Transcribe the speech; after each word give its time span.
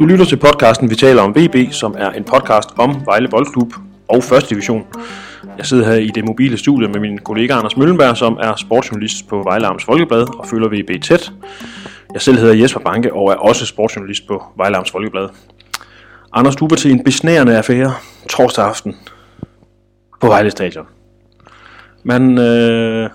Du 0.00 0.06
lytter 0.06 0.24
til 0.24 0.36
podcasten 0.36 0.90
Vi 0.90 0.94
taler 0.94 1.22
om 1.22 1.34
VB, 1.36 1.72
som 1.72 1.94
er 1.98 2.10
en 2.10 2.24
podcast 2.24 2.68
om 2.78 3.02
Vejle 3.06 3.28
Boldklub 3.28 3.74
og 4.08 4.22
første 4.22 4.50
division. 4.50 4.86
Jeg 5.58 5.66
sidder 5.66 5.84
her 5.84 5.94
i 5.94 6.06
det 6.06 6.24
mobile 6.24 6.58
studie 6.58 6.88
med 6.88 7.00
min 7.00 7.18
kollega 7.18 7.52
Anders 7.52 7.76
Møllenberg, 7.76 8.16
som 8.16 8.38
er 8.40 8.56
sportsjournalist 8.56 9.28
på 9.28 9.42
Vejle 9.42 9.66
Amts 9.66 9.84
Folkeblad 9.84 10.38
og 10.38 10.46
følger 10.46 10.68
VB 10.68 11.02
tæt. 11.02 11.32
Jeg 12.12 12.22
selv 12.22 12.38
hedder 12.38 12.54
Jesper 12.54 12.80
Banke 12.80 13.14
og 13.14 13.30
er 13.30 13.34
også 13.34 13.66
sportsjournalist 13.66 14.26
på 14.28 14.42
Vejle 14.56 14.76
Amts 14.76 14.90
Folkeblad. 14.90 15.28
Anders, 16.32 16.56
du 16.56 16.68
var 16.68 16.76
til 16.76 16.90
en 16.90 17.04
besnærende 17.04 17.56
affære 17.56 17.92
torsdag 18.28 18.64
aften 18.64 18.96
på 20.20 20.26
Vejle 20.26 20.50
Stadion. 20.50 20.86
Man, 22.04 22.38
øh, 22.38 23.10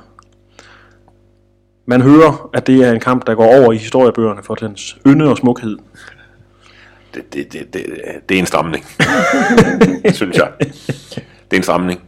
man 1.85 2.01
hører, 2.01 2.49
at 2.53 2.67
det 2.67 2.83
er 2.83 2.91
en 2.91 2.99
kamp, 2.99 3.27
der 3.27 3.35
går 3.35 3.45
over 3.45 3.71
i 3.71 3.77
historiebøgerne 3.77 4.43
for 4.43 4.55
dens 4.55 4.97
ynde 5.07 5.29
og 5.29 5.37
smukhed. 5.37 5.77
Det, 7.15 7.33
det, 7.33 7.53
det, 7.53 7.73
det, 7.73 7.85
det 8.29 8.35
er 8.35 8.39
en 8.39 8.45
stramning, 8.45 8.85
synes 10.19 10.37
jeg. 10.37 10.51
Det 10.59 11.53
er 11.53 11.57
en 11.57 11.63
stramning. 11.63 12.01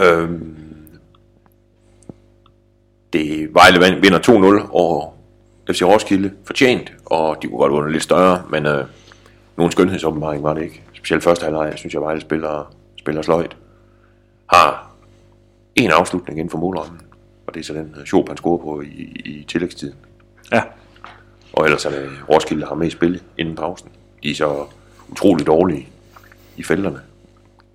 Øhm, 0.00 0.56
det 3.12 3.54
Vejle 3.54 4.00
vinder 4.00 4.58
2-0 4.64 4.68
over 4.72 5.14
FC 5.70 5.82
Roskilde, 5.82 6.32
fortjent, 6.44 6.92
og 7.06 7.36
de 7.42 7.46
kunne 7.48 7.58
godt 7.58 7.72
vundet 7.72 7.92
lidt 7.92 8.02
større, 8.02 8.42
men 8.50 8.66
øh, 8.66 8.84
nogen 9.56 9.72
skønhedsåbenbaring 9.72 10.42
var 10.42 10.54
det 10.54 10.62
ikke. 10.62 10.82
Specielt 10.92 11.24
første 11.24 11.44
halvleg, 11.44 11.72
synes 11.76 11.94
jeg, 11.94 12.02
Vejle 12.02 12.20
spiller, 12.20 12.74
spiller 12.98 13.22
sløjt. 13.22 13.56
Har 14.52 14.90
en 15.76 15.90
afslutning 15.90 16.38
inden 16.38 16.50
for 16.50 16.58
målrammen, 16.58 17.00
og 17.46 17.54
det 17.54 17.60
er 17.60 17.64
så 17.64 17.72
den 17.74 17.94
øh, 18.00 18.06
Schoop, 18.06 18.28
han 18.28 18.36
scorer 18.36 18.58
på 18.58 18.80
i, 18.80 19.02
i 19.24 19.44
tillægstiden. 19.48 19.94
Ja, 20.52 20.62
Og 21.52 21.64
ellers 21.64 21.84
er 21.84 21.90
det 21.90 22.10
Roskilde, 22.30 22.62
der 22.62 22.68
har 22.68 22.74
med 22.74 22.86
i 22.86 22.90
spil 22.90 23.22
inden 23.38 23.56
pausen. 23.56 23.88
De 24.22 24.30
er 24.30 24.34
så 24.34 24.66
utrolig 25.10 25.46
dårlige 25.46 25.88
i 26.56 26.62
felterne. 26.62 27.00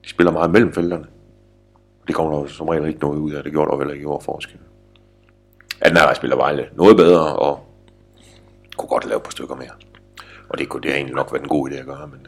De 0.04 0.10
spiller 0.10 0.32
meget 0.32 0.52
mellem 0.52 0.74
felterne. 0.74 1.06
Det 2.08 2.16
kommer 2.16 2.40
der 2.40 2.48
som 2.48 2.68
regel 2.68 2.88
ikke 2.88 3.00
noget 3.00 3.20
ud 3.20 3.32
af. 3.32 3.44
Det 3.44 3.52
gjorde 3.52 3.72
der 3.72 3.78
vel 3.78 3.90
ikke 3.90 4.04
i 4.04 4.06
år 4.06 4.20
forskel. 4.20 4.58
Anden 5.82 5.98
halvleg 5.98 6.16
spiller 6.16 6.36
Vejle 6.36 6.66
noget 6.76 6.98
bedre, 6.98 7.36
og 7.36 7.68
kunne 8.78 8.90
godt 8.90 9.06
lave 9.06 9.18
et 9.18 9.24
par 9.24 9.32
stykker 9.32 9.56
mere. 9.56 9.72
Og 10.50 10.58
det 10.58 10.70
kunne 10.70 10.82
det 10.82 10.96
egentlig 10.96 11.16
nok 11.16 11.34
være 11.34 11.42
en 11.42 11.48
god 11.48 11.70
idé 11.70 11.76
at 11.76 11.86
gøre, 11.86 12.08
men 12.08 12.28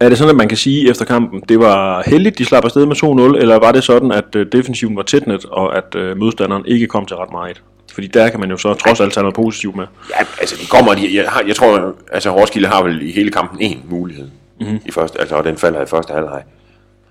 Er 0.00 0.08
det 0.08 0.18
sådan, 0.18 0.30
at 0.30 0.36
man 0.36 0.48
kan 0.48 0.56
sige 0.56 0.90
efter 0.90 1.04
kampen, 1.04 1.40
det 1.40 1.58
var 1.58 2.02
heldigt, 2.06 2.38
de 2.38 2.44
slap 2.44 2.64
afsted 2.64 2.86
med 2.86 2.96
2-0, 2.96 3.40
eller 3.40 3.56
var 3.56 3.72
det 3.72 3.84
sådan, 3.84 4.12
at 4.12 4.36
øh, 4.36 4.46
defensiven 4.52 4.96
var 4.96 5.02
tætnet, 5.02 5.44
og 5.44 5.76
at 5.76 5.94
øh, 5.94 6.16
modstanderen 6.16 6.66
ikke 6.66 6.86
kom 6.86 7.06
til 7.06 7.16
ret 7.16 7.30
meget? 7.32 7.62
Fordi 7.96 8.06
der 8.06 8.28
kan 8.28 8.40
man 8.40 8.50
jo 8.50 8.56
så 8.56 8.74
trods 8.74 9.00
alt 9.00 9.12
tage 9.12 9.22
noget 9.22 9.34
positivt 9.34 9.76
med. 9.76 9.86
Ja, 10.10 10.26
altså 10.40 10.56
de 10.60 10.66
kommer, 10.66 10.94
de, 10.94 11.16
jeg, 11.16 11.30
har, 11.30 11.42
jeg 11.46 11.56
tror, 11.56 11.94
altså 12.12 12.30
Roskilde 12.30 12.68
har 12.68 12.82
vel 12.82 13.02
i 13.02 13.12
hele 13.12 13.30
kampen 13.30 13.60
en 13.60 13.82
mulighed 13.88 14.28
mm-hmm. 14.60 14.80
i 14.86 14.90
første, 14.90 15.20
altså 15.20 15.34
og 15.34 15.44
den 15.44 15.56
falder 15.56 15.82
i 15.82 15.86
første 15.86 16.12
halvleg. 16.12 16.44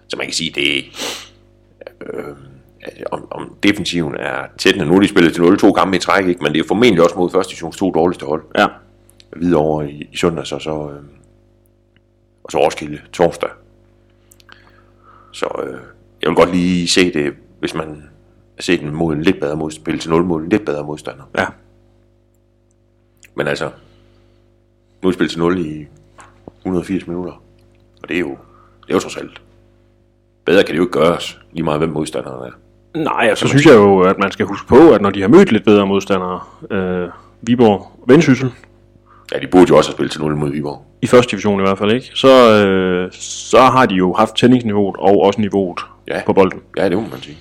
Så 0.07 0.17
man 0.17 0.25
kan 0.25 0.33
sige, 0.33 0.51
det 0.51 0.85
øh, 2.01 2.35
altså, 2.81 3.03
om, 3.11 3.27
om 3.31 3.55
defensiven 3.63 4.15
er 4.15 4.45
tæt, 4.57 4.77
nu 4.77 5.01
de 5.01 5.07
spillet 5.07 5.33
til 5.33 5.43
0 5.43 5.59
to 5.59 5.71
kampe 5.71 5.97
i 5.97 5.99
træk, 5.99 6.27
ikke? 6.27 6.43
men 6.43 6.53
det 6.53 6.59
er 6.59 6.67
formentlig 6.67 7.03
også 7.03 7.15
mod 7.15 7.29
første 7.31 7.51
divisions 7.51 7.77
to 7.77 7.91
dårligste 7.91 8.25
hold. 8.25 8.43
Ja, 8.57 8.67
Videre 9.35 9.61
over 9.61 9.83
i, 9.83 10.07
i 10.11 10.17
søndags, 10.17 10.51
og 10.51 10.61
så, 10.61 10.71
øh, 10.71 11.03
og 12.43 12.51
så 12.51 12.57
Roskilde 12.57 13.01
torsdag. 13.13 13.49
Så 15.31 15.45
øh, 15.63 15.79
jeg 16.21 16.29
vil 16.29 16.35
godt 16.35 16.51
lige 16.51 16.87
se 16.87 17.13
det, 17.13 17.33
hvis 17.59 17.73
man 17.73 18.03
se 18.59 18.77
den 18.77 18.95
mod 18.95 19.13
en 19.15 19.21
lidt 19.21 19.39
bedre 19.39 19.55
modspil 19.55 19.99
til 19.99 20.09
0 20.09 20.23
mod 20.23 20.41
en 20.41 20.49
lidt 20.49 20.65
bedre 20.65 20.83
modstander. 20.83 21.23
ja. 21.37 21.45
Men 23.35 23.47
altså, 23.47 23.69
spillet 25.13 25.29
til 25.31 25.39
0 25.39 25.59
i 25.65 25.85
180 26.59 27.07
minutter. 27.07 27.31
Og 28.03 28.09
det 28.09 28.15
er 28.15 28.19
jo, 28.19 28.29
det 28.81 28.89
er 28.89 28.93
jo 28.93 28.99
trods 28.99 29.17
alt. 29.17 29.41
Bedre 30.45 30.63
kan 30.63 30.71
det 30.71 30.77
jo 30.77 30.83
ikke 30.83 30.99
gøres, 30.99 31.39
lige 31.53 31.63
meget 31.63 31.79
hvem 31.79 31.89
modstanderen 31.89 32.51
er. 32.51 32.51
Nej, 33.03 33.25
altså, 33.29 33.41
så 33.41 33.49
synes 33.49 33.65
jeg 33.65 33.75
jo, 33.75 33.99
at 34.01 34.17
man 34.19 34.31
skal 34.31 34.45
huske 34.45 34.67
på, 34.67 34.91
at 34.93 35.01
når 35.01 35.09
de 35.09 35.21
har 35.21 35.27
mødt 35.27 35.51
lidt 35.51 35.65
bedre 35.65 35.87
modstandere, 35.87 36.39
øh, 36.71 37.09
Viborg 37.41 37.71
og 38.01 38.03
Vendsyssel, 38.07 38.51
Ja, 39.33 39.39
de 39.39 39.47
burde 39.47 39.65
jo 39.69 39.77
også 39.77 39.89
have 39.89 39.95
spillet 39.95 40.11
til 40.11 40.21
0 40.21 40.35
mod 40.35 40.49
Viborg. 40.51 40.85
i 41.01 41.07
første 41.07 41.31
division 41.31 41.59
i 41.59 41.63
hvert 41.63 41.77
fald, 41.77 41.91
ikke? 41.91 42.11
Så, 42.13 42.63
øh, 42.65 43.11
så 43.11 43.59
har 43.61 43.85
de 43.85 43.95
jo 43.95 44.13
haft 44.13 44.35
tændingsniveauet 44.35 44.95
og 44.99 45.21
også 45.21 45.41
niveauet 45.41 45.79
Ja. 46.07 46.21
på 46.25 46.33
bolden. 46.33 46.59
Ja, 46.77 46.89
det 46.89 46.97
må 46.97 47.01
man 47.11 47.21
sige. 47.21 47.37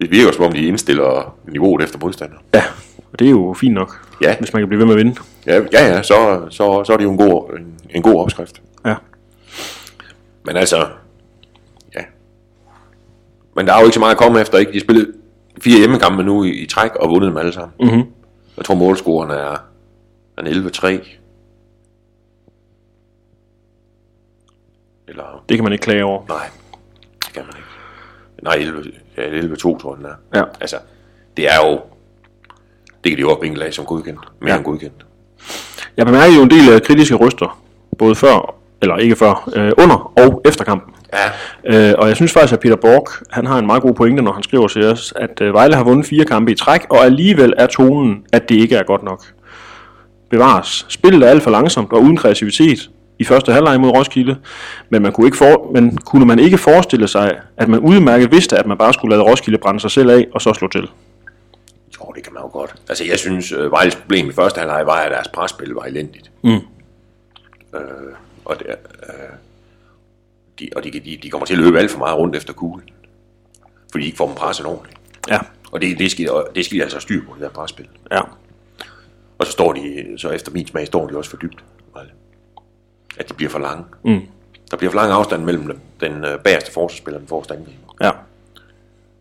Det 0.00 0.10
virker 0.10 0.32
som 0.32 0.44
om, 0.44 0.52
de 0.52 0.66
indstiller 0.66 1.36
niveauet 1.48 1.82
efter 1.84 1.98
modstander. 1.98 2.36
Ja, 2.54 2.62
og 3.12 3.18
det 3.18 3.26
er 3.26 3.30
jo 3.30 3.54
fint 3.60 3.74
nok, 3.74 4.06
Ja. 4.22 4.36
hvis 4.38 4.52
man 4.52 4.62
kan 4.62 4.68
blive 4.68 4.78
ved 4.78 4.86
med 4.86 4.94
at 4.94 4.98
vinde. 4.98 5.20
Ja, 5.46 5.54
ja, 5.72 5.86
ja 5.86 6.02
så, 6.02 6.46
så, 6.50 6.84
så 6.84 6.92
er 6.92 6.96
det 6.96 7.04
jo 7.04 7.10
en 7.10 7.16
god, 7.18 7.58
en, 7.58 7.74
en 7.90 8.02
god 8.02 8.20
opskrift. 8.20 8.62
Ja, 8.86 8.94
Men 10.44 10.56
altså, 10.56 10.86
ja. 11.94 12.00
Men 13.56 13.66
der 13.66 13.72
er 13.74 13.78
jo 13.78 13.84
ikke 13.84 13.94
så 13.94 14.00
meget 14.00 14.12
at 14.14 14.18
komme 14.18 14.40
efter, 14.40 14.58
ikke? 14.58 14.72
De 14.72 14.76
har 14.78 14.80
spillet 14.84 15.14
fire 15.60 15.78
hjemmekampe 15.78 16.22
nu 16.22 16.44
i, 16.44 16.50
i 16.50 16.66
træk 16.66 16.94
og 16.94 17.10
vundet 17.10 17.28
dem 17.28 17.36
alle 17.36 17.52
sammen. 17.52 17.72
Mhm. 17.80 18.02
Jeg 18.56 18.64
tror, 18.64 18.74
målscoren 18.74 19.30
er, 19.30 19.64
er 20.36 20.42
en 20.42 20.46
11-3. 20.46 20.86
Eller, 25.08 25.44
det 25.48 25.56
kan 25.56 25.64
man 25.64 25.72
ikke 25.72 25.82
klage 25.82 26.04
over. 26.04 26.22
nej, 26.28 26.46
det 27.24 27.32
kan 27.34 27.42
man 27.42 27.54
ikke. 27.56 27.68
Nej, 28.42 28.54
11, 28.54 28.84
ja, 28.86 28.90
11-2 29.22 29.56
tror 29.78 29.94
jeg, 29.94 29.98
den 29.98 30.06
er. 30.06 30.38
Ja. 30.38 30.44
Altså, 30.60 30.76
det 31.36 31.44
er 31.44 31.56
jo, 31.68 31.80
det 33.04 33.10
kan 33.12 33.16
de 33.16 33.20
jo 33.20 33.38
vinkle 33.42 33.64
af 33.64 33.72
som 33.74 33.84
godkendt. 33.84 34.20
Mere 34.40 34.50
Ja. 34.50 34.56
end 34.56 34.64
godkendt. 34.64 35.06
Jeg 35.96 36.06
bemærker 36.06 36.36
jo 36.36 36.42
en 36.42 36.50
del 36.50 36.72
af 36.72 36.82
kritiske 36.82 37.14
røster, 37.14 37.60
både 37.98 38.14
før, 38.14 38.54
eller 38.82 38.96
ikke 38.96 39.16
før, 39.16 39.50
øh, 39.56 39.72
under 39.78 40.12
og 40.18 40.42
efter 40.44 40.64
kampen. 40.64 40.94
Ja, 41.12 41.30
Øh, 41.64 41.94
og 41.98 42.08
jeg 42.08 42.16
synes 42.16 42.32
faktisk, 42.32 42.52
at 42.52 42.60
Peter 42.60 42.76
Borg, 42.76 43.08
han 43.30 43.46
har 43.46 43.58
en 43.58 43.66
meget 43.66 43.82
god 43.82 43.94
pointe, 43.94 44.22
når 44.22 44.32
han 44.32 44.42
skriver 44.42 44.68
til 44.68 44.84
os, 44.84 45.12
at 45.16 45.40
øh, 45.40 45.54
Vejle 45.54 45.74
har 45.74 45.84
vundet 45.84 46.06
fire 46.06 46.24
kampe 46.24 46.52
i 46.52 46.54
træk, 46.54 46.80
og 46.90 47.04
alligevel 47.04 47.54
er 47.56 47.66
tonen, 47.66 48.24
at 48.32 48.48
det 48.48 48.54
ikke 48.54 48.76
er 48.76 48.82
godt 48.82 49.02
nok. 49.02 49.24
Bevares. 50.30 50.86
Spillet 50.88 51.22
er 51.22 51.30
alt 51.30 51.42
for 51.42 51.50
langsomt 51.50 51.92
og 51.92 52.02
uden 52.02 52.16
kreativitet 52.16 52.90
i 53.20 53.24
første 53.24 53.52
halvleg 53.52 53.80
mod 53.80 53.90
Roskilde, 53.90 54.36
men, 54.90 55.02
man 55.02 55.12
kunne 55.12 55.26
ikke 55.26 55.36
for, 55.36 55.70
men 55.72 55.96
kunne 55.96 56.26
man 56.26 56.38
ikke 56.38 56.58
forestille 56.58 57.08
sig, 57.08 57.40
at 57.56 57.68
man 57.68 57.80
udmærket 57.80 58.32
vidste, 58.32 58.58
at 58.58 58.66
man 58.66 58.78
bare 58.78 58.92
skulle 58.92 59.16
lade 59.16 59.30
Roskilde 59.30 59.58
brænde 59.58 59.80
sig 59.80 59.90
selv 59.90 60.10
af 60.10 60.26
og 60.34 60.40
så 60.42 60.52
slå 60.52 60.68
til? 60.68 60.88
jo, 62.00 62.12
det 62.14 62.24
kan 62.24 62.32
man 62.34 62.42
jo 62.42 62.48
godt. 62.48 62.74
Altså, 62.88 63.04
jeg 63.04 63.18
synes, 63.18 63.52
øh, 63.52 63.72
Vejles 63.72 63.96
problem 63.96 64.28
i 64.28 64.32
første 64.32 64.58
halvleg 64.58 64.86
var, 64.86 64.96
at 64.96 65.10
deres 65.10 65.28
presspil 65.28 65.68
var 65.68 65.82
elendigt. 65.82 66.30
Mm. 66.44 66.50
Øh, 66.50 66.60
og 68.44 68.58
det, 68.58 68.66
øh, 68.68 68.74
de, 70.58 70.68
og 70.76 70.84
de, 70.84 70.90
de, 70.90 71.18
de 71.22 71.30
kommer 71.30 71.46
til 71.46 71.54
at 71.54 71.60
løbe 71.60 71.78
alt 71.78 71.90
for 71.90 71.98
meget 71.98 72.18
rundt 72.18 72.36
efter 72.36 72.52
kuglen. 72.52 72.88
Fordi 73.92 74.02
de 74.02 74.06
ikke 74.06 74.16
får 74.16 74.26
dem 74.26 74.34
presset 74.34 74.66
ordentligt. 74.66 74.98
Ja, 75.28 75.38
Og 75.72 75.80
det, 75.80 75.98
det, 75.98 76.10
skal, 76.10 76.30
det 76.54 76.64
skal 76.64 76.78
de 76.78 76.82
altså 76.82 76.96
have 76.96 77.02
styr 77.02 77.24
på, 77.28 77.34
det 77.34 77.42
der 77.42 77.48
presspil. 77.48 77.88
ja, 78.12 78.20
Og 79.38 79.46
så 79.46 79.52
står 79.52 79.72
de, 79.72 80.14
så 80.16 80.30
efter 80.30 80.52
min 80.52 80.66
smag, 80.66 80.86
står 80.86 81.06
de 81.06 81.16
også 81.16 81.30
for 81.30 81.36
dybt. 81.36 81.64
Vejle. 81.94 82.10
At 83.18 83.28
de 83.28 83.34
bliver 83.34 83.50
for 83.50 83.58
lange. 83.58 83.84
Mm. 84.04 84.20
Der 84.70 84.76
bliver 84.76 84.90
for 84.90 84.98
lang 85.00 85.12
afstand 85.12 85.44
mellem 85.44 85.66
dem, 85.66 85.78
den 86.00 86.24
øh, 86.24 86.38
bagerste 86.38 86.72
forsvarsspiller 86.72 87.16
og 87.18 87.20
den 87.20 87.28
forreste 87.28 87.54
angriber. 87.54 87.94
ja, 88.00 88.10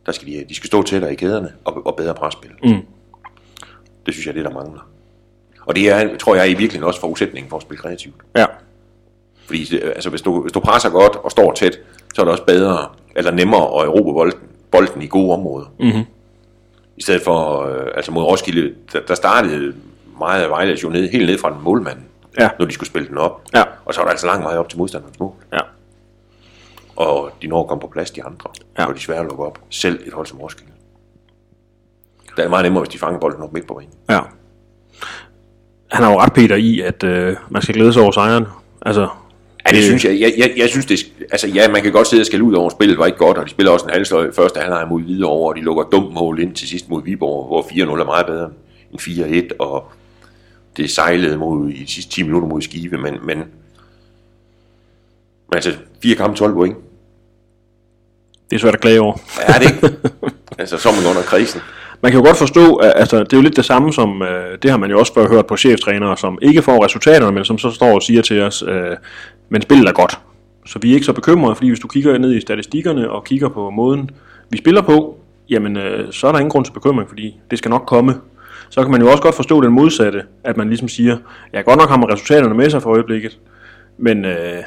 Der 0.06 0.12
skal 0.12 0.28
de, 0.28 0.46
de 0.50 0.56
skal 0.56 0.68
stå 0.68 0.84
tættere 0.84 1.12
i 1.14 1.16
kæderne 1.16 1.54
og, 1.66 1.86
og 1.88 1.96
bedre 1.96 2.14
presspil. 2.14 2.52
Mm. 2.64 2.82
Det 4.06 4.14
synes 4.14 4.26
jeg, 4.28 4.34
det 4.34 4.46
er 4.46 4.48
der 4.50 4.56
mangler. 4.56 4.88
Og 5.66 5.76
det 5.76 5.90
er, 5.90 6.18
tror 6.18 6.36
jeg, 6.36 6.46
i 6.46 6.50
virkeligheden 6.54 6.84
også 6.84 7.00
forudsætningen 7.00 7.50
for 7.50 7.58
at 7.58 7.62
spille 7.64 7.82
kreativt. 7.82 8.16
ja, 8.36 8.46
Fordi 9.46 9.64
det- 9.66 9.84
altså, 9.84 10.10
hvis, 10.10 10.22
du, 10.22 10.42
hvis 10.42 10.52
du 10.54 10.60
presser 10.60 10.90
godt 10.90 11.16
og 11.16 11.32
står 11.32 11.52
tæt, 11.54 11.80
så 12.16 12.22
er 12.22 12.26
det 12.26 12.32
også 12.32 12.46
bedre, 12.46 12.88
eller 13.16 13.32
nemmere 13.32 13.62
at 13.82 13.88
erobre 13.88 14.14
bolden, 14.14 14.40
bolden 14.72 15.02
i 15.02 15.08
gode 15.08 15.34
områder. 15.34 15.66
Mhm. 15.80 16.04
I 16.98 17.02
stedet 17.02 17.22
for, 17.22 17.62
øh, 17.66 17.88
altså 17.96 18.12
mod 18.12 18.24
Roskilde, 18.24 18.76
der, 18.94 19.00
der 19.08 19.16
startede 19.16 19.74
meget 20.20 20.44
af 20.44 20.50
Vejle 20.50 20.78
jo 20.84 20.90
ned, 20.90 21.10
helt 21.10 21.26
ned 21.30 21.38
fra 21.38 21.54
den 21.54 21.64
målmand, 21.64 21.98
Ja. 22.40 22.50
når 22.60 22.66
de 22.66 22.72
skulle 22.74 22.88
spille 22.90 23.08
den 23.08 23.18
op. 23.18 23.42
Ja. 23.54 23.64
Og 23.86 23.94
så 23.94 24.00
var 24.00 24.06
der 24.06 24.12
altså 24.12 24.26
lang 24.28 24.44
vej 24.44 24.58
op 24.58 24.70
til 24.70 24.78
modstanderens 24.78 25.20
mål. 25.20 25.34
ja, 25.54 25.60
Og 26.96 27.32
de 27.42 27.48
når 27.48 27.62
at 27.62 27.68
komme 27.68 27.82
på 27.82 27.88
plads, 27.88 28.12
de 28.12 28.24
andre. 28.24 28.50
Ja. 28.80 28.86
Og 28.86 28.96
de 28.96 29.00
svære 29.00 29.20
at 29.20 29.26
lukke 29.26 29.44
op. 29.46 29.60
Selv 29.70 30.00
et 30.08 30.14
hold 30.14 30.26
som 30.26 30.40
Roskilde. 30.40 30.72
Det 32.38 32.46
er 32.46 32.50
meget 32.50 32.64
nemmere, 32.64 32.84
hvis 32.84 32.90
de 32.94 32.98
fanger 33.00 33.20
bolden 33.20 33.42
op 33.44 33.54
midt 33.54 33.68
på 33.68 33.74
banen. 33.74 33.94
ja. 34.10 34.20
Han 35.92 36.04
har 36.04 36.12
jo 36.12 36.20
ret, 36.20 36.34
Peter, 36.34 36.56
i, 36.56 36.80
at 36.82 37.04
øh, 37.04 37.36
man 37.50 37.62
skal 37.62 37.76
glæde 37.76 37.94
sig 37.94 38.02
over 38.02 38.12
sejren. 38.12 38.46
Altså, 38.82 39.08
Ja, 39.68 39.76
det 39.76 39.84
synes 39.84 40.06
jeg. 40.06 40.20
Jeg, 40.20 40.34
jeg, 40.38 40.54
jeg 40.58 40.70
synes, 40.70 40.86
det 40.86 41.00
altså, 41.32 41.48
ja, 41.48 41.68
man 41.72 41.82
kan 41.82 41.92
godt 41.92 42.08
sidde 42.08 42.22
og 42.22 42.26
skælde 42.26 42.44
ud 42.46 42.54
over, 42.54 42.66
at 42.66 42.72
spillet 42.72 42.98
var 42.98 43.06
ikke 43.06 43.18
godt, 43.18 43.38
og 43.38 43.46
de 43.46 43.50
spiller 43.50 43.72
også 43.72 43.86
en 43.86 43.92
halvsløj 43.92 44.32
første 44.32 44.60
halvleg 44.60 44.88
mod 44.90 45.02
Hvidovre, 45.02 45.50
og 45.50 45.56
de 45.56 45.62
lukker 45.62 45.84
dumt 45.84 46.14
mål 46.14 46.40
ind 46.40 46.56
til 46.56 46.68
sidst 46.68 46.90
mod 46.90 47.04
Viborg, 47.04 47.48
hvor 47.48 47.62
4-0 47.62 48.02
er 48.02 48.06
meget 48.06 48.26
bedre 48.26 48.50
end 48.92 49.00
4-1, 49.54 49.56
og 49.60 49.92
det 50.78 50.90
sejlede 50.90 51.38
mod, 51.38 51.70
i 51.70 51.84
de 51.84 51.92
sidste 51.92 52.12
10 52.12 52.24
minutter 52.24 52.48
mod 52.48 52.62
Skive, 52.62 52.98
men, 52.98 53.18
men, 53.24 53.38
men 53.38 53.44
altså, 55.54 55.72
fire 56.04 56.16
kampe 56.16 56.38
12 56.38 56.54
point. 56.54 56.78
det 58.50 58.56
er 58.56 58.60
svært 58.60 58.74
at 58.74 58.82
klage 58.82 59.02
over. 59.02 59.18
Er 59.42 59.60
det 59.60 59.72
ikke? 59.72 59.98
altså, 60.60 60.78
så 60.78 60.92
man 60.92 61.10
under 61.10 61.22
krisen. 61.22 61.62
man 62.02 62.12
kan 62.12 62.20
jo 62.20 62.26
godt 62.26 62.38
forstå, 62.38 62.76
at 62.76 62.94
altså, 62.96 63.20
det 63.20 63.34
er 63.34 63.38
jo 63.38 63.44
lidt 63.44 63.56
det 63.56 63.66
samme 63.66 63.94
som, 63.94 64.22
øh, 64.22 64.58
det 64.62 64.72
har 64.72 64.78
man 64.78 64.90
jo 64.90 65.00
også 65.00 65.14
før 65.14 65.28
hørt 65.28 65.48
på 65.48 65.58
cheftrænere, 65.58 66.18
som 66.18 66.40
ikke 66.42 66.62
får 66.62 66.86
resultaterne, 66.86 67.32
men 67.32 67.46
som 67.46 67.58
så 67.58 67.72
står 67.72 67.96
og 67.96 68.02
siger 68.02 68.22
til 68.22 68.42
os, 68.42 68.64
øh, 68.68 68.98
men 69.50 69.62
spillet 69.62 69.88
er 69.88 69.94
godt. 69.94 70.20
Så 70.66 70.80
vi 70.80 70.90
er 70.90 70.94
ikke 70.94 71.06
så 71.06 71.14
bekymrede, 71.14 71.56
fordi 71.56 71.68
hvis 71.68 71.80
du 71.80 71.88
kigger 71.88 72.18
ned 72.18 72.36
i 72.36 72.42
statistikkerne 72.42 73.10
og 73.10 73.24
kigger 73.24 73.50
på 73.50 73.70
måden, 73.70 74.10
vi 74.50 74.58
spiller 74.58 74.82
på, 74.82 75.20
jamen 75.50 75.78
øh, 75.78 76.14
så 76.14 76.28
er 76.28 76.32
der 76.32 76.40
ingen 76.40 76.52
grund 76.52 76.66
til 76.66 76.72
bekymring, 76.72 77.10
fordi 77.10 77.40
det 77.52 77.58
skal 77.58 77.70
nok 77.70 77.84
komme. 77.88 78.16
Så 78.70 78.82
kan 78.82 78.92
man 78.92 79.02
jo 79.02 79.12
også 79.12 79.24
godt 79.24 79.36
forstå 79.36 79.62
den 79.62 79.72
modsatte, 79.72 80.24
at 80.44 80.58
man 80.58 80.68
ligesom 80.68 80.88
siger, 80.88 81.18
ja 81.54 81.62
godt 81.62 81.80
nok 81.80 81.90
har 81.90 81.98
man 81.98 82.14
resultaterne 82.14 82.54
med 82.54 82.70
sig 82.70 82.82
for 82.82 82.90
øjeblikket, 82.90 83.40
men, 83.98 84.26
øh, 84.26 84.64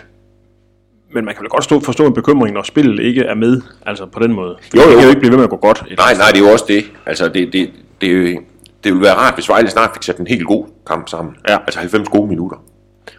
men 1.12 1.24
man 1.24 1.34
kan 1.34 1.42
vel 1.42 1.48
godt 1.50 1.64
stå, 1.64 1.80
forstå 1.80 2.06
en 2.06 2.14
bekymring, 2.14 2.54
når 2.54 2.62
spillet 2.62 3.02
ikke 3.02 3.22
er 3.22 3.34
med, 3.34 3.60
altså 3.86 4.06
på 4.06 4.20
den 4.20 4.32
måde. 4.32 4.56
Jo, 4.76 4.80
jo. 4.80 4.88
Det 4.88 4.94
kan 4.94 5.02
jo 5.02 5.08
ikke 5.08 5.20
blive 5.20 5.30
ved 5.30 5.38
med 5.38 5.44
at 5.44 5.50
gå 5.50 5.56
godt. 5.56 5.84
Nej, 5.96 6.14
nej, 6.14 6.28
det 6.28 6.40
er 6.40 6.46
jo 6.46 6.52
også 6.52 6.64
det. 6.68 6.84
Altså, 7.06 7.28
det, 7.28 7.52
det, 7.52 7.70
det, 8.00 8.38
det 8.84 8.92
ville 8.92 9.02
være 9.02 9.14
rart, 9.14 9.34
hvis 9.34 9.48
Vejle 9.48 9.70
snart 9.70 9.90
fik 9.94 10.02
sat 10.02 10.16
en 10.16 10.26
helt 10.26 10.46
god 10.46 10.66
kamp 10.86 11.08
sammen. 11.08 11.36
Ja. 11.48 11.58
Altså 11.58 11.80
90 11.80 12.08
gode 12.08 12.28
minutter. 12.28 12.56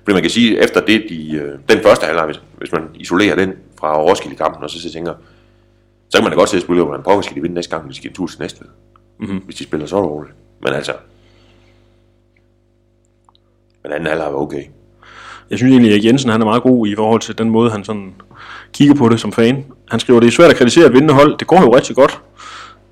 Fordi 0.03 0.13
man 0.13 0.21
kan 0.21 0.31
sige, 0.31 0.63
efter 0.63 0.81
det, 0.81 1.05
de, 1.09 1.33
øh, 1.35 1.59
den 1.69 1.83
første 1.83 2.05
halvleg, 2.05 2.25
hvis, 2.25 2.41
hvis 2.57 2.71
man 2.71 2.83
isolerer 2.95 3.35
den 3.35 3.53
fra 3.79 4.01
Roskilde-kampen, 4.01 4.63
og 4.63 4.69
så, 4.69 4.81
så 4.81 4.91
tænker, 4.91 5.13
så 6.09 6.17
kan 6.17 6.23
man 6.23 6.31
da 6.31 6.37
godt 6.37 6.49
se, 6.49 6.57
at 6.57 6.63
spille, 6.63 6.83
hvordan 6.83 7.03
pokker 7.03 7.21
skal 7.21 7.35
de 7.35 7.41
vinde 7.41 7.55
næste 7.55 7.71
gang, 7.75 7.85
hvis 7.85 7.95
de 7.95 8.01
skal 8.01 8.09
en 8.09 8.15
tur 8.15 8.27
til 8.27 8.41
Næstved. 8.41 8.67
Mm-hmm. 9.19 9.37
Hvis 9.37 9.55
de 9.55 9.63
spiller 9.63 9.87
så 9.87 9.95
dårligt. 9.95 10.33
Men 10.63 10.73
altså, 10.73 10.93
men 13.83 13.91
anden 13.91 14.07
halvleg 14.07 14.33
var 14.33 14.39
okay. 14.39 14.63
Jeg 15.49 15.57
synes 15.57 15.71
egentlig, 15.71 15.93
at 15.93 16.05
Jensen 16.05 16.29
han 16.29 16.41
er 16.41 16.45
meget 16.45 16.63
god 16.63 16.87
i 16.87 16.95
forhold 16.95 17.21
til 17.21 17.37
den 17.37 17.49
måde, 17.49 17.71
han 17.71 17.83
sådan 17.83 18.13
kigger 18.73 18.95
på 18.95 19.09
det 19.09 19.19
som 19.19 19.31
fan. 19.31 19.65
Han 19.91 19.99
skriver, 19.99 20.19
det 20.19 20.27
er 20.27 20.31
svært 20.31 20.51
at 20.51 20.57
kritisere 20.57 20.85
et 20.85 20.93
vindende 20.93 21.13
hold. 21.13 21.37
Det 21.37 21.47
går 21.47 21.61
jo 21.61 21.75
rigtig 21.75 21.95
godt. 21.95 22.21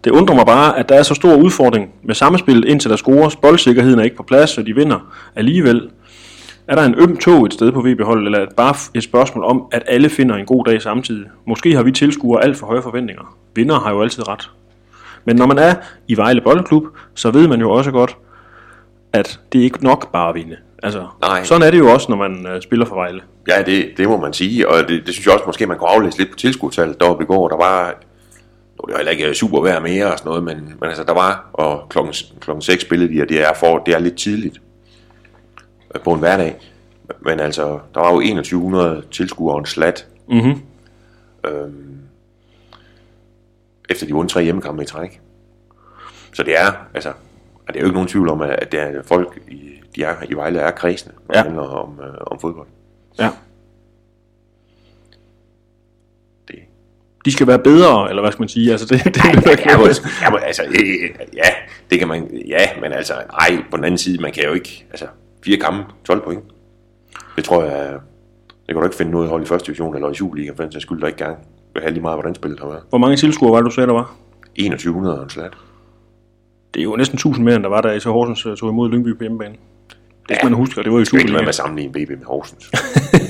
Det 0.04 0.12
undrer 0.12 0.36
mig 0.36 0.46
bare, 0.46 0.80
at 0.80 0.90
der 0.90 0.96
er 0.96 1.04
så 1.04 1.14
stor 1.14 1.36
udfordring 1.36 1.94
med 2.04 2.16
samspillet, 2.16 2.66
indtil 2.66 2.90
der 2.90 2.96
scores. 2.96 3.36
Boldsikkerheden 3.36 4.00
er 4.00 4.04
ikke 4.04 4.16
på 4.16 4.24
plads, 4.24 4.58
og 4.58 4.66
de 4.66 4.76
vinder 4.76 5.00
alligevel. 5.36 5.90
Er 6.68 6.76
der 6.76 6.84
en 6.84 6.96
øm 6.98 7.18
tog 7.18 7.46
et 7.46 7.54
sted 7.54 7.72
på 7.72 7.82
VB-holdet, 7.82 8.26
eller 8.26 8.40
er 8.40 8.46
det 8.46 8.56
bare 8.56 8.76
et 8.94 9.04
spørgsmål 9.04 9.44
om, 9.44 9.64
at 9.72 9.84
alle 9.88 10.10
finder 10.10 10.36
en 10.36 10.46
god 10.46 10.66
dag 10.66 10.82
samtidig? 10.82 11.26
Måske 11.48 11.76
har 11.76 11.84
vi 11.84 11.92
tilskuere 11.92 12.44
alt 12.44 12.58
for 12.58 12.68
høje 12.68 12.82
forventninger. 12.82 13.38
Vinder 13.56 13.80
har 13.80 13.92
jo 13.92 14.02
altid 14.02 14.28
ret. 14.28 14.50
Men 15.26 15.36
når 15.36 15.46
man 15.46 15.58
er 15.60 15.74
i 16.08 16.18
Vejle 16.18 16.42
Boldklub, 16.42 16.84
så 17.16 17.32
ved 17.32 17.48
man 17.48 17.60
jo 17.60 17.72
også 17.72 17.92
godt, 17.92 18.18
at 19.14 19.40
det 19.52 19.60
er 19.60 19.64
ikke 19.64 19.84
nok 19.84 20.12
bare 20.12 20.30
at 20.30 20.36
vinde. 20.36 20.58
Altså, 20.84 21.08
Nej. 21.22 21.44
sådan 21.44 21.68
er 21.68 21.72
det 21.72 21.80
jo 21.80 21.92
også, 21.92 22.08
når 22.10 22.18
man 22.18 22.48
øh, 22.48 22.62
spiller 22.62 22.86
for 22.86 22.96
Vejle. 22.96 23.22
Ja, 23.48 23.62
det, 23.62 23.90
det 23.98 24.08
må 24.10 24.18
man 24.18 24.34
sige, 24.34 24.70
og 24.70 24.88
det, 24.88 25.06
det 25.06 25.14
synes 25.14 25.26
jeg 25.26 25.34
også, 25.34 25.46
måske 25.46 25.66
man 25.68 25.78
kunne 25.78 25.90
aflæse 25.90 26.18
lidt 26.18 26.32
på 26.32 26.38
tilskudtallet 26.38 27.00
deroppe 27.00 27.24
i 27.24 27.28
går. 27.28 27.48
Der 27.50 27.58
var, 27.58 27.86
nu 28.78 28.86
det 28.88 28.92
var 28.94 28.98
heller 28.98 29.12
ikke 29.12 29.34
super 29.34 29.62
vejr 29.62 29.80
mere 29.80 30.12
og 30.12 30.18
sådan 30.18 30.30
noget, 30.30 30.44
men, 30.44 30.56
men 30.80 30.90
altså 30.90 31.04
der 31.04 31.14
var, 31.14 31.50
og 31.54 31.90
klokken, 31.90 32.14
klokken 32.40 32.62
6 32.62 32.82
spillede 32.82 33.14
de, 33.16 33.22
og 33.22 33.30
det 33.30 33.42
er, 33.42 33.54
for, 33.60 33.78
det 33.78 33.94
er 33.94 34.00
lidt 34.00 34.16
tidligt 34.18 34.62
øh, 35.96 36.02
på 36.02 36.14
en 36.14 36.20
hverdag. 36.20 36.56
Men 37.22 37.40
altså, 37.40 37.80
der 37.94 38.00
var 38.00 38.12
jo 38.12 38.20
2100 38.20 39.04
tilskuere 39.12 39.56
og 39.56 39.60
en 39.60 39.66
slat. 39.66 40.08
Mhm. 40.30 40.62
Øhm, 41.48 42.01
efter 43.92 44.06
de 44.06 44.14
vundet 44.14 44.32
tre 44.32 44.44
hjemmekampe 44.44 44.84
i 44.84 44.86
træk. 44.86 45.22
Så 46.34 46.44
det 46.44 46.60
er, 46.60 46.72
altså, 46.94 47.10
og 47.68 47.68
det 47.68 47.76
er 47.76 47.80
jo 47.80 47.86
ikke 47.86 47.94
nogen 47.94 48.08
tvivl 48.10 48.30
om, 48.30 48.42
at 48.42 48.72
det 48.72 48.80
er 48.80 49.04
folk, 49.04 49.40
i, 49.48 49.70
de 49.96 50.04
er, 50.04 50.16
i 50.30 50.34
Vejle 50.34 50.60
er 50.60 50.72
kredsende, 50.72 51.16
når 51.28 51.36
Ja. 51.36 51.40
det 51.40 51.46
handler 51.48 51.64
om, 51.68 52.00
øh, 52.04 52.14
om 52.22 52.40
fodbold. 52.40 52.68
Ja. 53.20 53.30
Det, 56.48 56.56
De 57.26 57.32
skal 57.32 57.48
være 57.48 57.60
bedre, 57.60 58.10
eller 58.10 58.22
hvad 58.22 58.32
skal 58.32 58.42
man 58.42 58.50
sige? 58.50 58.72
Altså, 58.72 58.86
det, 58.86 59.04
det, 59.06 59.16
det, 59.16 59.24
det, 59.44 59.66
ja, 59.66 60.30
men 60.30 60.40
altså, 60.44 60.64
øh, 60.64 61.10
ja, 61.36 61.50
det 61.90 62.00
kan 62.00 62.08
man, 62.08 62.36
ja, 62.48 62.82
men 62.82 62.92
altså, 62.92 63.14
nej, 63.32 63.64
på 63.72 63.78
den 63.78 63.86
anden 63.86 63.98
side, 63.98 64.22
man 64.22 64.32
kan 64.32 64.44
jo 64.44 64.54
ikke, 64.54 64.86
altså, 64.90 65.06
fire 65.46 65.58
kampe, 65.58 65.92
12 66.04 66.24
point. 66.24 66.44
Det 67.36 67.44
tror 67.44 67.64
jeg, 67.64 67.92
det 68.50 68.68
kan 68.68 68.76
du 68.76 68.84
ikke 68.84 68.96
finde 68.96 69.12
noget 69.12 69.30
hold 69.30 69.44
i 69.44 69.46
første 69.46 69.66
division 69.66 69.96
eller 69.96 70.10
i 70.12 70.16
Superliga, 70.16 70.52
for 70.56 70.64
den 70.64 70.72
sags 70.72 70.84
skyld, 70.84 71.02
der 71.02 71.08
ikke 71.08 71.26
vil 71.26 71.36
have 71.76 71.92
lige 71.92 72.02
meget, 72.02 72.16
hvordan 72.16 72.36
spillet 72.36 72.60
har 72.60 72.68
været. 72.68 72.82
Hvor 72.90 72.98
mange 72.98 73.18
tilskuere 73.18 73.52
var 73.52 73.58
det, 73.58 73.66
du 73.66 73.72
sagde, 73.72 73.88
der 73.88 73.94
var? 73.94 74.14
2100 74.56 75.18
og 75.18 75.24
en 75.24 75.30
slat. 75.30 75.54
Det 76.74 76.80
er 76.80 76.84
jo 76.84 76.96
næsten 76.96 77.16
1000 77.16 77.46
mere, 77.46 77.56
end 77.56 77.64
der 77.64 77.70
var, 77.70 77.82
da 77.82 78.00
så 78.00 78.12
Horsens 78.12 78.46
øh, 78.46 78.58
tog 78.58 78.70
imod 78.70 78.90
Lyngby 78.90 79.14
på 79.18 79.24
hjemmebane. 79.24 79.54
Det 80.30 80.36
skal 80.36 80.38
Ja. 80.44 80.50
man 80.50 80.54
huske, 80.54 80.80
og 80.80 80.84
det 80.84 80.92
var 80.92 80.98
jo 81.00 81.04
Det 81.04 81.14
er 81.14 81.20
ikke 81.20 81.34
være 81.34 81.42
med 81.42 81.50
at 81.50 81.56
sammenligne 81.56 81.92
BB 81.94 82.10
med 82.10 82.26
Horsens. 82.26 82.72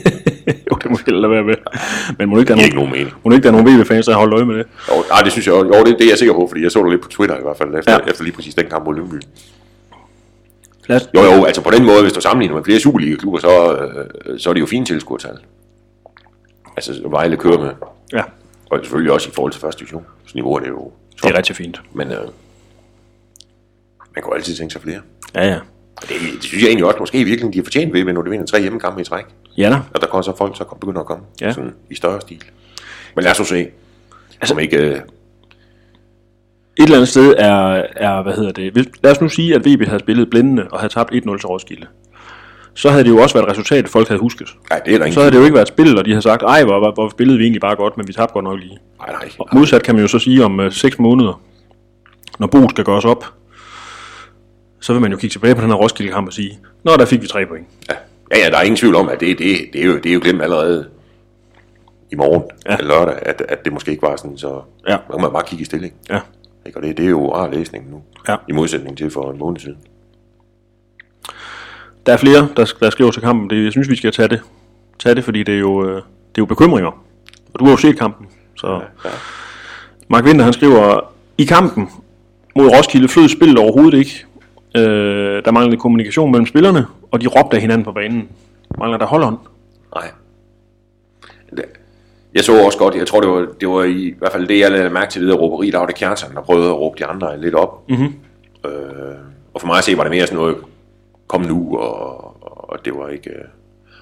jo, 0.71 0.75
det 0.83 0.91
må 0.91 0.97
vi 0.97 1.03
heller 1.05 1.27
være 1.27 1.43
med. 1.43 1.55
Men 2.17 2.29
må 2.29 2.38
ikke, 2.39 2.47
der 2.47 2.53
er 2.53 2.55
Det 2.57 2.61
er 2.61 2.65
ikke 2.65 2.75
nogen, 2.75 2.91
mening. 2.91 3.09
må 3.25 3.31
ikke, 3.31 3.43
der 3.43 3.49
er 3.57 3.61
nogen 3.63 3.79
VB-fans, 3.81 4.05
der 4.05 4.11
har 4.11 4.19
holdt 4.19 4.33
øje 4.33 4.45
med 4.45 4.55
det? 4.55 4.65
Jo, 4.89 4.94
nej, 5.09 5.21
det 5.21 5.31
synes 5.31 5.47
jeg, 5.47 5.53
jo, 5.53 5.63
det, 5.85 5.95
det 5.99 6.05
er 6.05 6.09
jeg 6.09 6.17
sikker 6.17 6.33
på, 6.33 6.47
fordi 6.47 6.63
jeg 6.63 6.71
så 6.71 6.83
det 6.83 6.91
lidt 6.91 7.01
på 7.01 7.09
Twitter 7.09 7.37
i 7.37 7.41
hvert 7.41 7.57
fald, 7.57 7.75
efter, 7.75 7.91
Ja. 7.91 7.97
efter 8.09 8.23
lige 8.23 8.33
præcis 8.35 8.55
den 8.55 8.65
kamp 8.69 8.85
mod 8.85 8.95
Lyngby. 8.95 9.15
Lad 10.87 10.99
Jo, 11.15 11.21
jo, 11.21 11.44
altså 11.45 11.61
på 11.63 11.71
den 11.71 11.85
måde, 11.85 12.01
hvis 12.01 12.13
du 12.13 12.21
sammenligner 12.21 12.55
med 12.55 12.63
flere 12.63 12.79
Superliga-klubber, 12.79 13.39
så, 13.39 13.75
øh, 14.25 14.39
så 14.39 14.49
er 14.49 14.53
det 14.53 14.61
jo 14.61 14.65
fine 14.65 14.85
tilskuertal. 14.85 15.37
Altså, 16.77 17.01
Vejle 17.09 17.37
kører 17.37 17.59
med, 17.59 17.69
ja, 18.13 18.23
og 18.71 18.79
selvfølgelig 18.79 19.11
også 19.13 19.29
i 19.29 19.31
forhold 19.35 19.51
til 19.51 19.61
første 19.61 19.79
division. 19.79 20.05
Så 20.25 20.31
niveau 20.35 20.53
er 20.55 20.59
det 20.59 20.67
jo 20.69 20.91
det 21.23 21.29
er 21.31 21.37
rigtig 21.37 21.55
fint. 21.55 21.81
Men 21.93 22.11
øh, 22.11 22.17
man 24.15 24.23
kunne 24.23 24.35
altid 24.35 24.55
tænke 24.55 24.71
sig 24.71 24.81
flere. 24.81 24.99
Ja, 25.35 25.47
ja. 25.47 25.59
Og 25.97 26.01
Det, 26.01 26.09
det 26.33 26.43
synes 26.43 26.63
jeg 26.63 26.67
egentlig 26.69 26.85
også, 26.85 26.99
måske 26.99 27.17
i 27.19 27.23
virkeligheden, 27.23 27.53
de 27.53 27.57
har 27.59 27.63
fortjent 27.63 27.93
ved, 27.93 28.03
når 28.13 28.21
de 28.21 28.29
vinder 28.29 28.45
tre 28.45 28.61
hjemmekampe 28.61 29.01
i 29.01 29.03
træk. 29.03 29.25
Ja 29.57 29.69
da. 29.69 29.75
Og 29.93 30.01
der 30.01 30.07
kommer 30.07 30.21
så 30.21 30.35
folk, 30.37 30.57
så 30.57 30.63
begynder 30.81 30.99
at 30.99 31.05
komme 31.07 31.23
Ja. 31.41 31.51
sådan, 31.53 31.73
i 31.89 31.95
større 31.95 32.21
stil. 32.21 32.43
Men 33.15 33.23
lad 33.23 33.31
os 33.31 33.39
nu 33.39 33.45
se, 33.45 33.67
altså, 34.41 34.53
om 34.53 34.59
ikke... 34.59 34.77
Øh, 34.77 34.95
Et 36.77 36.83
eller 36.83 36.95
andet 36.95 37.07
sted 37.09 37.35
er, 37.37 37.83
er 37.95 38.21
hvad 38.23 38.33
hedder 38.33 38.51
det, 38.51 38.87
lad 39.03 39.11
os 39.11 39.21
nu 39.21 39.29
sige, 39.29 39.55
at 39.55 39.61
VB 39.65 39.85
havde 39.87 39.99
spillet 39.99 40.29
blændende 40.29 40.67
og 40.71 40.79
havde 40.79 40.93
tabt 40.93 41.11
1-0 41.11 41.15
til 41.21 41.47
Roskilde. 41.47 41.87
Så 42.73 42.89
havde 42.89 43.03
det 43.03 43.09
jo 43.09 43.18
også 43.18 43.35
været 43.35 43.45
et 43.45 43.51
resultat, 43.51 43.89
folk 43.89 44.07
havde 44.07 44.19
husket. 44.21 44.47
nej, 44.69 44.79
det 44.85 44.94
er 44.94 44.97
der 44.97 45.06
ingen... 45.06 45.13
Så 45.13 45.19
havde 45.19 45.31
det 45.31 45.38
jo 45.38 45.44
ikke 45.44 45.53
været 45.53 45.62
et 45.65 45.68
spil, 45.68 45.97
og 45.97 46.06
de 46.06 46.09
havde 46.12 46.21
sagt, 46.21 46.41
ej, 46.44 46.63
hvor, 46.63 46.79
hvor, 46.79 46.91
hvor 46.91 47.09
spillede 47.09 47.38
vi 47.38 47.44
egentlig 47.44 47.62
bare 47.62 47.75
godt, 47.75 47.97
men 47.97 48.07
vi 48.07 48.13
tabte 48.13 48.33
godt 48.33 48.44
nok 48.44 48.59
lige. 48.59 48.77
Nej, 49.00 49.12
nej. 49.12 49.29
Og 49.39 49.47
modsat 49.53 49.83
kan 49.83 49.95
man 49.95 50.01
jo 50.01 50.07
så 50.07 50.19
sige 50.19 50.45
om 50.45 50.71
6 50.71 51.00
måneder, 51.00 51.41
når 52.39 52.47
Bo 52.47 52.69
skal 52.69 52.83
gøres 52.83 53.06
op, 53.06 53.25
så 54.79 54.94
vil 54.94 55.01
man 55.01 55.12
jo 55.12 55.18
kigge 55.18 55.33
tilbage 55.33 55.56
på 55.56 55.62
den 55.62 55.69
her 55.69 55.75
Roskilde-kamp 55.77 56.27
og 56.27 56.33
sige, 56.33 56.59
nå, 56.83 56.91
der 56.97 57.06
fik 57.06 57.21
vi 57.21 57.27
3 57.27 57.45
point. 57.45 57.68
Ja. 57.89 57.95
ja, 58.35 58.44
ja, 58.45 58.50
der 58.50 58.57
er 58.57 58.62
ingen 58.62 58.77
tvivl 58.77 58.95
om, 58.95 59.09
at 59.09 59.19
det, 59.19 59.39
det, 59.39 59.57
det, 59.73 59.81
er, 59.81 59.85
jo, 59.85 59.97
det 59.97 60.06
er 60.09 60.13
jo 60.13 60.19
glemt 60.23 60.41
allerede 60.41 60.88
i 62.12 62.15
morgen, 62.15 62.44
Ja. 62.69 62.75
eller 62.77 62.94
lørdag, 62.94 63.19
at, 63.21 63.44
at 63.50 63.65
det 63.65 63.73
måske 63.73 63.91
ikke 63.91 64.01
var 64.01 64.15
sådan, 64.15 64.38
så 64.38 64.62
Ja. 64.88 64.97
nu 65.09 65.13
kan 65.15 65.21
man 65.21 65.31
bare 65.31 65.44
kigge 65.47 65.62
i 65.62 65.65
stilling. 65.65 65.94
Ja, 66.09 66.19
Ikke? 66.65 66.77
Og 66.79 66.83
det, 66.83 66.97
det 66.97 67.06
er 67.06 67.09
jo 67.09 67.33
rar 67.33 67.50
læsning 67.51 67.92
nu, 67.92 68.01
Ja. 68.28 68.35
i 68.49 68.51
modsætning 68.51 68.97
til 68.97 69.09
for 69.11 69.31
en 69.31 69.40
måned 69.40 69.59
siden. 69.59 69.78
Der 72.05 72.13
er 72.13 72.17
flere, 72.17 72.47
der, 72.57 72.73
der 72.79 72.89
skriver 72.89 73.11
til 73.11 73.21
kampen. 73.21 73.49
Det, 73.49 73.63
jeg 73.63 73.71
synes, 73.71 73.89
vi 73.89 73.95
skal 73.95 74.11
tage 74.11 74.27
det. 74.27 74.41
Tage 74.99 75.15
det, 75.15 75.23
fordi 75.23 75.43
det 75.43 75.55
er 75.55 75.59
jo, 75.59 75.83
øh, 75.85 75.95
det 75.95 76.01
er 76.01 76.39
jo 76.39 76.45
bekymringer. 76.45 76.91
Og 77.53 77.59
du 77.59 77.63
har 77.65 77.71
jo 77.71 77.77
set 77.77 77.99
kampen. 77.99 78.27
Så 78.55 78.67
Ja. 79.05 79.09
Mark 80.07 80.25
Winter, 80.25 80.43
han 80.43 80.53
skriver, 80.53 81.11
i 81.37 81.45
kampen 81.45 81.89
mod 82.55 82.67
Roskilde 82.77 83.07
flød 83.07 83.29
spillet 83.29 83.57
overhovedet 83.57 83.97
ikke. 83.97 84.25
Øh, 84.77 85.45
der 85.45 85.51
manglede 85.51 85.77
kommunikation 85.79 86.31
mellem 86.31 86.45
spillerne, 86.45 86.85
og 87.11 87.21
de 87.21 87.27
råbte 87.27 87.55
af 87.55 87.61
hinanden 87.61 87.85
på 87.85 87.91
banen. 87.91 88.29
Mangler 88.77 88.97
der 88.97 89.05
holdhånd? 89.05 89.37
Nej. 89.95 90.11
Jeg 92.33 92.43
så 92.43 92.65
også 92.65 92.77
godt, 92.77 92.95
jeg 92.95 93.07
tror 93.07 93.21
det 93.21 93.29
var, 93.29 93.47
det 93.59 93.69
var 93.69 93.83
i, 93.83 93.91
i 93.91 94.15
hvert 94.19 94.31
fald 94.31 94.47
det, 94.47 94.59
jeg 94.59 94.71
lagde 94.71 94.89
mærke 94.89 95.11
til 95.11 95.27
der 95.27 95.33
råberi, 95.35 95.71
der 95.71 95.77
var 95.77 95.85
det 95.85 95.95
Kjartan, 95.95 96.35
der 96.35 96.41
prøvede 96.41 96.69
at 96.69 96.75
råbe 96.79 96.95
de 96.99 97.05
andre 97.05 97.41
lidt 97.41 97.55
op. 97.55 97.89
Mhm. 97.89 98.13
Øh, 98.65 98.71
og 99.53 99.61
for 99.61 99.67
mig 99.67 99.77
at 99.77 99.83
se, 99.83 99.97
var 99.97 100.03
det 100.03 100.11
mere 100.11 100.27
sådan 100.27 100.37
noget, 100.37 100.55
kom 101.31 101.42
nu, 101.42 101.78
og, 101.78 102.69
og 102.69 102.85
det 102.85 102.94
var 102.95 103.07
ikke... 103.09 103.30
Øh, 103.30 103.45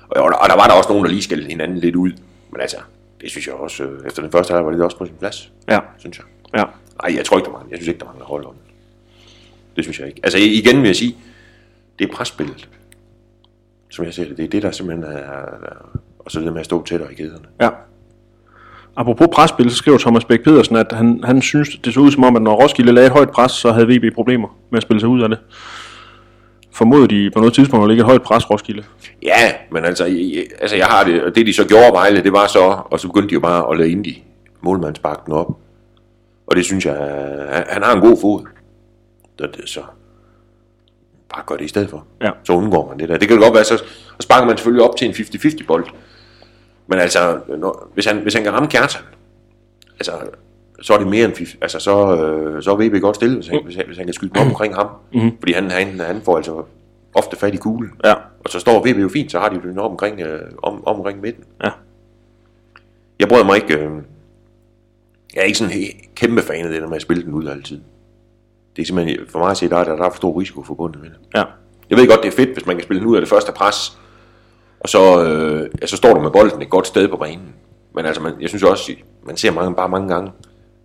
og, 0.10 0.24
og, 0.24 0.50
der 0.50 0.56
var 0.56 0.68
der 0.68 0.74
også 0.74 0.90
nogen, 0.90 1.06
der 1.06 1.12
lige 1.12 1.22
skældte 1.22 1.48
hinanden 1.48 1.78
lidt 1.78 1.96
ud. 1.96 2.12
Men 2.52 2.62
altså, 2.62 2.78
det 3.22 3.30
synes 3.32 3.48
jeg 3.48 3.56
også, 3.56 3.84
øh, 3.84 4.08
efter 4.08 4.22
den 4.22 4.32
første 4.32 4.52
halvleg 4.54 4.66
var 4.66 4.72
det 4.72 4.82
også 4.82 4.98
på 4.98 5.06
sin 5.06 5.16
plads, 5.20 5.52
Ja. 5.70 5.80
synes 5.98 6.18
jeg. 6.18 6.26
Ja. 6.60 6.64
Nej, 7.04 7.18
jeg 7.18 7.26
tror 7.26 7.38
ikke, 7.38 7.46
der 7.46 7.52
mangler. 7.52 7.70
Jeg 7.70 7.78
synes 7.78 7.88
ikke, 7.88 8.00
der 8.00 8.06
mangler 8.06 8.26
hold 8.26 8.46
om. 8.46 8.54
Det 9.76 9.84
synes 9.84 10.00
jeg 10.00 10.08
ikke. 10.08 10.20
Altså 10.24 10.38
igen 10.38 10.82
vil 10.82 10.88
jeg 10.88 10.96
sige, 10.96 11.16
det 12.00 12.10
er 12.10 12.14
presspillet. 12.16 12.70
Som 13.90 14.06
jeg 14.06 14.14
ser 14.14 14.24
det, 14.26 14.38
det 14.38 14.46
er 14.46 14.50
det, 14.50 14.64
der 14.64 14.72
simpelthen 14.72 15.04
er, 15.04 15.18
er 15.18 16.00
og 16.20 16.32
så 16.32 16.40
det 16.40 16.54
med 16.54 16.60
at 16.60 16.66
stå 16.66 16.86
tættere 16.86 17.12
i 17.12 17.16
kæderne. 17.16 17.46
Ja. 17.62 17.70
Apropos 18.96 19.28
presspil, 19.34 19.72
så 19.72 19.78
skriver 19.78 19.98
Thomas 19.98 20.26
Bæk 20.26 20.44
Pedersen, 20.44 20.76
at 20.76 20.92
han, 20.92 21.24
han 21.24 21.42
synes, 21.42 21.70
det 21.78 21.94
så 21.94 22.00
ud 22.00 22.12
som 22.12 22.24
om, 22.24 22.36
at 22.36 22.42
når 22.42 22.64
Roskilde 22.64 22.92
lagde 22.92 23.08
et 23.08 23.14
højt 23.14 23.30
pres, 23.30 23.52
så 23.52 23.72
havde 23.72 23.88
VB 23.88 24.16
problemer 24.16 24.58
med 24.70 24.78
at 24.78 24.84
spille 24.84 25.00
sig 25.00 25.10
ud 25.10 25.22
af 25.22 25.30
det. 25.30 25.40
Formoder 26.72 27.08
de 27.08 27.32
på 27.34 27.40
noget 27.40 27.54
tidspunkt 27.54 27.84
at 27.84 27.88
lægge 27.88 28.02
et 28.02 28.06
højt 28.06 28.22
pres, 28.22 28.50
Roskilde? 28.50 28.84
Ja, 29.22 29.54
men 29.72 29.86
altså, 29.86 30.06
jeg, 30.06 30.46
altså 30.60 30.76
jeg 30.76 30.86
har 30.86 31.04
det, 31.04 31.24
og 31.24 31.36
det 31.36 31.46
de 31.46 31.54
så 31.54 31.68
gjorde 31.68 31.94
Vejle, 31.94 32.24
det 32.24 32.34
var 32.34 32.48
så, 32.48 32.78
og 32.86 33.00
så 33.00 33.08
begyndte 33.08 33.30
de 33.30 33.34
jo 33.34 33.40
bare 33.40 33.72
at 33.72 33.78
lade 33.78 33.92
Indy 33.92 34.16
målmandsbakken 34.62 35.34
op. 35.34 35.58
Og 36.48 36.56
det 36.56 36.66
synes 36.66 36.86
jeg, 36.86 36.96
han, 37.52 37.64
han 37.70 37.84
har 37.84 37.96
en 37.96 38.02
god 38.02 38.18
fod. 38.22 38.46
Det, 39.40 39.62
så 39.66 39.82
bare 41.34 41.44
gør 41.46 41.56
det 41.56 41.66
i 41.66 41.68
stedet 41.68 41.90
for. 41.90 42.06
Ja. 42.22 42.32
Så 42.44 42.54
undgår 42.54 42.88
man 42.88 43.00
det 43.00 43.10
der. 43.10 43.18
Det 43.18 43.28
kan 43.28 43.38
jo 43.38 43.44
godt 43.44 43.54
være, 43.54 43.64
så, 43.64 43.78
så 43.78 43.86
sparker 44.20 44.48
man 44.48 44.58
selvfølgelig 44.58 44.90
op 44.90 44.98
til 44.98 45.08
en 45.08 45.14
50-50 45.14 45.66
bold. 45.68 45.86
Men 46.88 47.00
altså, 47.00 47.40
når, 47.58 47.92
hvis, 47.94 48.06
han, 48.06 48.18
hvis 48.18 48.34
han 48.34 48.44
kan 48.44 48.54
ramme 48.54 48.70
Kjartan, 48.70 49.02
altså, 49.94 50.12
så 50.82 50.94
er 50.94 50.98
det 50.98 51.08
mere 51.08 51.26
end 51.26 51.36
fif, 51.36 51.56
altså 51.62 51.80
så, 51.80 52.16
øh, 52.16 52.64
så 52.64 52.72
er 52.72 52.76
VB 52.76 53.02
godt 53.02 53.16
stillet, 53.16 53.38
hvis 53.38 53.48
han, 53.48 53.64
hvis 53.64 53.76
han, 53.76 53.86
hvis 53.86 53.98
han 53.98 54.06
kan 54.06 54.14
skyde 54.14 54.32
dem 54.34 54.42
op 54.42 54.48
omkring 54.48 54.76
ham. 54.76 54.88
Mm-hmm. 55.14 55.32
Fordi 55.40 55.54
han, 55.54 55.72
han, 55.72 56.00
han 56.00 56.22
får 56.22 56.38
altså 56.38 56.64
ofte 57.16 57.38
fat 57.38 57.54
i 57.54 57.58
kuglen. 57.58 57.92
Ja. 58.06 58.14
Og 58.14 58.50
så 58.50 58.60
står 58.60 58.80
VB 58.80 58.98
jo 58.98 59.10
fint, 59.10 59.32
så 59.32 59.40
har 59.40 59.50
de 59.50 59.56
jo 59.56 59.62
den 59.62 59.80
omkring, 59.80 60.22
øh, 60.22 60.42
om, 60.64 60.88
om 60.88 60.96
omkring 60.96 61.22
midten. 61.22 61.44
Ja. 61.64 61.70
Jeg 63.20 63.28
bryder 63.28 63.46
mig 63.46 63.56
ikke... 63.56 63.78
Øh, 63.78 63.92
jeg 65.36 65.42
er 65.42 65.46
ikke 65.46 65.58
sådan 65.58 65.78
en 65.78 65.88
kæmpe 66.16 66.42
fan 66.42 66.66
af 66.66 66.72
det 66.72 66.82
der 66.82 66.88
med 66.88 66.96
at 66.96 67.02
spille 67.02 67.24
den 67.24 67.34
ud 67.34 67.48
altid. 67.48 67.82
Det 68.76 68.82
er 68.82 68.86
simpelthen, 68.86 69.18
for 69.28 69.40
mig 69.40 69.52
at 69.52 69.58
se, 69.58 69.70
der 69.70 69.78
er 69.78 69.84
der, 69.84 69.96
der 69.96 70.06
er 70.06 70.10
for 70.10 70.18
stor 70.18 70.40
risiko 70.40 70.64
forbundet 70.64 71.02
med 71.02 71.10
det. 71.10 71.18
Ja. 71.36 71.44
Jeg 71.90 71.98
ved 71.98 72.08
godt, 72.08 72.22
det 72.24 72.28
er 72.28 72.36
fedt, 72.36 72.50
hvis 72.50 72.66
man 72.66 72.76
kan 72.76 72.84
spille 72.84 73.00
den 73.00 73.10
ud 73.10 73.16
af 73.16 73.22
det 73.22 73.30
første 73.30 73.52
pres, 73.52 73.98
og 74.80 74.90
så, 74.90 75.26
øh, 75.26 75.70
ja, 75.82 75.88
så 75.88 75.98
står 75.98 76.14
du 76.14 76.20
med 76.20 76.32
bolden 76.32 76.62
et 76.62 76.70
godt 76.70 76.88
sted 76.88 77.08
på 77.08 77.18
banen. 77.18 77.54
Men 77.96 78.06
altså, 78.06 78.22
man, 78.22 78.34
jeg 78.42 78.50
synes 78.50 78.64
også, 78.64 78.92
man 79.24 79.38
ser 79.38 79.52
mange, 79.52 79.76
bare 79.76 79.90
mange 79.90 80.08
gange, 80.08 80.32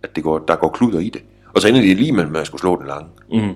at 0.05 0.15
det 0.15 0.23
går, 0.23 0.39
der 0.39 0.55
går 0.55 0.69
kluder 0.69 0.99
i 0.99 1.09
det. 1.09 1.21
Og 1.55 1.61
så 1.61 1.67
ender 1.67 1.81
det 1.81 1.97
lige 1.97 2.11
med, 2.11 2.35
at 2.41 2.47
skulle 2.47 2.61
slå 2.61 2.79
den 2.79 2.87
lange. 2.87 3.07
Mhm. 3.29 3.39
Men 3.41 3.55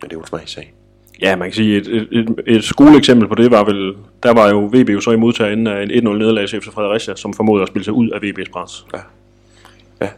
det 0.00 0.12
er 0.12 0.16
jo 0.16 0.20
en 0.20 0.26
smagssag. 0.26 0.74
Ja, 1.20 1.36
man 1.36 1.48
kan 1.48 1.54
sige, 1.54 1.76
et, 1.76 1.86
et, 1.86 2.08
et, 2.12 2.34
et 2.46 2.64
skoleeksempel 2.64 3.28
på 3.28 3.34
det 3.34 3.50
var 3.50 3.64
vel, 3.64 3.94
der 4.22 4.32
var 4.32 4.48
jo 4.48 4.70
VB 4.72 4.88
jo 4.88 5.00
så 5.00 5.10
i 5.10 5.16
modtagerenden 5.16 5.66
af 5.66 5.82
en 5.82 5.90
1-0 5.90 5.94
nederlag 6.12 6.48
til 6.48 6.60
FC 6.60 6.66
Fredericia, 6.66 7.16
som 7.16 7.34
formåede 7.34 7.62
at 7.62 7.68
spille 7.68 7.84
sig 7.84 7.92
ud 7.92 8.10
af 8.10 8.18
VB's 8.18 8.50
pres. 8.52 8.86
Ja. 8.94 8.98
Ja. 10.00 10.08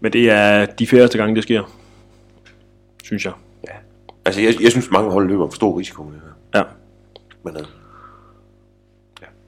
Men 0.00 0.12
det 0.12 0.30
er 0.30 0.66
de 0.66 0.86
færreste 0.86 1.18
gange, 1.18 1.34
det 1.34 1.42
sker, 1.42 1.62
synes 3.04 3.24
jeg. 3.24 3.32
ja. 3.68 3.72
Altså, 4.24 4.40
jeg, 4.40 4.54
jeg 4.62 4.70
synes, 4.70 4.90
mange 4.90 5.10
hold 5.10 5.28
løber 5.28 5.48
for 5.48 5.54
stor 5.54 5.78
risiko 5.78 6.02
med 6.02 6.12
det 6.12 6.20
her. 6.54 6.60
Ja. 6.60 6.64
Men 7.44 7.56
øh, 7.56 7.66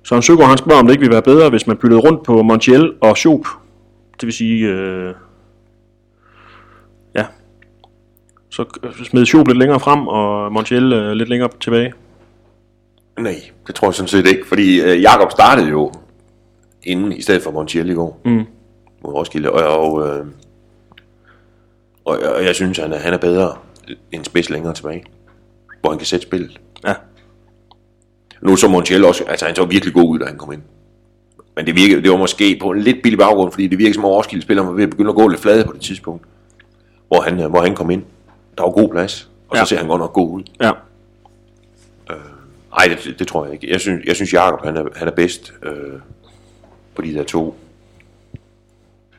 Søren 0.03 0.23
Søgaard, 0.23 0.49
han 0.49 0.59
spørger, 0.59 0.81
om 0.81 0.87
det 0.87 0.93
ikke 0.95 1.01
ville 1.01 1.13
være 1.13 1.23
bedre, 1.23 1.51
hvis 1.51 1.67
man 1.67 1.77
byttede 1.77 2.01
rundt 2.01 2.23
på 2.23 2.43
Montiel 2.43 2.93
og 3.01 3.17
Schoop. 3.17 3.47
Det 4.21 4.27
vil 4.27 4.33
sige, 4.33 4.67
øh, 4.67 5.15
ja, 7.15 7.27
så 8.51 8.65
smed 9.05 9.27
Schoop 9.27 9.47
lidt 9.47 9.59
længere 9.59 9.81
frem, 9.81 10.07
og 10.09 10.53
Montiel 10.53 10.93
øh, 10.93 11.13
lidt 11.13 11.29
længere 11.29 11.51
tilbage. 11.61 11.93
nej, 13.19 13.35
det 13.67 13.75
tror 13.75 13.89
jeg 13.89 13.95
sådan 13.95 14.09
set 14.09 14.27
ikke. 14.27 14.47
Fordi 14.49 14.81
øh, 14.81 15.03
Jakob 15.03 15.31
startede 15.31 15.69
jo 15.69 15.93
inden, 16.83 17.13
i 17.13 17.23
stedet 17.23 17.43
for 17.43 17.51
Montiel 17.51 17.91
i 17.91 17.95
går. 17.95 18.21
Mm. 18.25 18.45
Mod 19.05 19.13
Roskilde. 19.15 19.53
Og, 19.53 19.79
og, 19.79 20.09
øh, 20.09 20.27
og, 22.05 22.19
og 22.37 22.45
jeg 22.45 22.55
synes, 22.55 22.79
han 22.79 22.93
er, 22.93 22.99
han 22.99 23.13
er 23.15 23.19
bedre 23.19 23.57
end 24.13 24.25
spids 24.25 24.51
længere 24.51 24.75
tilbage. 24.75 25.05
Hvor 25.81 25.91
han 25.91 25.99
kan 25.99 26.07
sætte 26.07 26.27
spillet. 26.27 26.61
Ja, 26.85 26.95
Nu 28.43 28.57
så 28.57 28.69
Montiel 28.69 29.05
også, 29.05 29.25
altså 29.25 29.47
han 29.47 29.55
så 29.57 29.65
virkelig 29.65 29.95
god 29.95 30.09
ud, 30.09 30.19
da 30.19 30.25
han 30.25 30.39
kom 30.39 30.53
ind. 30.53 30.63
Men 31.61 31.67
det, 31.67 31.77
virkede, 31.77 32.03
det 32.03 32.11
var 32.11 32.17
måske 32.17 32.59
på 32.63 32.71
en 32.71 32.81
lidt 32.81 33.03
billig 33.03 33.19
baggrund, 33.19 33.53
fordi 33.53 33.67
det 33.67 33.79
virkede 33.79 33.95
som 33.95 34.05
om 34.05 34.11
Roskilde 34.11 34.43
spiller 34.43 34.63
var 34.65 34.73
ved 34.73 34.83
at 34.85 34.91
begynde 34.91 35.09
at 35.11 35.17
gå 35.17 35.29
lidt 35.29 35.41
flade 35.41 35.65
på 35.65 35.73
det 35.73 35.81
tidspunkt, 35.81 36.25
hvor 37.09 37.21
han, 37.21 37.41
øh, 37.41 37.51
hvor 37.51 37.61
han 37.61 37.75
kom 37.75 37.91
ind. 37.91 38.03
Der 38.59 38.65
var 38.65 38.71
god 38.71 38.89
plads, 38.91 39.29
og 39.49 39.57
så 39.57 39.61
Ja. 39.61 39.65
ser 39.65 39.79
han 39.79 39.87
godt 39.89 40.01
nok 40.01 40.13
god 40.13 40.31
ud. 40.31 40.43
ja, 40.63 40.71
Nej, 42.77 42.87
det, 43.05 43.19
det, 43.19 43.29
tror 43.29 43.45
jeg 43.45 43.55
ikke. 43.55 43.71
Jeg 43.73 43.81
synes, 43.81 44.05
jeg 44.07 44.15
synes 44.17 44.33
Jakob 44.33 44.65
han 44.65 44.77
er, 44.77 44.85
han 44.97 45.09
er 45.09 45.13
bedst 45.13 45.53
øh, 45.63 45.73
på 46.95 47.03
de 47.03 47.15
der 47.15 47.23
to 47.23 47.57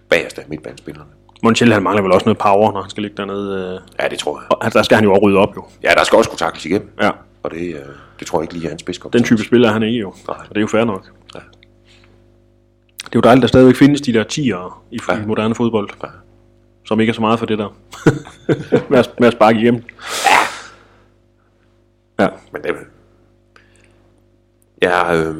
bagerste 0.09 0.41
midtbanespillerne. 0.47 1.09
Montiel 1.43 1.73
han 1.73 1.83
mangler 1.83 2.01
vel 2.03 2.11
også 2.11 2.25
noget 2.25 2.37
power, 2.37 2.71
når 2.71 2.81
han 2.81 2.89
skal 2.89 3.03
ligge 3.03 3.17
dernede. 3.17 3.73
Øh, 3.75 3.79
Ja, 4.03 4.07
det 4.09 4.19
tror 4.19 4.39
jeg. 4.39 4.47
og 4.67 4.73
der 4.73 4.83
skal 4.83 4.95
han 4.95 5.03
jo 5.03 5.11
også 5.13 5.21
rydde 5.23 5.37
op, 5.37 5.55
jo. 5.55 5.63
Ja, 5.83 5.89
der 5.97 6.03
skal 6.03 6.17
også 6.17 6.29
kunne 6.29 6.37
takles 6.37 6.65
igennem, 6.65 6.89
Ja, 7.01 7.11
og 7.43 7.51
det, 7.51 7.67
øh, 7.67 7.79
det 8.19 8.27
tror 8.27 8.39
jeg 8.39 8.43
ikke 8.43 8.53
lige 8.53 8.65
er 8.65 8.69
hans 8.69 8.81
spidskom. 8.81 9.11
den 9.11 9.23
type 9.23 9.43
spiller 9.43 9.67
er 9.69 9.73
han 9.73 9.83
ikke 9.83 9.99
jo. 9.99 10.13
Nej. 10.27 10.37
Og 10.39 10.49
det 10.49 10.57
er 10.57 10.61
jo 10.61 10.67
fair 10.67 10.83
nok. 10.83 11.05
Ja. 13.13 13.13
Det 13.13 13.15
er 13.15 13.19
jo 13.19 13.21
dejligt, 13.21 13.41
der 13.41 13.47
stadigvæk 13.47 13.75
findes 13.75 14.01
de 14.01 14.13
der 14.13 14.23
tiere 14.23 14.71
i, 14.91 14.99
Ja. 15.09 15.21
i 15.23 15.25
moderne 15.25 15.55
fodbold. 15.55 15.89
Ja. 16.03 16.07
Som 16.85 16.99
ikke 16.99 17.11
er 17.11 17.13
så 17.13 17.21
meget 17.21 17.39
for 17.39 17.45
det 17.45 17.57
der. 17.59 17.75
med, 18.89 18.99
at, 18.99 19.09
med 19.19 19.27
at 19.27 19.33
sparke 19.33 19.59
igennem. 19.59 19.83
Ja. 22.19 22.27
Men 22.53 22.61
det 22.63 22.75
Ja, 24.81 25.15
øh, 25.15 25.35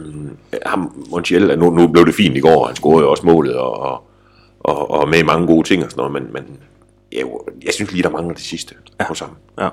ham, 0.66 1.06
Montiel, 1.12 1.60
nu, 1.60 1.70
nu 1.70 1.88
blev 1.88 2.06
det 2.06 2.16
fint 2.16 2.38
i 2.38 2.40
går, 2.40 2.66
han 2.68 2.76
scorede 2.76 3.04
jo 3.04 3.12
også 3.12 3.26
målet, 3.26 3.56
og, 3.56 3.80
og, 3.80 4.04
og, 4.60 4.92
og 4.92 5.10
med 5.10 5.24
mange 5.24 5.48
gode 5.48 5.68
ting 5.68 5.84
og 5.86 5.92
sådan 5.92 6.00
noget, 6.10 6.14
men, 6.24 6.34
men 6.34 6.58
jeg, 7.12 7.26
jeg 7.66 7.74
synes 7.74 7.92
lige, 7.92 8.04
der 8.04 8.10
mangler 8.10 8.34
det 8.34 8.44
sidste 8.44 8.76
ja. 9.00 9.06
hos 9.08 9.20
ham, 9.20 9.30
Ja. 9.60 9.70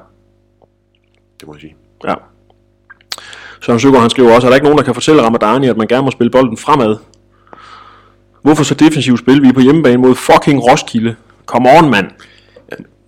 det 1.40 1.46
må 1.48 1.54
jeg 1.54 1.60
sige. 1.60 1.76
Ja. 2.04 2.14
Søren 3.60 3.80
Søgaard, 3.80 4.00
han 4.00 4.10
skriver 4.10 4.34
også, 4.34 4.46
er 4.46 4.50
der 4.50 4.56
ikke 4.56 4.64
nogen, 4.64 4.78
der 4.78 4.84
kan 4.84 4.94
fortælle 4.94 5.22
Ramadani, 5.22 5.68
at 5.68 5.76
man 5.76 5.86
gerne 5.88 6.04
må 6.04 6.10
spille 6.10 6.30
bolden 6.30 6.56
fremad? 6.56 6.96
Hvorfor 8.42 8.64
så 8.64 8.74
defensivt 8.74 9.18
spil? 9.18 9.42
Vi 9.42 9.48
er 9.48 9.52
på 9.52 9.60
hjemmebane 9.60 9.96
mod 9.96 10.14
fucking 10.14 10.62
Roskilde. 10.70 11.16
Come 11.46 11.68
on, 11.78 11.90
mand. 11.90 12.06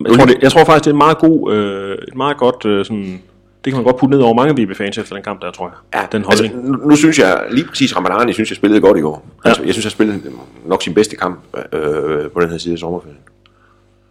Jeg 0.05 0.17
tror, 0.17 0.25
det, 0.25 0.37
jeg 0.41 0.51
tror 0.51 0.63
faktisk, 0.63 0.83
det 0.85 0.89
er 0.89 0.93
en 0.93 0.97
meget 0.97 1.17
god, 1.17 1.53
øh, 1.53 1.97
et 2.07 2.15
meget 2.15 2.37
godt, 2.37 2.65
øh, 2.65 2.85
sådan, 2.85 3.21
det 3.65 3.73
kan 3.73 3.75
man 3.75 3.83
godt 3.83 3.97
putte 3.97 4.15
ned 4.15 4.23
over 4.23 4.33
mange 4.33 4.63
VB-fans 4.63 4.97
efter 4.97 5.15
den 5.15 5.23
kamp 5.23 5.41
der, 5.41 5.51
tror 5.51 5.73
jeg. 5.93 6.07
den 6.11 6.25
altså, 6.29 6.49
nu, 6.53 6.77
nu 6.89 6.95
synes 6.95 7.19
jeg, 7.19 7.43
lige 7.51 7.67
præcis 7.67 7.97
Ramadani, 7.97 8.33
synes 8.33 8.49
jeg 8.49 8.55
spillede 8.55 8.81
godt 8.81 8.97
i 8.97 9.01
går. 9.01 9.25
Ja. 9.45 9.49
Altså, 9.49 9.63
jeg 9.63 9.73
synes, 9.73 9.85
jeg 9.85 9.91
spillede 9.91 10.21
nok 10.65 10.83
sin 10.83 10.93
bedste 10.93 11.15
kamp 11.15 11.39
øh, 11.73 12.31
på 12.31 12.41
den 12.41 12.49
her 12.49 12.57
side 12.57 12.73
af 12.73 12.79
sommerferien. 12.79 13.17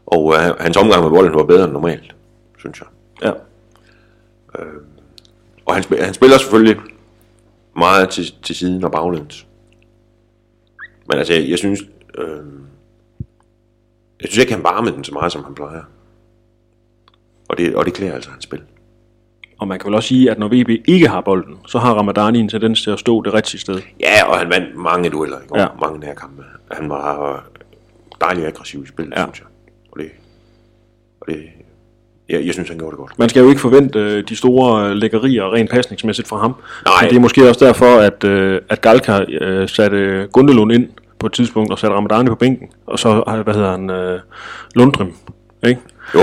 Og 0.06 0.34
øh, 0.34 0.40
hans 0.60 0.76
omgang 0.76 1.02
med 1.02 1.10
bolden 1.10 1.34
var 1.34 1.42
bedre 1.44 1.64
end 1.64 1.72
normalt, 1.72 2.14
synes 2.58 2.80
jeg. 2.80 2.88
ja. 3.28 3.32
Og 5.66 5.74
han, 5.74 5.82
spiller, 5.82 6.04
han 6.04 6.14
spiller 6.14 6.38
selvfølgelig 6.38 6.76
meget 7.76 8.08
til, 8.08 8.34
til 8.42 8.56
siden 8.56 8.84
og 8.84 8.92
baglæns. 8.92 9.46
Men 11.11 11.19
altså, 11.19 11.33
jeg, 11.35 11.50
jeg 11.50 11.59
synes... 11.59 11.81
Øh, 12.19 12.26
jeg 14.21 14.29
synes 14.29 14.38
ikke, 14.38 14.52
han 14.55 14.64
varmede 14.64 14.95
den 14.95 15.05
så 15.05 15.12
meget, 15.12 15.33
som 15.33 15.45
han 15.45 15.55
plejer. 15.55 15.83
Og 17.49 17.59
det, 17.59 17.75
og 17.75 17.85
det 17.87 17.95
klæder 17.95 18.14
altså 18.14 18.31
hans 18.31 18.45
spil. 18.45 18.61
Og 19.59 19.69
man 19.69 19.79
kan 19.79 19.87
vel 19.87 19.95
også 19.95 20.09
sige, 20.09 20.31
at 20.31 20.38
når 20.38 20.49
VB 20.49 20.69
ikke 20.88 21.09
har 21.09 21.21
bolden, 21.21 21.57
så 21.67 21.79
har 21.79 21.95
Ramadani 21.95 22.38
en 22.38 22.49
tendens 22.49 22.83
til 22.83 22.90
at 22.90 22.99
stå 22.99 23.23
det 23.23 23.35
rigtige 23.35 23.61
sted. 23.61 23.81
Ja, 24.00 24.25
og 24.31 24.38
han 24.38 24.50
vandt 24.50 24.76
mange 24.76 25.11
dueller 25.11 25.37
i 25.37 25.47
går. 25.49 25.59
Ja. 25.59 25.67
Mange 25.81 25.99
nærkampe. 26.00 26.43
Han 26.71 26.88
var 26.88 27.33
øh, 27.35 27.38
dejligt 28.21 28.47
aggressiv 28.47 28.85
i 28.85 28.87
spillet, 28.87 29.14
Ja. 29.17 29.23
synes 29.25 29.38
jeg. 29.38 29.47
Og 29.93 29.99
det... 29.99 30.11
Og 31.21 31.26
det 31.26 31.49
ja, 32.29 32.45
jeg 32.45 32.52
synes, 32.55 32.69
han 32.69 32.79
gjorde 32.79 32.90
det 32.90 32.99
godt. 32.99 33.19
Man 33.19 33.29
skal 33.29 33.43
jo 33.43 33.49
ikke 33.49 33.61
forvente 33.61 33.99
øh, 33.99 34.25
de 34.29 34.37
store 34.37 34.87
øh, 34.90 34.93
lækkerier 34.97 35.55
rent 35.55 35.71
pasningsmæssigt 35.71 36.29
fra 36.29 36.38
ham. 36.38 36.55
Nej. 36.87 36.95
Men 37.02 37.11
det 37.11 37.17
er 37.17 37.21
måske 37.21 37.49
også 37.49 37.64
derfor, 37.67 37.97
at, 37.99 38.25
øh, 38.25 38.61
at 38.69 38.81
Galka 38.81 39.25
øh, 39.29 39.69
satte 39.69 40.29
Gundelund 40.33 40.73
ind 40.73 40.88
på 41.20 41.26
et 41.26 41.32
tidspunkt 41.32 41.72
og 41.72 41.78
satte 41.78 41.96
Ramadani 41.96 42.28
på 42.28 42.34
bænken. 42.34 42.68
Og 42.86 42.98
så, 42.98 43.40
hvad 43.44 43.54
hedder 43.54 43.70
han, 43.70 43.90
øh, 43.90 44.20
Lundrim. 44.74 45.12
Ikke? 45.66 45.80
Jo, 46.14 46.20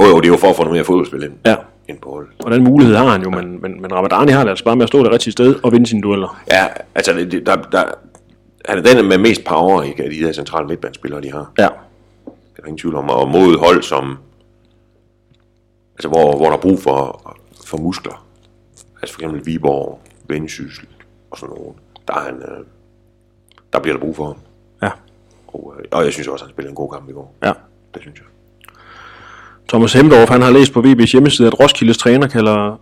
jo, 0.00 0.02
jo, 0.06 0.16
det 0.20 0.24
er 0.24 0.28
jo 0.28 0.36
for 0.36 0.50
at 0.50 0.56
få 0.56 0.62
noget 0.62 0.76
mere 0.76 0.84
fodboldspil 0.84 1.22
ind, 1.22 1.32
Ja. 1.46 1.56
ind 1.88 1.98
på 2.00 2.10
holdet. 2.10 2.30
Og 2.44 2.50
den 2.50 2.64
mulighed 2.64 2.96
har 2.96 3.04
han 3.06 3.22
jo, 3.22 3.30
men, 3.30 3.62
men, 3.62 3.82
men 3.82 3.92
Ramadani 3.92 4.32
har 4.32 4.42
det 4.42 4.50
altså 4.50 4.64
bare 4.64 4.76
med 4.76 4.82
at 4.82 4.88
stå 4.88 5.02
det 5.02 5.12
rigtige 5.12 5.32
sted 5.32 5.54
og 5.62 5.72
vinde 5.72 5.86
sine 5.86 6.02
dueller. 6.02 6.40
Ja, 6.52 6.66
altså, 6.94 7.12
det, 7.12 7.46
der, 7.46 7.56
der, 7.56 7.84
han 8.64 8.78
er 8.78 8.82
den 8.82 9.08
med 9.08 9.18
mest 9.18 9.44
power, 9.44 9.82
ikke, 9.82 10.04
af 10.04 10.10
de 10.10 10.16
der 10.20 10.32
centrale 10.32 10.66
midtbanespillere, 10.66 11.20
de 11.22 11.32
har. 11.32 11.52
Ja. 11.58 11.62
Det 12.24 12.58
er 12.58 12.60
der 12.62 12.66
ingen 12.66 12.78
tvivl 12.78 12.96
om. 12.96 13.10
Og 13.10 13.28
mod 13.28 13.58
hold, 13.58 13.82
som... 13.82 14.18
Altså, 15.94 16.08
hvor, 16.08 16.36
hvor 16.36 16.46
der 16.46 16.52
er 16.52 16.60
brug 16.60 16.78
for, 16.80 17.32
for 17.66 17.76
muskler. 17.78 18.26
Altså 19.02 19.14
for 19.14 19.20
eksempel 19.22 19.46
Viborg, 19.46 20.00
Vendsyssel 20.28 20.86
og 21.30 21.38
sådan 21.38 21.54
noget. 21.56 21.76
Der, 22.08 22.14
er 22.14 22.20
han, 22.20 22.34
øh, 22.34 22.64
der 23.76 23.82
bliver 23.82 23.96
der 23.96 24.00
brug 24.00 24.16
for 24.16 24.26
ham. 24.26 24.36
Ja. 24.82 24.90
Og, 25.46 25.74
øh, 25.78 25.84
og 25.90 26.04
jeg 26.04 26.12
synes 26.12 26.28
også, 26.28 26.44
han 26.44 26.52
spillede 26.52 26.70
en 26.70 26.76
god 26.76 26.90
kamp 26.92 27.08
i 27.08 27.12
går. 27.12 27.34
Ja. 27.44 27.52
Det 27.94 28.02
synes 28.02 28.16
jeg. 28.16 28.26
Thomas 29.68 29.92
Hemdorf, 29.92 30.28
han 30.28 30.42
har 30.42 30.50
læst 30.50 30.72
på 30.72 30.80
VB's 30.80 31.12
hjemmeside, 31.12 31.48
at 31.48 31.60
Roskildes 31.60 31.98
træner 31.98 32.26
kalder 32.26 32.80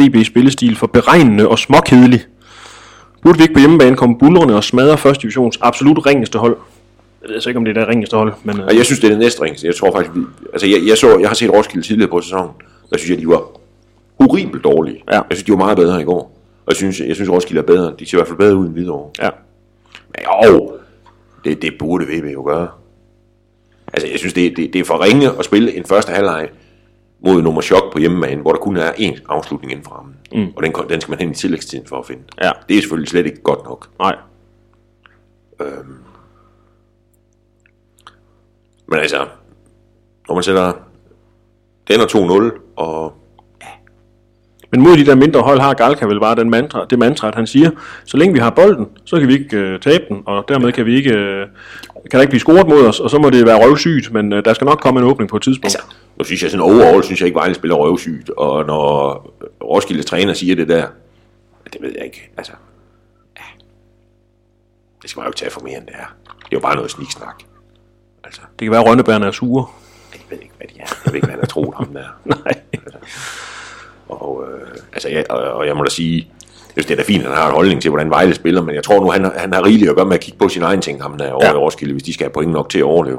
VB's 0.00 0.24
spillestil 0.24 0.76
for 0.76 0.86
beregnende 0.86 1.48
og 1.48 1.58
småkedelig. 1.58 2.20
Burde 3.22 3.38
vi 3.38 3.42
ikke 3.42 3.54
på 3.54 3.60
hjemmebane 3.60 3.96
komme 3.96 4.18
bulrende 4.18 4.56
og 4.56 4.64
smadre 4.64 4.98
første 4.98 5.22
divisions 5.22 5.58
absolut 5.62 6.06
ringeste 6.06 6.38
hold? 6.38 6.56
Jeg 7.22 7.30
ved 7.30 7.40
så 7.40 7.50
ikke, 7.50 7.58
om 7.58 7.64
det 7.64 7.76
er 7.76 7.80
det 7.80 7.88
ringeste 7.88 8.16
hold, 8.16 8.34
men... 8.44 8.60
Og 8.60 8.76
jeg 8.76 8.84
synes, 8.84 9.00
det 9.00 9.06
er 9.06 9.10
det 9.12 9.18
næste 9.18 9.42
ringeste. 9.42 9.66
Jeg 9.66 9.74
tror 9.74 9.92
faktisk, 9.92 10.14
vi, 10.14 10.20
altså 10.52 10.66
jeg, 10.66 10.78
jeg, 10.86 10.98
så, 10.98 11.18
jeg 11.18 11.28
har 11.28 11.34
set 11.34 11.50
Roskilde 11.52 11.86
tidligere 11.86 12.10
på 12.10 12.20
sæsonen. 12.20 12.50
Der 12.90 12.98
synes 12.98 13.10
jeg, 13.10 13.18
de 13.18 13.28
var 13.28 13.42
horribelt 14.20 14.64
dårlige. 14.64 15.02
Ja. 15.08 15.14
Jeg 15.14 15.24
synes, 15.30 15.42
de 15.42 15.52
var 15.52 15.58
meget 15.58 15.76
bedre 15.76 16.00
i 16.00 16.04
går. 16.04 16.20
Og 16.66 16.68
jeg 16.68 16.76
synes, 16.76 17.00
jeg 17.00 17.14
synes 17.14 17.30
Roskilde 17.30 17.60
er 17.60 17.66
bedre. 17.66 17.94
De 17.98 18.06
ser 18.06 18.16
i 18.16 18.18
hvert 18.18 18.28
fald 18.28 18.38
bedre 18.38 18.56
ud 18.56 18.66
end 18.66 18.72
Hvidovre. 18.72 19.10
Ja. 19.22 19.28
Jo, 20.24 20.78
det, 21.44 21.62
det 21.62 21.76
burde 21.78 22.04
VB 22.04 22.32
jo 22.32 22.44
gøre. 22.44 22.68
Altså, 23.92 24.08
jeg 24.08 24.18
synes, 24.18 24.34
det, 24.34 24.56
det, 24.56 24.72
det 24.72 24.80
er 24.80 24.84
for 24.84 25.04
ringe 25.04 25.38
at 25.38 25.44
spille 25.44 25.76
en 25.76 25.84
første 25.84 26.12
halvleg 26.12 26.48
mod 27.24 27.42
nummer 27.42 27.60
chok 27.60 27.92
på 27.92 27.98
hjemmebane, 27.98 28.42
hvor 28.42 28.52
der 28.52 28.58
kun 28.58 28.76
er 28.76 28.92
én 28.92 29.24
afslutning 29.28 29.72
inden 29.72 29.84
for 29.84 29.92
rammen. 29.92 30.16
Mm. 30.32 30.52
Og 30.56 30.62
den, 30.62 30.72
den 30.88 31.00
skal 31.00 31.12
man 31.12 31.18
hen 31.18 31.30
i 31.30 31.34
tillægstiden 31.34 31.86
for 31.86 31.96
at 31.96 32.06
finde. 32.06 32.22
Ja. 32.42 32.52
Det 32.68 32.76
er 32.76 32.80
selvfølgelig 32.80 33.08
slet 33.08 33.26
ikke 33.26 33.42
godt 33.42 33.64
nok. 33.64 33.88
Nej. 33.98 34.16
Men 38.88 38.98
altså, 38.98 39.26
når 40.28 40.34
man 40.34 40.44
sætter 40.44 40.72
den 41.88 42.00
og 42.00 42.06
2-0, 42.46 42.60
og 42.76 43.14
Men 44.70 44.80
mod 44.82 44.96
de 44.96 45.06
der 45.06 45.14
mindre 45.14 45.40
hold 45.40 45.60
har 45.60 45.74
Galka 45.74 46.06
vel 46.06 46.20
bare 46.20 46.36
den 46.36 46.50
mantra, 46.50 46.84
det 46.90 46.98
mantra, 46.98 47.28
at 47.28 47.34
han 47.34 47.46
siger, 47.46 47.70
så 48.04 48.16
længe 48.16 48.32
vi 48.34 48.38
har 48.38 48.50
bolden, 48.50 48.86
så 49.04 49.18
kan 49.18 49.28
vi 49.28 49.32
ikke 49.32 49.56
øh, 49.56 49.80
tabe 49.80 50.04
den, 50.08 50.22
og 50.26 50.44
dermed 50.48 50.72
kan 50.72 50.86
vi 50.86 50.96
ikke, 50.96 51.14
øh, 51.14 51.46
kan 52.10 52.18
der 52.18 52.20
ikke 52.20 52.30
blive 52.30 52.40
scoret 52.40 52.68
mod 52.68 52.86
os, 52.86 53.00
og 53.00 53.10
så 53.10 53.18
må 53.18 53.30
det 53.30 53.46
være 53.46 53.66
røvsygt, 53.66 54.12
men 54.12 54.32
øh, 54.32 54.44
der 54.44 54.54
skal 54.54 54.64
nok 54.64 54.80
komme 54.80 55.00
en 55.00 55.06
åbning 55.06 55.30
på 55.30 55.36
et 55.36 55.42
tidspunkt. 55.42 55.64
Altså, 55.64 55.82
nu 56.18 56.24
synes 56.24 56.42
jeg 56.42 56.50
sådan 56.50 56.64
overall, 56.64 57.04
synes 57.04 57.20
jeg 57.20 57.26
ikke, 57.26 57.36
Vejle 57.36 57.54
spiller 57.54 57.76
røvsygt, 57.76 58.30
og 58.30 58.66
når 58.66 59.14
Roskilde 59.64 60.02
træner 60.02 60.34
siger 60.34 60.56
det 60.56 60.68
der, 60.68 60.86
det 61.72 61.82
ved 61.82 61.92
jeg 61.96 62.04
ikke, 62.04 62.30
altså, 62.36 62.52
ja. 63.38 63.44
det 65.02 65.10
skal 65.10 65.20
man 65.20 65.26
jo 65.26 65.28
ikke 65.30 65.38
tage 65.38 65.50
for 65.50 65.60
mere 65.60 65.76
end 65.78 65.86
det 65.86 65.94
er. 65.94 66.14
Det 66.24 66.44
er 66.44 66.56
jo 66.56 66.60
bare 66.60 66.74
noget 66.74 66.90
sniksnak. 66.90 67.42
Altså, 68.24 68.40
Det 68.58 68.64
kan 68.66 68.70
være, 68.70 68.80
at 68.80 68.86
Rønnebærne 68.86 69.26
er 69.26 69.30
sure. 69.30 69.66
jeg 70.12 70.20
ved 70.30 70.38
ikke, 70.42 70.54
hvad 70.56 70.66
de 70.66 70.80
er. 70.80 70.84
Jeg 71.04 71.12
ved 71.12 71.14
ikke, 71.14 71.26
hvad 71.26 71.32
han 71.32 71.40
har 71.40 71.46
troet 71.46 71.74
ham 71.76 71.94
der. 71.94 72.06
Nej. 72.44 72.54
Og, 74.10 74.44
øh, 74.52 74.68
altså, 74.92 75.08
jeg, 75.08 75.24
og, 75.30 75.38
og 75.42 75.66
jeg 75.66 75.76
må 75.76 75.84
da 75.84 75.90
sige, 75.90 76.16
jeg 76.76 76.84
synes, 76.84 76.86
det 76.86 76.92
er 76.92 76.96
da 76.96 77.02
fint, 77.02 77.22
at 77.22 77.28
han 77.28 77.36
har 77.38 77.48
en 77.48 77.54
holdning 77.54 77.82
til, 77.82 77.90
hvordan 77.90 78.10
Vejle 78.10 78.34
spiller, 78.34 78.62
men 78.62 78.74
jeg 78.74 78.84
tror 78.84 79.00
nu, 79.00 79.10
han, 79.10 79.24
har- 79.24 79.34
han 79.36 79.52
har 79.54 79.64
rigeligt 79.64 79.90
at 79.90 79.96
gøre 79.96 80.04
med 80.06 80.14
at 80.14 80.20
kigge 80.20 80.38
på 80.38 80.48
sin 80.48 80.62
egen 80.62 80.80
ting, 80.80 81.02
ham 81.02 81.18
der 81.18 81.32
over 81.32 81.44
Ja. 81.44 81.50
ja. 81.50 81.54
i 81.56 81.58
Roskilde, 81.58 81.92
hvis 81.92 82.02
de 82.02 82.12
skal 82.14 82.24
have 82.24 82.32
point 82.32 82.52
nok 82.52 82.68
til 82.70 82.78
at 82.78 82.84
overleve. 82.84 83.18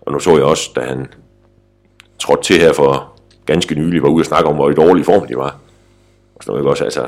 Og 0.00 0.12
nu 0.12 0.18
så 0.18 0.30
jeg 0.36 0.44
også, 0.44 0.70
da 0.76 0.80
han 0.80 1.06
trådte 2.18 2.42
til 2.42 2.56
her 2.60 2.72
for 2.72 3.12
ganske 3.46 3.74
nylig, 3.74 4.02
var 4.02 4.08
ude 4.08 4.22
og 4.22 4.26
snakke 4.26 4.48
om, 4.48 4.54
hvor 4.54 4.70
i 4.70 4.74
dårlig 4.74 5.04
form 5.04 5.26
de 5.26 5.36
var. 5.36 5.56
Og 6.36 6.42
sådan 6.44 6.52
noget, 6.52 6.70
også, 6.70 6.84
altså, 6.84 7.06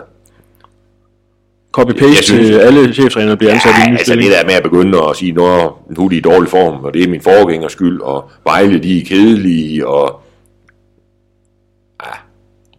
Copy-paste 1.79 2.27
til 2.27 2.59
alle 2.59 2.95
cheftræner 2.95 3.35
bliver 3.37 3.53
ansat 3.53 3.73
i 3.87 3.91
en 3.91 3.97
altså 3.97 4.15
det 4.15 4.25
der 4.25 4.45
med 4.45 4.55
at 4.55 4.63
begynde 4.63 5.03
at 5.03 5.17
sige, 5.17 5.33
nu 5.33 5.45
er 5.45 6.09
de 6.11 6.17
i 6.17 6.21
dårlig 6.21 6.51
form, 6.51 6.85
og 6.85 6.95
det 6.95 7.03
er 7.05 7.09
min 7.09 7.21
forgængers 7.21 7.73
skyld, 7.73 8.01
og 8.01 8.31
Vejle, 8.45 8.79
de 8.83 9.01
er 9.01 9.05
kedelige, 9.05 9.87
og 9.89 10.21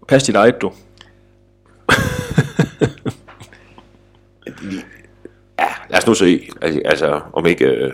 Pas 0.07 0.23
dit 0.23 0.35
eget, 0.35 0.55
du. 0.61 0.71
ja, 5.59 5.65
lad 5.89 5.97
os 5.97 6.07
nu 6.07 6.13
se, 6.13 6.49
altså, 6.61 6.81
altså 6.85 7.19
om 7.33 7.45
ikke, 7.45 7.65
øh, 7.65 7.93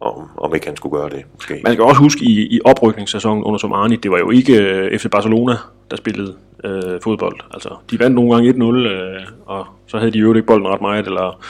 om, 0.00 0.28
om 0.36 0.54
ikke 0.54 0.66
han 0.66 0.76
skulle 0.76 1.00
gøre 1.00 1.10
det, 1.10 1.24
måske. 1.34 1.60
Man 1.64 1.72
skal 1.72 1.84
også 1.84 2.00
huske, 2.00 2.24
i, 2.24 2.54
i 2.56 2.60
oprykningssæsonen 2.64 3.44
under 3.44 3.58
Somani, 3.58 3.96
det 3.96 4.10
var 4.10 4.18
jo 4.18 4.30
ikke 4.30 4.56
øh, 4.62 4.98
FC 4.98 5.10
Barcelona, 5.10 5.56
der 5.90 5.96
spillede 5.96 6.34
øh, 6.64 7.00
fodbold. 7.02 7.36
Altså, 7.54 7.68
de 7.90 7.98
vandt 7.98 8.14
nogle 8.14 8.34
gange 8.34 8.50
1-0, 8.52 8.62
øh, 8.74 9.20
og 9.46 9.66
så 9.86 9.98
havde 9.98 10.10
de 10.12 10.18
jo 10.18 10.34
ikke 10.34 10.46
bolden 10.46 10.68
ret 10.68 10.80
meget, 10.80 11.06
eller 11.06 11.44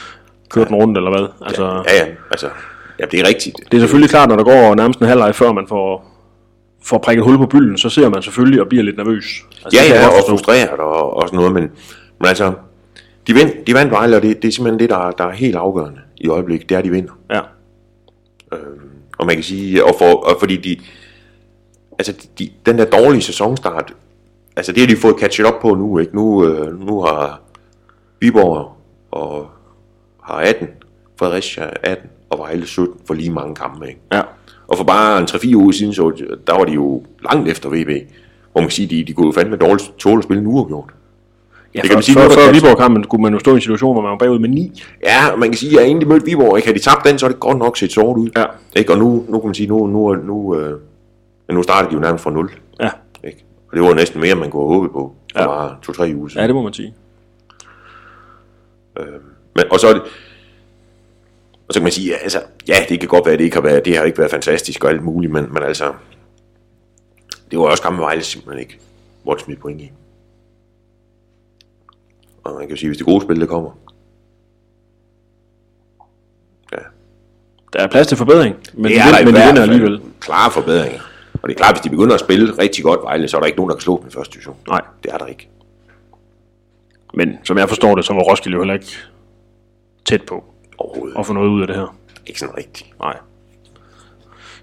kørt 0.49 0.67
den 0.67 0.75
rundt, 0.75 0.97
eller 0.97 1.11
hvad. 1.11 1.27
Altså, 1.41 1.63
Ja, 1.65 2.05
ja, 2.05 2.11
altså, 2.31 2.49
ja, 2.99 3.05
det 3.05 3.19
er 3.19 3.27
rigtigt. 3.27 3.55
Det 3.71 3.77
er 3.77 3.81
selvfølgelig 3.81 4.09
klart, 4.09 4.29
når 4.29 4.35
der 4.35 4.43
går 4.43 4.75
nærmest 4.75 4.99
en 4.99 5.07
halvleg, 5.07 5.35
før 5.35 5.51
man 5.51 5.67
får, 5.67 6.14
får 6.85 6.97
prikket 6.97 7.25
hul 7.25 7.37
på 7.37 7.45
bylden, 7.45 7.77
så 7.77 7.89
ser 7.89 8.09
man 8.09 8.21
selvfølgelig 8.21 8.61
og 8.61 8.67
bliver 8.67 8.83
lidt 8.83 8.97
nervøs. 8.97 9.25
Altså, 9.65 9.79
Ja, 9.79 9.93
ja, 9.93 10.07
og 10.07 10.23
frustreret 10.29 10.79
og, 10.79 11.17
og 11.17 11.27
sådan 11.27 11.37
noget, 11.37 11.53
men, 11.53 11.63
men 12.19 12.27
altså, 12.27 12.53
de, 13.27 13.33
vind, 13.33 13.65
de 13.67 13.73
vandt 13.73 13.91
Vejle, 13.91 14.15
og 14.15 14.21
det, 14.21 14.41
det 14.41 14.47
er 14.47 14.51
simpelthen 14.51 14.79
det, 14.79 14.89
der, 14.89 15.11
der 15.11 15.23
er 15.23 15.31
helt 15.31 15.55
afgørende 15.55 15.99
i 16.17 16.27
øjeblikket, 16.27 16.69
det 16.69 16.77
er, 16.77 16.81
de 16.81 16.89
vinder. 16.89 17.13
Ja. 17.31 17.41
Og 19.17 19.25
man 19.25 19.35
kan 19.35 19.43
sige, 19.43 19.85
og, 19.85 19.95
for, 19.99 20.05
og 20.05 20.35
fordi 20.39 20.57
de, 20.57 20.77
altså 21.99 22.13
de, 22.39 22.49
den 22.65 22.77
der 22.77 22.85
dårlige 22.85 23.21
sæsonstart, 23.21 23.93
altså 24.55 24.71
det 24.71 24.79
har 24.81 24.87
de 24.87 24.97
fået 24.97 25.15
catchet 25.19 25.45
op 25.45 25.59
på 25.61 25.75
nu, 25.75 25.99
ikke? 25.99 26.15
Nu, 26.15 26.47
øh, 26.47 26.79
nu 26.87 27.01
har 27.01 27.41
Viborg 28.19 28.77
og 29.11 29.49
har 30.23 30.35
18, 30.35 30.67
Fredericia 31.19 31.69
18 31.83 32.09
og 32.29 32.39
Vejle 32.39 32.67
17 32.67 32.99
for 33.07 33.13
lige 33.13 33.31
mange 33.31 33.55
kampe, 33.55 33.87
ikke? 33.87 33.99
ja. 34.11 34.21
Og 34.67 34.77
for 34.77 34.83
bare 34.83 35.19
en 35.19 35.25
3-4 35.25 35.55
uger 35.55 35.71
siden, 35.71 35.93
så, 35.93 36.11
der 36.47 36.53
var 36.57 36.63
de 36.65 36.71
jo 36.71 37.03
langt 37.31 37.49
efter 37.49 37.69
VB. 37.69 37.89
Hvor 38.51 38.61
man 38.61 38.67
kan 38.67 38.71
sige, 38.71 38.87
de, 38.87 39.03
de 39.03 39.13
kunne 39.13 39.25
jo 39.25 39.31
fandme 39.31 39.55
dårligt 39.55 39.93
tåle 39.97 40.17
at 40.17 40.23
spille 40.23 40.41
en 40.41 40.47
uafgjort. 40.47 40.89
ja 41.75 41.81
kan 41.81 41.89
før, 41.89 41.95
man 41.95 42.03
sige, 42.03 42.15
før, 42.15 42.29
før 42.29 42.53
Viborg-kampen 42.53 43.03
kunne 43.03 43.21
man 43.21 43.33
jo 43.33 43.39
stå 43.39 43.51
i 43.51 43.55
en 43.55 43.61
situation, 43.61 43.93
hvor 43.93 44.01
man 44.01 44.11
var 44.11 44.17
bagud 44.17 44.39
med 44.39 44.49
9. 44.49 44.81
Ja, 45.03 45.35
man 45.35 45.49
kan 45.49 45.57
sige, 45.57 45.81
at 45.81 46.01
de 46.01 46.05
mødte 46.05 46.25
Viborg, 46.25 46.57
ikke? 46.57 46.67
Havde 46.67 46.79
de 46.79 46.83
tabt 46.83 47.05
den, 47.07 47.19
så 47.19 47.25
er 47.25 47.29
det 47.29 47.39
godt 47.39 47.57
nok 47.57 47.77
set 47.77 47.91
sort 47.91 48.17
ud. 48.17 48.29
Ja. 48.37 48.45
Ikke? 48.75 48.91
Og 48.93 48.99
nu, 48.99 49.25
nu 49.29 49.39
kan 49.39 49.47
man 49.47 49.53
sige, 49.55 49.67
nu, 49.67 49.87
nu, 49.87 50.13
nu, 50.15 50.55
øh, 50.59 50.79
nu 51.51 51.63
starter 51.63 51.89
de 51.89 51.95
jo 51.95 52.01
nærmest 52.01 52.23
fra 52.23 52.31
0. 52.31 52.49
Ja. 52.79 52.89
Ikke? 53.23 53.45
Og 53.71 53.77
det 53.77 53.81
var 53.85 53.93
næsten 53.93 54.21
mere, 54.21 54.35
man 54.35 54.49
kunne 54.51 54.67
håbe 54.67 54.89
på 54.89 55.15
for 55.35 55.41
Ja. 55.41 55.47
bare 55.47 55.75
to-tre 55.83 56.13
uger 56.15 56.27
siden. 56.27 56.41
ja, 56.41 56.47
det 56.47 56.55
må 56.55 56.61
man 56.61 56.73
sige. 56.73 56.93
Men, 59.55 59.63
og 59.71 59.79
så 59.79 59.87
er 59.87 59.93
det, 59.93 60.01
og 61.67 61.73
så 61.73 61.79
kan 61.79 61.83
man 61.83 61.91
sige, 61.91 62.11
ja, 62.11 62.17
altså, 62.17 62.41
ja, 62.67 62.75
det 62.89 62.99
kan 62.99 63.09
godt 63.09 63.25
være, 63.25 63.33
at 63.33 63.39
det 63.39 63.45
ikke 63.45 63.55
har 63.55 63.61
været, 63.61 63.85
det 63.85 63.97
har 63.97 64.03
ikke 64.03 64.17
været 64.17 64.31
fantastisk 64.31 64.83
og 64.83 64.89
alt 64.89 65.03
muligt, 65.03 65.33
men, 65.33 65.53
men 65.53 65.63
altså, 65.63 65.93
det 67.51 67.59
var 67.59 67.65
også 67.65 67.83
gamle 67.83 68.01
Vejle 68.01 68.23
simpelthen 68.23 68.59
ikke, 68.59 68.79
hvor 69.23 69.33
det 69.33 69.43
smidt 69.43 69.59
point 69.59 69.81
i. 69.81 69.91
Og 72.43 72.53
man 72.53 72.61
kan 72.61 72.69
jo 72.69 72.75
sige, 72.75 72.89
hvis 72.89 72.97
det 72.97 73.05
gode 73.05 73.21
spil, 73.21 73.41
det 73.41 73.49
kommer, 73.49 73.71
ja, 76.71 76.77
Der 77.73 77.79
er 77.79 77.87
plads 77.87 78.07
til 78.07 78.17
forbedring, 78.17 78.55
men, 78.73 78.83
det 78.83 78.91
de, 78.91 78.99
er 78.99 79.11
der 79.11 79.19
i 79.19 79.25
men 79.25 79.35
de 79.35 79.41
vinder 79.47 79.61
alligevel. 79.61 80.01
klare 80.19 80.51
forbedringer. 80.51 80.99
Og 81.33 81.49
det 81.49 81.55
er 81.55 81.57
klart, 81.57 81.75
hvis 81.75 81.81
de 81.81 81.89
begynder 81.89 82.13
at 82.13 82.19
spille 82.19 82.57
rigtig 82.57 82.83
godt 82.83 82.99
Vejle, 83.03 83.27
så 83.27 83.37
er 83.37 83.41
der 83.41 83.45
ikke 83.45 83.57
nogen, 83.57 83.69
der 83.69 83.75
kan 83.75 83.81
slå 83.81 83.99
dem 83.99 84.07
i 84.07 84.11
første 84.11 84.33
division. 84.33 84.57
Nej. 84.67 84.81
Det 85.03 85.13
er 85.13 85.17
der 85.17 85.25
ikke. 85.25 85.49
Men 87.13 87.37
som 87.43 87.57
jeg 87.57 87.69
forstår 87.69 87.95
det, 87.95 88.05
så 88.05 88.13
var 88.13 88.21
Roskilde 88.21 88.55
jo 88.55 88.61
heller 88.61 88.73
ikke 88.73 88.97
tæt 90.05 90.21
på 90.21 90.43
Overhovedet. 90.77 91.15
at 91.19 91.25
få 91.25 91.33
noget 91.33 91.49
ud 91.49 91.61
af 91.61 91.67
det 91.67 91.75
her. 91.75 91.95
Ikke 92.27 92.39
sådan 92.39 92.57
rigtigt. 92.57 92.89
Nej. 92.99 93.17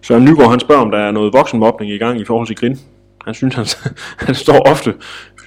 Søren 0.03 0.25
Nygaard, 0.25 0.51
han 0.51 0.61
spørger, 0.61 0.83
om 0.83 0.91
der 0.91 0.99
er 0.99 1.11
noget 1.11 1.33
voksenmobning 1.33 1.93
i 1.93 1.99
gang 1.99 2.21
i 2.21 2.25
forhold 2.25 2.47
til 2.47 2.57
Grin. 2.57 2.79
Han 3.25 3.35
synes, 3.35 3.55
han, 3.55 3.67
han 4.27 4.35
står 4.35 4.61
ofte 4.69 4.95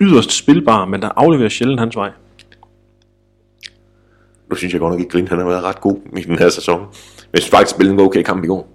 yderst 0.02 0.32
spilbar, 0.32 0.86
men 0.86 1.02
der 1.02 1.10
afleverer 1.16 1.50
sjældent 1.50 1.80
hans 1.80 1.96
vej. 1.96 2.12
Nu 4.50 4.56
synes 4.56 4.74
jeg 4.74 4.80
godt 4.82 4.92
nok 4.92 5.00
ikke, 5.00 5.12
Grin 5.12 5.28
han 5.28 5.38
har 5.38 5.46
været 5.46 5.64
ret 5.64 5.82
god 5.82 5.98
i 6.18 6.22
den 6.22 6.38
her 6.40 6.50
sæson. 6.50 6.80
Men 6.80 6.90
jeg 7.34 7.42
synes 7.42 7.50
faktisk, 7.50 7.76
spillede 7.76 7.94
en 7.94 8.00
okay 8.00 8.24
kamp 8.24 8.44
i 8.44 8.48
går. 8.48 8.68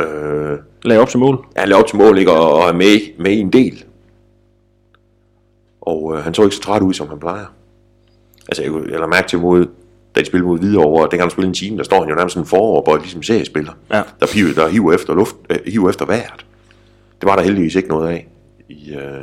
Øh, 0.00 0.58
Lag 0.82 0.98
op 0.98 1.08
til 1.08 1.18
mål. 1.18 1.46
han 1.56 1.68
lavede 1.68 1.82
op 1.82 1.88
til 1.88 1.96
mål, 1.98 2.18
ikke? 2.18 2.32
Og, 2.32 2.52
og 2.52 2.68
er 2.68 2.72
med, 2.72 3.18
med 3.18 3.30
i 3.30 3.38
en 3.40 3.52
del. 3.52 3.84
Og 5.80 6.14
øh, 6.16 6.24
han 6.24 6.34
så 6.34 6.42
ikke 6.42 6.56
så 6.56 6.62
træt 6.62 6.82
ud, 6.82 6.94
som 6.94 7.08
han 7.08 7.18
plejer. 7.18 7.46
Altså, 8.48 8.62
jeg, 8.62 8.72
jeg 8.72 8.90
lader 8.90 9.06
mærke 9.06 9.28
til 9.28 9.38
mod, 9.38 9.66
da 10.14 10.20
de 10.20 10.26
spillede 10.26 10.48
mod 10.48 10.58
Hvidovre, 10.58 11.04
og 11.04 11.10
dengang 11.10 11.26
han 11.26 11.30
spillede 11.30 11.48
en 11.48 11.54
time, 11.54 11.78
der 11.78 11.84
står 11.84 12.00
han 12.00 12.08
jo 12.08 12.14
nærmest 12.14 12.34
sådan 12.34 12.44
en 12.44 12.48
foroverbøj, 12.48 12.98
ligesom 12.98 13.22
seriespiller. 13.22 13.72
Ja. 13.90 14.02
Der, 14.20 14.34
hiver, 14.34 14.54
der 14.54 14.68
hiver 14.68 14.92
efter 14.92 15.14
luft, 15.14 15.36
øh, 15.50 15.58
hiver 15.66 15.90
efter 15.90 16.06
vejret. 16.06 16.46
Det 17.20 17.28
var 17.28 17.36
der 17.36 17.42
heldigvis 17.42 17.74
ikke 17.74 17.88
noget 17.88 18.08
af 18.08 18.28
i, 18.68 18.94
øh, 18.94 19.22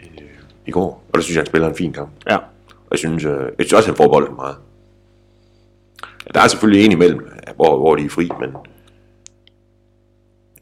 i, 0.00 0.20
i 0.66 0.70
går. 0.70 1.04
Og 1.08 1.14
der 1.14 1.20
synes 1.20 1.34
jeg, 1.34 1.40
han 1.40 1.46
spiller 1.46 1.68
en 1.68 1.74
fin 1.74 1.92
kamp. 1.92 2.10
Ja. 2.30 2.36
Og 2.36 2.90
jeg 2.90 2.98
synes, 2.98 3.24
øh, 3.24 3.30
jeg 3.30 3.52
synes 3.58 3.72
også, 3.72 3.88
han 3.88 3.96
får 3.96 4.08
bolden 4.08 4.36
meget. 4.36 4.56
Der 6.34 6.40
er 6.40 6.48
selvfølgelig 6.48 6.84
en 6.84 6.92
imellem, 6.92 7.28
hvor, 7.56 7.76
hvor 7.76 7.94
de 7.96 8.04
er 8.04 8.08
fri, 8.08 8.28
men 8.40 8.50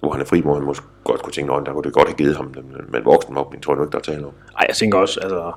hvor 0.00 0.12
han 0.12 0.20
er 0.20 0.24
fri, 0.24 0.40
hvor 0.40 0.54
han 0.54 0.64
måske 0.64 0.86
godt 1.04 1.22
kunne 1.22 1.32
tænke, 1.32 1.52
at 1.52 1.62
der 1.66 1.72
kunne 1.72 1.84
det 1.84 1.92
godt 1.92 2.08
have 2.08 2.16
givet 2.16 2.36
ham 2.36 2.54
men 2.88 3.04
voksenmobning 3.04 3.62
tror 3.62 3.72
jeg 3.72 3.78
nu 3.78 3.84
ikke, 3.84 3.92
der 3.92 3.98
er 3.98 4.02
tale 4.02 4.26
om. 4.26 4.32
Ej, 4.58 4.64
jeg 4.68 4.76
tænker 4.76 4.98
også, 4.98 5.20
altså... 5.20 5.52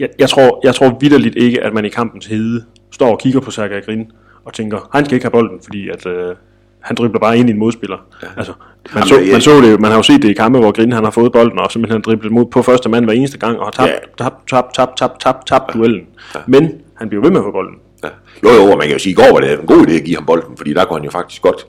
Jeg, 0.00 0.08
jeg, 0.18 0.28
tror, 0.28 0.60
jeg 0.64 0.74
tror 0.74 0.96
vidderligt 1.00 1.36
ikke, 1.36 1.62
at 1.62 1.72
man 1.74 1.84
i 1.84 1.88
kampens 1.88 2.26
hede 2.26 2.64
står 2.90 3.10
og 3.12 3.18
kigger 3.18 3.40
på 3.40 3.50
Sergej 3.50 3.80
Grin 3.80 4.10
og 4.44 4.52
tænker, 4.54 4.88
han 4.92 5.04
skal 5.04 5.14
ikke 5.14 5.24
have 5.24 5.30
bolden, 5.30 5.58
fordi 5.62 5.88
at, 5.88 6.06
øh, 6.06 6.34
han 6.80 6.96
dribler 6.96 7.20
bare 7.20 7.38
ind 7.38 7.48
i 7.48 7.52
en 7.52 7.58
modspiller. 7.58 7.96
Ja. 8.22 8.26
Altså, 8.36 8.52
man, 8.94 9.02
Jamen, 9.02 9.08
så, 9.08 9.32
man, 9.32 9.40
så 9.40 9.60
det, 9.60 9.80
man 9.80 9.90
har 9.90 9.98
jo 9.98 10.02
set 10.02 10.22
det 10.22 10.28
i 10.28 10.32
kampe, 10.32 10.58
hvor 10.58 10.72
Grin 10.72 10.92
han 10.92 11.04
har 11.04 11.10
fået 11.10 11.32
bolden 11.32 11.58
og 11.58 11.72
simpelthen 11.72 12.02
driblet 12.02 12.32
mod 12.32 12.46
på 12.46 12.62
første 12.62 12.88
mand 12.88 13.04
hver 13.04 13.12
eneste 13.14 13.38
gang 13.38 13.58
og 13.58 13.64
har 13.66 13.70
tabt, 13.70 13.88
Ja. 13.90 14.24
tabt, 14.24 14.48
tabt, 14.48 14.74
tabt, 14.74 14.96
tabt, 14.98 15.20
tabt, 15.20 15.46
tabt 15.46 15.72
duellen. 15.74 16.06
Men 16.46 16.70
han 16.94 17.08
bliver 17.08 17.22
ved 17.22 17.30
med 17.30 17.38
at 17.40 17.44
få 17.44 17.50
bolden. 17.52 17.74
Ja. 18.04 18.08
Jo, 18.44 18.48
jo, 18.50 18.62
og 18.72 18.78
man 18.78 18.86
kan 18.86 18.92
jo 18.92 18.98
sige, 18.98 19.12
at 19.12 19.18
i 19.18 19.22
går 19.22 19.32
var 19.32 19.40
det 19.40 19.60
en 19.60 19.66
god 19.66 19.86
idé 19.86 19.92
at 19.92 20.04
give 20.04 20.16
ham 20.16 20.26
bolden, 20.26 20.56
fordi 20.56 20.72
der 20.74 20.84
kunne 20.84 20.96
han 20.98 21.04
jo 21.04 21.10
faktisk 21.10 21.42
godt 21.42 21.66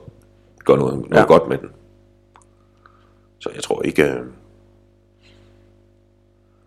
gøre 0.64 0.78
noget, 0.78 0.94
noget 0.94 1.10
Ja. 1.12 1.18
ja. 1.18 1.24
godt 1.26 1.48
med 1.48 1.58
den. 1.58 1.68
Så 3.40 3.48
jeg 3.54 3.62
tror 3.62 3.82
ikke... 3.82 4.02
øh, 4.02 4.16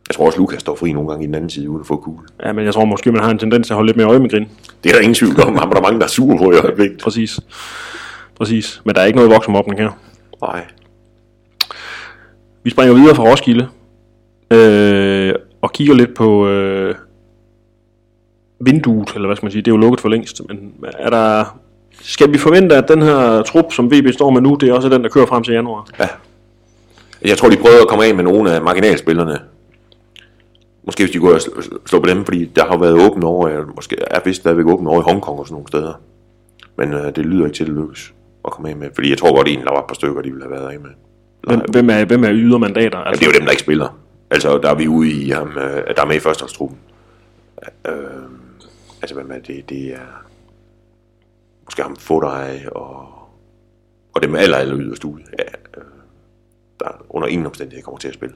Jeg 0.10 0.16
tror 0.16 0.26
også, 0.26 0.40
Lukas 0.40 0.62
står 0.62 0.76
fri 0.76 0.92
nogle 0.92 1.10
gange 1.10 1.24
i 1.24 1.28
den 1.28 1.36
anden 1.36 1.50
side, 1.50 1.70
uden 1.70 1.82
at 1.82 1.88
få 1.88 1.96
kugle. 1.96 2.28
Ja, 2.44 2.54
men 2.54 2.66
jeg 2.66 2.74
tror 2.74 2.86
måske, 2.86 3.12
man 3.12 3.24
har 3.24 3.32
en 3.32 3.40
tendens 3.40 3.68
til 3.68 3.74
at 3.74 3.76
holde 3.76 3.88
lidt 3.88 3.98
mere 3.98 4.08
øje 4.08 4.20
med 4.20 4.30
Grin. 4.30 4.48
Det 4.84 4.90
er 4.90 4.94
der 4.94 5.02
ingen 5.02 5.16
tvivl 5.16 5.42
om. 5.42 5.56
Ham 5.56 5.70
er 5.70 5.74
der 5.74 5.82
mange, 5.82 6.00
der 6.00 6.06
er 6.06 6.10
sure 6.10 6.38
på 6.38 6.52
i 6.52 6.56
øjeblikket. 6.56 7.00
Præcis. 7.04 7.40
Præcis. 8.38 8.82
Men 8.84 8.96
der 8.96 9.02
er 9.02 9.06
ikke 9.06 9.18
noget 9.18 9.32
voksenmobning 9.32 9.80
her. 9.80 9.90
Nej. 10.42 10.66
Vi 12.64 12.70
springer 12.70 12.94
videre 12.94 13.16
fra 13.16 13.24
Roskilde 13.24 13.68
øh, 14.52 15.34
og 15.62 15.72
kigger 15.72 15.94
lidt 15.94 16.14
på 16.14 16.48
øh, 16.48 16.96
vinduet, 18.60 19.12
eller 19.16 19.28
hvad 19.28 19.36
skal 19.36 19.46
man 19.46 19.52
sige, 19.52 19.62
det 19.62 19.72
er 19.72 19.76
jo 19.76 19.78
lukket 19.78 20.02
for 20.02 20.10
længst, 20.10 20.42
men 20.48 20.74
er 21.00 21.10
der, 21.10 21.58
skal 22.02 22.34
vi 22.34 22.38
forvente, 22.38 22.76
at 22.76 22.88
den 22.88 23.02
her 23.02 23.42
trup, 23.42 23.74
som 23.74 23.92
VB 23.92 24.14
står 24.14 24.30
med 24.30 24.42
nu, 24.42 24.56
det 24.56 24.70
er 24.70 24.74
også 24.74 24.90
den, 24.90 25.04
der 25.04 25.10
kører 25.10 25.26
frem 25.26 25.44
til 25.44 25.54
januar? 25.54 25.88
Ja. 26.00 26.08
Jeg 27.22 27.38
tror, 27.38 27.50
de 27.50 27.58
prøver 27.58 27.82
at 27.82 27.88
komme 27.88 28.06
af 28.06 28.16
med 28.16 28.24
nogle 28.24 28.52
af 28.52 28.62
marginalspillerne. 28.62 29.40
Måske 30.86 31.04
hvis 31.04 31.12
de 31.12 31.20
går 31.20 31.30
og 31.30 31.36
sl- 31.36 31.78
slå 31.86 32.00
på 32.00 32.06
dem, 32.10 32.26
fordi 32.26 32.46
der 32.46 32.66
har 32.66 32.78
været 32.78 33.10
åbent 33.10 33.24
over, 33.24 33.48
eller 33.48 33.66
måske 33.76 33.98
er 34.02 34.20
vist 34.26 34.42
stadigvæk 34.42 34.66
åbent 34.66 34.90
over 34.90 35.00
i 35.00 35.04
Hongkong 35.04 35.40
og 35.40 35.46
sådan 35.46 35.54
nogle 35.54 35.68
steder. 35.68 36.02
Men 36.78 36.94
øh, 36.94 37.16
det 37.16 37.26
lyder 37.26 37.46
ikke 37.46 37.56
til, 37.56 37.64
at 37.64 37.68
det 37.68 37.76
lykkes 37.76 38.14
at 38.46 38.52
komme 38.52 38.70
af 38.70 38.76
med. 38.76 38.90
Fordi 38.96 39.10
jeg 39.10 39.18
tror 39.18 39.36
godt, 39.36 39.48
en 39.48 39.60
der 39.60 39.72
var 39.72 39.80
et 39.80 39.88
par 39.88 39.96
stykker, 39.96 40.22
de 40.22 40.30
ville 40.30 40.44
have 40.44 40.52
været 40.52 40.74
af 40.74 40.80
med. 40.80 40.90
Hvem, 41.44 41.62
hvem, 41.72 41.90
er, 41.90 42.06
hvem 42.06 42.24
er 42.24 42.30
ydermandater? 42.34 42.98
Altså, 42.98 43.20
det 43.20 43.28
er 43.28 43.34
jo 43.34 43.40
dem, 43.40 43.46
der 43.46 43.52
ikke 43.52 43.64
spiller. 43.64 43.98
Altså, 44.32 44.58
der 44.58 44.70
er 44.70 44.76
vi 44.76 44.88
ude 44.88 45.12
i 45.12 45.30
ham, 45.30 45.48
øh, 45.48 45.96
der 45.96 46.02
er 46.02 46.06
med 46.06 46.16
i 46.16 46.20
førsteholdstruppen. 46.20 46.78
Øh, 47.88 47.94
altså, 49.02 49.16
hvem 49.16 49.32
er 49.32 49.40
det? 49.40 49.70
Det 49.70 49.94
er 49.94 50.24
måske 51.66 51.84
ham 51.84 51.96
Fodej 51.96 52.66
og, 52.72 53.08
og 54.16 54.24
dem 54.24 54.36
aller, 54.36 54.58
aller 54.58 54.78
yderst 54.78 55.06
ude. 55.06 55.24
Ja, 55.40 55.80
øh, 55.80 55.84
der 56.80 57.06
under 57.10 57.28
ingen 57.28 57.48
omstændighed 57.48 57.84
kommer 57.84 58.00
til 58.00 58.08
at 58.08 58.14
spille. 58.14 58.36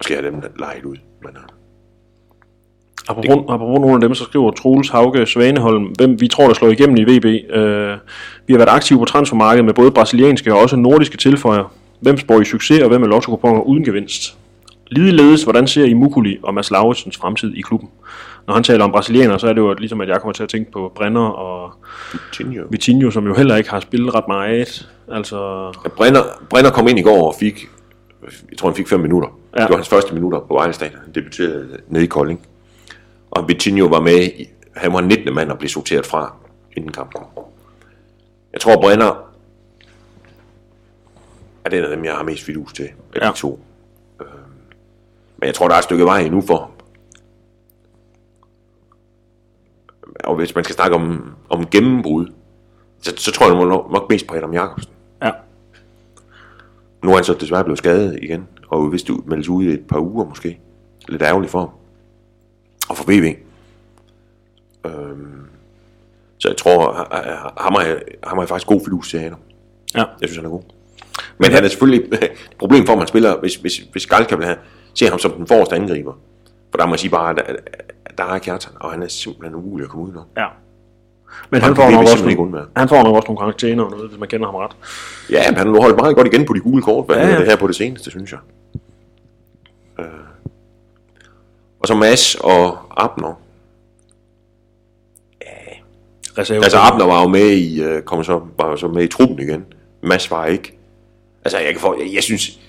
Måske 0.00 0.14
er 0.14 0.20
dem 0.20 0.42
lejet 0.58 0.84
ud, 0.84 0.96
men... 1.22 1.30
Øh, 1.36 1.42
Apropos, 3.08 3.24
det... 3.24 3.44
apropos 3.48 3.80
nogle 3.80 3.94
af 3.94 4.00
dem, 4.00 4.14
så 4.14 4.24
skriver 4.24 4.50
Troels 4.50 4.88
Hauge 4.88 5.26
Svaneholm, 5.26 5.84
hvem 5.84 6.20
vi 6.20 6.28
tror, 6.28 6.46
der 6.46 6.54
slår 6.54 6.68
igennem 6.68 6.96
i 6.96 7.02
VB. 7.02 7.24
Øh, 7.24 7.96
vi 8.46 8.52
har 8.52 8.58
været 8.58 8.68
aktive 8.68 8.98
på 8.98 9.04
transfermarkedet 9.04 9.64
med 9.64 9.74
både 9.74 9.90
brasilianske 9.90 10.54
og 10.54 10.60
også 10.60 10.76
nordiske 10.76 11.16
tilføjer. 11.16 11.72
Hvem 12.00 12.18
spår 12.18 12.40
i 12.40 12.44
succes, 12.44 12.82
og 12.82 12.88
hvem 12.88 13.02
er 13.02 13.06
lotto 13.06 13.62
uden 13.66 13.84
gevinst? 13.84 14.36
Ligeledes, 14.90 15.42
hvordan 15.42 15.66
ser 15.66 15.84
I 15.84 15.92
Mukuli 15.92 16.38
og 16.42 16.54
Mads 16.54 16.70
Lauritsens 16.70 17.16
fremtid 17.16 17.54
i 17.54 17.60
klubben? 17.60 17.88
Når 18.46 18.54
han 18.54 18.62
taler 18.62 18.84
om 18.84 18.90
brasilianer, 18.90 19.38
så 19.38 19.48
er 19.48 19.52
det 19.52 19.60
jo 19.60 19.74
ligesom, 19.74 20.00
at 20.00 20.08
jeg 20.08 20.20
kommer 20.20 20.32
til 20.32 20.42
at 20.42 20.48
tænke 20.48 20.72
på 20.72 20.92
Brenner 20.94 21.28
og 21.28 21.72
Vitinho, 22.12 22.66
Vitinho 22.70 23.10
som 23.10 23.26
jo 23.26 23.34
heller 23.34 23.56
ikke 23.56 23.70
har 23.70 23.80
spillet 23.80 24.14
ret 24.14 24.28
meget. 24.28 24.88
Altså... 25.12 25.66
Ja, 25.84 25.88
Brenner, 25.88 26.20
Brenner 26.50 26.70
kom 26.70 26.88
ind 26.88 26.98
i 26.98 27.02
går 27.02 27.28
og 27.28 27.34
fik, 27.40 27.68
jeg 28.22 28.58
tror 28.58 28.68
han 28.68 28.76
fik 28.76 28.88
5 28.88 29.00
minutter. 29.00 29.28
Ja. 29.56 29.62
Det 29.62 29.70
var 29.70 29.76
hans 29.76 29.88
første 29.88 30.14
minutter 30.14 30.40
på 30.40 30.54
Vejle 30.54 30.72
Stadion. 30.72 31.00
Han 31.04 31.14
debuterede 31.14 31.80
nede 31.88 32.04
i 32.04 32.06
Kolding. 32.06 32.46
Og 33.30 33.48
Vitinho 33.48 33.86
var 33.86 34.00
med, 34.00 34.24
i, 34.24 34.48
han 34.76 34.92
var 34.92 35.00
19. 35.00 35.34
mand 35.34 35.50
og 35.50 35.58
blev 35.58 35.68
sorteret 35.68 36.06
fra 36.06 36.34
inden 36.76 36.92
kampen. 36.92 37.22
Jeg 38.52 38.60
tror, 38.60 38.80
Brenner 38.80 39.30
er 41.64 41.70
den 41.70 41.84
af 41.84 41.96
dem, 41.96 42.04
jeg 42.04 42.14
har 42.14 42.22
mest 42.22 42.42
fidus 42.42 42.72
til, 42.72 42.88
af 43.14 43.20
ja. 43.26 43.30
de 43.30 43.36
to. 43.36 43.60
Øh, 44.20 44.26
men 45.36 45.46
jeg 45.46 45.54
tror, 45.54 45.68
der 45.68 45.74
er 45.74 45.78
et 45.78 45.84
stykke 45.84 46.04
vej 46.04 46.20
endnu 46.20 46.40
for. 46.40 46.70
Og 50.24 50.36
hvis 50.36 50.54
man 50.54 50.64
skal 50.64 50.76
snakke 50.76 50.96
om, 50.96 51.34
om 51.48 51.66
gennembrud, 51.66 52.26
så, 53.00 53.12
så 53.16 53.32
tror 53.32 53.46
jeg 53.46 53.68
nok, 53.68 53.92
nok 53.92 54.10
mest 54.10 54.26
på 54.26 54.34
Adam 54.34 54.54
Jacobsen. 54.54 54.92
Ja. 57.02 57.06
Nu 57.06 57.12
er 57.12 57.16
han 57.16 57.24
så 57.24 57.34
desværre 57.34 57.64
blevet 57.64 57.78
skadet 57.78 58.18
igen, 58.22 58.48
og 58.68 58.88
hvis 58.88 59.02
du 59.02 59.22
meldes 59.26 59.48
ud 59.48 59.64
i 59.64 59.68
et 59.68 59.86
par 59.88 59.98
uger 59.98 60.24
måske. 60.24 60.60
Lidt 61.08 61.22
ærgerligt 61.22 61.50
for 61.50 61.58
ham. 61.58 61.68
Og 62.88 62.96
for 62.96 63.04
BB. 63.04 63.24
Øhm, 64.86 65.46
så 66.38 66.48
jeg 66.48 66.56
tror, 66.56 66.92
ham 67.62 67.74
har 67.74 67.82
jeg, 67.82 68.02
ham 68.24 68.38
har 68.38 68.42
jeg 68.42 68.48
faktisk 68.48 68.66
god 68.66 68.80
fidus 68.84 69.10
til 69.10 69.18
Adam. 69.18 69.38
Ja. 69.94 70.04
Jeg 70.20 70.28
synes, 70.28 70.36
han 70.36 70.44
er 70.46 70.50
god. 70.50 70.62
Men 71.38 71.52
han 71.52 71.64
er 71.64 71.68
selvfølgelig 71.68 72.12
et 72.12 72.30
problem 72.58 72.86
for, 72.86 72.92
at 72.92 72.98
man 72.98 73.06
spiller, 73.06 73.40
hvis, 73.40 73.56
hvis, 73.56 73.76
hvis 73.76 74.06
Galka 74.06 74.36
vil 74.36 74.44
have, 74.44 74.58
se 74.94 75.06
ham 75.06 75.18
som 75.18 75.32
den 75.32 75.46
forreste 75.46 75.76
angriber. 75.76 76.12
For 76.70 76.78
der 76.78 76.86
må 76.86 76.92
jeg 76.92 77.00
sige 77.00 77.10
bare, 77.10 77.30
at 77.30 78.18
der 78.18 78.24
er 78.24 78.38
Kjartan, 78.38 78.72
og 78.80 78.90
han 78.90 79.02
er 79.02 79.08
simpelthen 79.08 79.54
umulig 79.54 79.84
at 79.84 79.90
komme 79.90 80.06
ud 80.06 80.14
af. 80.14 80.40
Ja. 80.42 80.46
Men 81.50 81.60
han 81.60 81.76
får, 81.76 81.90
nok 81.90 82.00
også 82.00 82.24
nogle, 82.24 82.66
han 82.76 82.88
får 82.88 83.02
nok 83.02 83.16
også 83.16 83.26
nogle 83.26 83.38
karantæner 83.38 83.84
og 83.84 83.90
noget, 83.90 84.08
hvis 84.08 84.20
man 84.20 84.28
kender 84.28 84.46
ham 84.46 84.54
ret. 84.54 84.76
Ja, 85.30 85.50
men 85.50 85.58
han 85.58 85.66
har 85.66 85.80
holdt 85.80 85.96
meget 85.96 86.16
godt 86.16 86.26
igen 86.26 86.46
på 86.46 86.52
de 86.52 86.60
gule 86.60 86.82
kort, 86.82 87.06
hvad 87.06 87.16
ja, 87.16 87.28
ja. 87.28 87.38
det 87.38 87.46
her 87.46 87.56
på 87.56 87.66
det 87.66 87.76
seneste, 87.76 88.10
synes 88.10 88.32
jeg. 88.32 88.38
Øh. 90.00 90.06
Og 91.80 91.88
så 91.88 91.94
Mads 91.94 92.34
og 92.34 92.78
Abner. 92.96 93.40
Ja. 95.42 95.72
Reserve. 96.38 96.64
Altså 96.64 96.78
Abner 96.78 97.06
var 97.06 97.22
jo 97.22 97.28
med 97.28 97.50
i, 97.50 97.82
øh, 97.82 98.02
kom 98.02 98.24
så, 98.24 98.40
var 98.58 98.76
så 98.76 98.88
med 98.88 99.04
i 99.04 99.08
truppen 99.08 99.38
igen. 99.38 99.64
Mads 100.02 100.30
var 100.30 100.46
ikke. 100.46 100.78
Altså 101.44 101.58
jeg 101.58 101.72
kan 101.72 101.80
få, 101.80 101.98
jeg, 101.98 102.14
jeg 102.14 102.22
synes, 102.22 102.60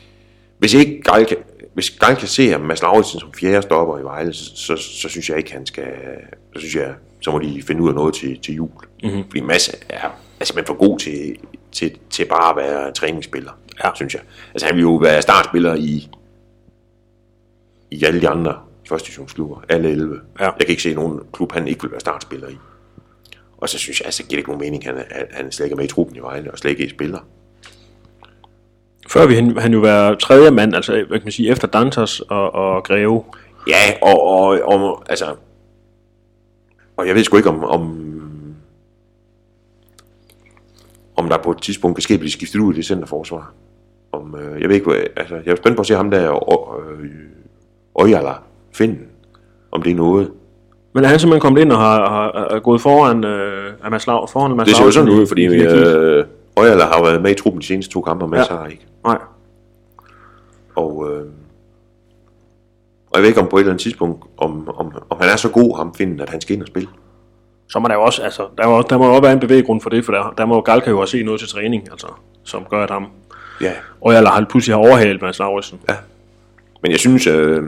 hvis 0.60 0.74
ikke 0.74 1.02
Geil 1.12 1.26
kan, 1.26 1.38
hvis 1.74 1.90
Geil 1.90 2.16
kan 2.16 2.28
se 2.28 2.58
Mads 2.58 2.82
Lauritsen 2.82 3.20
som 3.20 3.34
fjerde 3.34 3.62
stopper 3.62 4.00
i 4.00 4.04
Vejle, 4.04 4.34
så, 4.34 4.46
så, 4.56 4.76
så, 4.76 5.10
synes 5.10 5.30
jeg 5.30 5.38
ikke, 5.38 5.54
han 5.54 5.66
skal, 5.66 5.88
så 6.54 6.60
synes 6.60 6.76
jeg, 6.76 6.94
så 7.22 7.32
må 7.32 7.40
de 7.40 7.62
finde 7.62 7.82
ud 7.82 7.90
af 7.90 7.96
noget 7.96 8.14
til, 8.14 8.40
til 8.40 8.56
jul. 8.56 8.70
Mm-hmm. 9.04 9.24
Fordi 9.24 9.42
Mads 9.42 9.70
er, 9.90 10.10
er 10.40 10.46
simpelthen 10.46 10.76
for 10.76 10.88
god 10.88 11.00
til, 11.00 11.38
til, 11.72 11.98
til 12.10 12.26
bare 12.26 12.50
at 12.50 12.56
være 12.56 12.92
træningsspiller, 12.92 13.52
ja. 13.84 13.90
synes 13.96 14.14
jeg. 14.14 14.22
Altså 14.54 14.68
han 14.68 14.76
vil 14.76 14.82
jo 14.82 14.96
være 14.96 15.22
startspiller 15.22 15.76
i, 15.76 16.10
i 17.92 18.04
alle 18.04 18.22
de 18.22 18.30
andre 18.30 18.60
første 18.90 19.06
divisionsklubber, 19.06 19.62
alle 19.70 19.90
11. 19.90 20.20
Ja. 20.40 20.46
Jeg 20.46 20.54
kan 20.60 20.70
ikke 20.70 20.84
se 20.84 20.94
nogen 20.94 21.20
klub, 21.34 21.52
han 21.52 21.68
ikke 21.68 21.82
vil 21.82 21.92
være 21.92 22.00
startspiller 22.00 22.50
i. 22.50 22.58
Og 23.58 23.70
så 23.70 23.78
synes 23.78 24.00
jeg, 24.00 24.06
altså, 24.06 24.24
giver 24.24 24.30
det 24.30 24.38
ikke 24.38 24.50
nogen 24.50 24.62
mening, 24.62 24.88
at 24.88 24.96
han, 25.12 25.28
han 25.32 25.52
slet 25.52 25.66
ikke 25.66 25.74
er 25.74 25.78
med 25.78 25.86
i 25.86 25.88
truppen 25.88 26.16
i 26.16 26.20
Vejle, 26.20 26.52
og 26.52 26.58
slet 26.58 26.72
ikke 26.72 26.90
spiller. 26.90 27.20
Før 29.08 29.26
vi 29.26 29.36
han, 29.36 29.58
han 29.58 29.74
jo 29.74 29.80
være 29.80 30.16
tredje 30.16 30.52
mand, 30.52 30.76
altså 30.76 30.92
hvad 30.92 31.20
kan 31.20 31.26
man 31.26 31.32
sige, 31.32 31.52
efter 31.52 31.68
Dantas 31.68 32.20
og, 32.20 32.56
og 32.56 32.84
Greve. 32.84 33.24
Ja, 33.68 33.94
og, 34.02 34.24
og, 34.24 34.62
og 34.64 35.04
altså, 35.10 35.36
og 37.02 37.08
jeg 37.08 37.16
ved 37.16 37.24
sgu 37.24 37.38
ikke 37.38 37.50
om, 37.50 37.64
om, 37.64 37.98
om 41.16 41.30
der 41.30 41.38
på 41.38 41.52
et 41.52 41.62
tidspunkt 41.62 41.96
kan 41.96 42.02
ske 42.02 42.18
blive 42.18 42.32
skiftet 42.32 42.60
ud 42.60 42.74
i 42.74 42.78
det 42.78 42.86
centerforsvar. 42.86 43.54
Om, 44.12 44.36
øh, 44.36 44.62
jeg 44.62 44.70
ved 44.70 44.76
ikke, 44.76 44.92
altså, 45.16 45.36
jeg 45.36 45.52
er 45.52 45.56
spændt 45.56 45.76
på 45.76 45.82
at 45.82 45.88
se 45.88 45.96
ham 45.96 46.12
der, 46.12 46.34
øh, 46.34 47.10
Øjala, 48.00 48.34
Finden, 48.74 49.06
om 49.72 49.82
det 49.82 49.92
er 49.92 49.96
noget. 49.96 50.32
Men 50.94 51.04
er 51.04 51.08
han 51.08 51.20
simpelthen 51.20 51.42
kommet 51.42 51.62
ind 51.62 51.72
og 51.72 51.78
har, 51.78 52.10
har, 52.10 52.48
har 52.52 52.60
gået 52.60 52.82
foran 52.82 53.24
øh, 53.24 53.92
Mads 53.92 54.08
Lav, 54.08 54.28
foran 54.28 54.58
Mads 54.58 54.68
Det 54.68 54.78
ser 54.78 54.86
jo 54.86 54.92
sådan 54.92 55.10
ud, 55.10 55.28
fordi 55.28 55.46
øh, 55.46 56.26
Øjala 56.58 56.84
har 56.84 57.04
været 57.04 57.22
med 57.22 57.32
i 57.32 57.34
truppen 57.34 57.62
de 57.62 57.66
seneste 57.66 57.94
to 57.94 58.02
kampe, 58.02 58.26
og 58.26 58.30
Mads 58.30 58.50
ja. 58.50 58.56
har 58.56 58.68
ikke. 58.68 58.86
Nej. 59.04 59.18
Og, 60.76 61.10
øh, 61.12 61.26
og 63.12 63.18
jeg 63.18 63.22
ved 63.22 63.30
ikke 63.30 63.42
om 63.42 63.48
på 63.48 63.58
et 63.58 63.62
eller 63.62 63.72
andet 63.72 63.84
tidspunkt, 63.84 64.26
om, 64.38 64.70
om, 64.70 64.92
om 65.10 65.18
han 65.22 65.30
er 65.30 65.36
så 65.36 65.50
god, 65.50 65.78
ham 65.78 65.96
finden, 65.96 66.20
at 66.20 66.30
han 66.30 66.42
skal 66.42 66.54
ind 66.56 66.62
og 66.62 66.68
spille. 66.68 66.90
Så 67.70 67.80
må 67.80 67.88
der 67.88 67.94
jo 67.94 68.02
også, 68.02 68.22
altså, 68.22 68.48
der 68.58 68.68
må, 68.68 68.82
der 68.82 68.98
må 68.98 69.14
jo 69.14 69.20
være 69.20 69.34
en 69.34 69.40
bevæggrund 69.40 69.82
for 69.82 69.90
det, 69.90 70.06
for 70.06 70.14
der, 70.14 70.34
der 70.38 70.46
må 70.46 70.62
Galka 70.62 70.90
jo 70.90 71.00
også 71.00 71.12
se 71.12 71.24
noget 71.24 71.40
til 71.40 71.50
træning, 71.50 71.88
altså, 71.92 72.08
som 72.44 72.66
gør, 72.70 72.84
at 72.84 72.90
ham, 72.90 73.08
ja. 73.62 73.72
og 74.02 74.14
jeg 74.14 74.22
har 74.22 74.46
pludselig 74.50 74.76
har 74.76 74.82
overhalet 74.82 75.22
Mads 75.22 75.40
Lauritsen. 75.40 75.80
Ja. 75.90 75.96
Men 76.82 76.92
jeg 76.92 77.00
synes, 77.00 77.28
øh, 77.28 77.64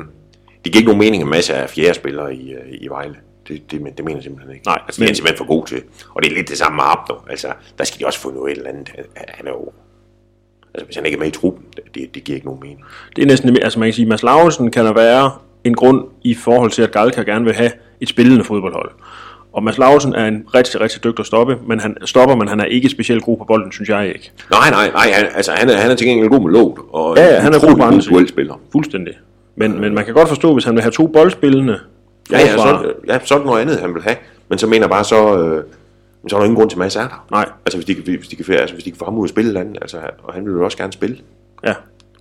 det 0.63 0.71
giver 0.71 0.77
ikke 0.77 0.87
nogen 0.87 0.99
mening, 0.99 1.23
at 1.23 1.29
masser 1.29 1.55
af 1.55 1.69
fjerde 1.69 1.93
spillere 1.93 2.35
i, 2.35 2.53
øh, 2.53 2.61
i 2.71 2.87
Vejle. 2.87 3.15
Det, 3.47 3.71
det, 3.71 3.97
det 3.97 4.05
mener 4.05 4.17
jeg 4.17 4.23
simpelthen 4.23 4.53
ikke. 4.53 4.65
Nej, 4.65 4.79
altså, 4.85 4.99
det 4.99 5.05
er 5.05 5.09
han 5.09 5.15
simpelthen 5.15 5.37
for 5.37 5.45
god 5.45 5.67
til. 5.67 5.81
Og 6.13 6.23
det 6.23 6.31
er 6.31 6.35
lidt 6.35 6.49
det 6.49 6.57
samme 6.57 6.75
med 6.75 6.83
Abdo. 6.87 7.13
Altså, 7.29 7.47
der 7.77 7.83
skal 7.83 7.99
de 7.99 8.05
også 8.05 8.19
få 8.19 8.31
noget 8.31 8.51
et 8.51 8.57
eller 8.57 8.69
andet. 8.69 8.89
Han 9.15 9.47
er 9.47 9.51
jo 9.51 9.71
Altså, 10.73 10.85
hvis 10.85 10.95
han 10.95 11.05
ikke 11.05 11.15
er 11.15 11.19
med 11.19 11.27
i 11.27 11.31
truppen, 11.31 11.63
det, 11.95 12.15
det 12.15 12.23
giver 12.23 12.35
ikke 12.35 12.47
nogen 12.47 12.61
mening. 12.61 12.79
Det 13.15 13.21
er 13.21 13.25
næsten, 13.25 13.57
altså 13.61 13.79
man 13.79 13.87
kan 13.87 13.93
sige, 13.93 14.05
Mads 14.05 14.23
Lauritsen 14.23 14.71
kan 14.71 14.85
der 14.85 14.93
være 14.93 15.31
en 15.63 15.73
grund 15.73 16.05
i 16.23 16.35
forhold 16.35 16.71
til, 16.71 16.81
at 16.81 16.91
Galka 16.91 17.21
gerne 17.21 17.45
vil 17.45 17.53
have 17.53 17.71
et 18.01 18.09
spillende 18.09 18.43
fodboldhold. 18.43 18.91
Og 19.53 19.63
Mads 19.63 19.77
Lauritsen 19.77 20.13
er 20.13 20.25
en 20.25 20.43
rigtig, 20.55 20.81
rigtig 20.81 21.03
dygtig 21.03 21.19
at 21.19 21.25
stoppe, 21.25 21.57
men 21.67 21.79
han 21.79 21.97
stopper, 22.05 22.35
men 22.35 22.47
han 22.47 22.59
er 22.59 22.65
ikke 22.65 22.89
specielt 22.89 23.23
god 23.23 23.37
på 23.37 23.43
bolden, 23.43 23.71
synes 23.71 23.89
jeg 23.89 24.07
ikke. 24.07 24.31
Nej, 24.51 24.69
nej, 24.69 24.91
nej, 24.91 25.11
han, 25.13 25.27
altså 25.35 25.51
han 25.51 25.69
er, 25.69 25.77
han 25.77 25.91
er 25.91 25.95
til 25.95 26.07
gengæld 26.07 26.29
god 26.29 26.41
med 26.41 26.51
låt, 26.51 26.79
og 26.93 27.17
ja, 27.17 27.33
ja, 27.33 27.39
han 27.39 27.53
er 27.53 27.59
god 27.59 27.75
på 27.75 27.83
andre 27.83 28.27
spiller. 28.27 28.59
Fuldstændig. 28.71 29.13
Men, 29.55 29.81
men 29.81 29.93
man 29.93 30.05
kan 30.05 30.13
godt 30.13 30.27
forstå, 30.27 30.53
hvis 30.53 30.65
han 30.65 30.75
vil 30.75 30.81
have 30.81 30.91
to 30.91 31.07
boldspillende, 31.07 31.79
Ja, 32.31 32.39
ja, 32.39 32.57
så, 32.57 32.93
ja, 33.07 33.19
så 33.23 33.33
er 33.33 33.37
det 33.37 33.45
noget 33.45 33.61
andet, 33.61 33.79
han 33.79 33.93
vil 33.93 34.03
have. 34.03 34.15
Men 34.49 34.57
så 34.57 34.67
mener 34.67 34.87
bare 34.87 35.03
så, 35.03 35.37
øh, 35.37 35.63
så 36.27 36.35
er 36.35 36.39
der 36.39 36.45
ingen 36.45 36.57
grund 36.57 36.69
til, 36.69 36.75
at 36.75 36.79
Mads 36.79 36.95
er 36.95 37.07
der. 37.07 37.25
Nej. 37.31 37.49
Altså, 37.65 37.77
hvis 37.77 37.85
de, 37.85 38.17
hvis 38.17 38.27
de, 38.27 38.35
kan, 38.35 38.53
altså, 38.53 38.75
hvis 38.75 38.83
de 38.83 38.91
kan 38.91 38.97
få 38.97 39.05
ham 39.05 39.17
ud 39.17 39.25
at 39.25 39.29
spille 39.29 39.51
et 39.51 39.57
andet, 39.57 39.77
altså, 39.81 39.97
og 40.23 40.33
han 40.33 40.45
vil 40.45 40.51
jo 40.51 40.63
også 40.65 40.77
gerne 40.77 40.93
spille. 40.93 41.17
Ja, 41.67 41.73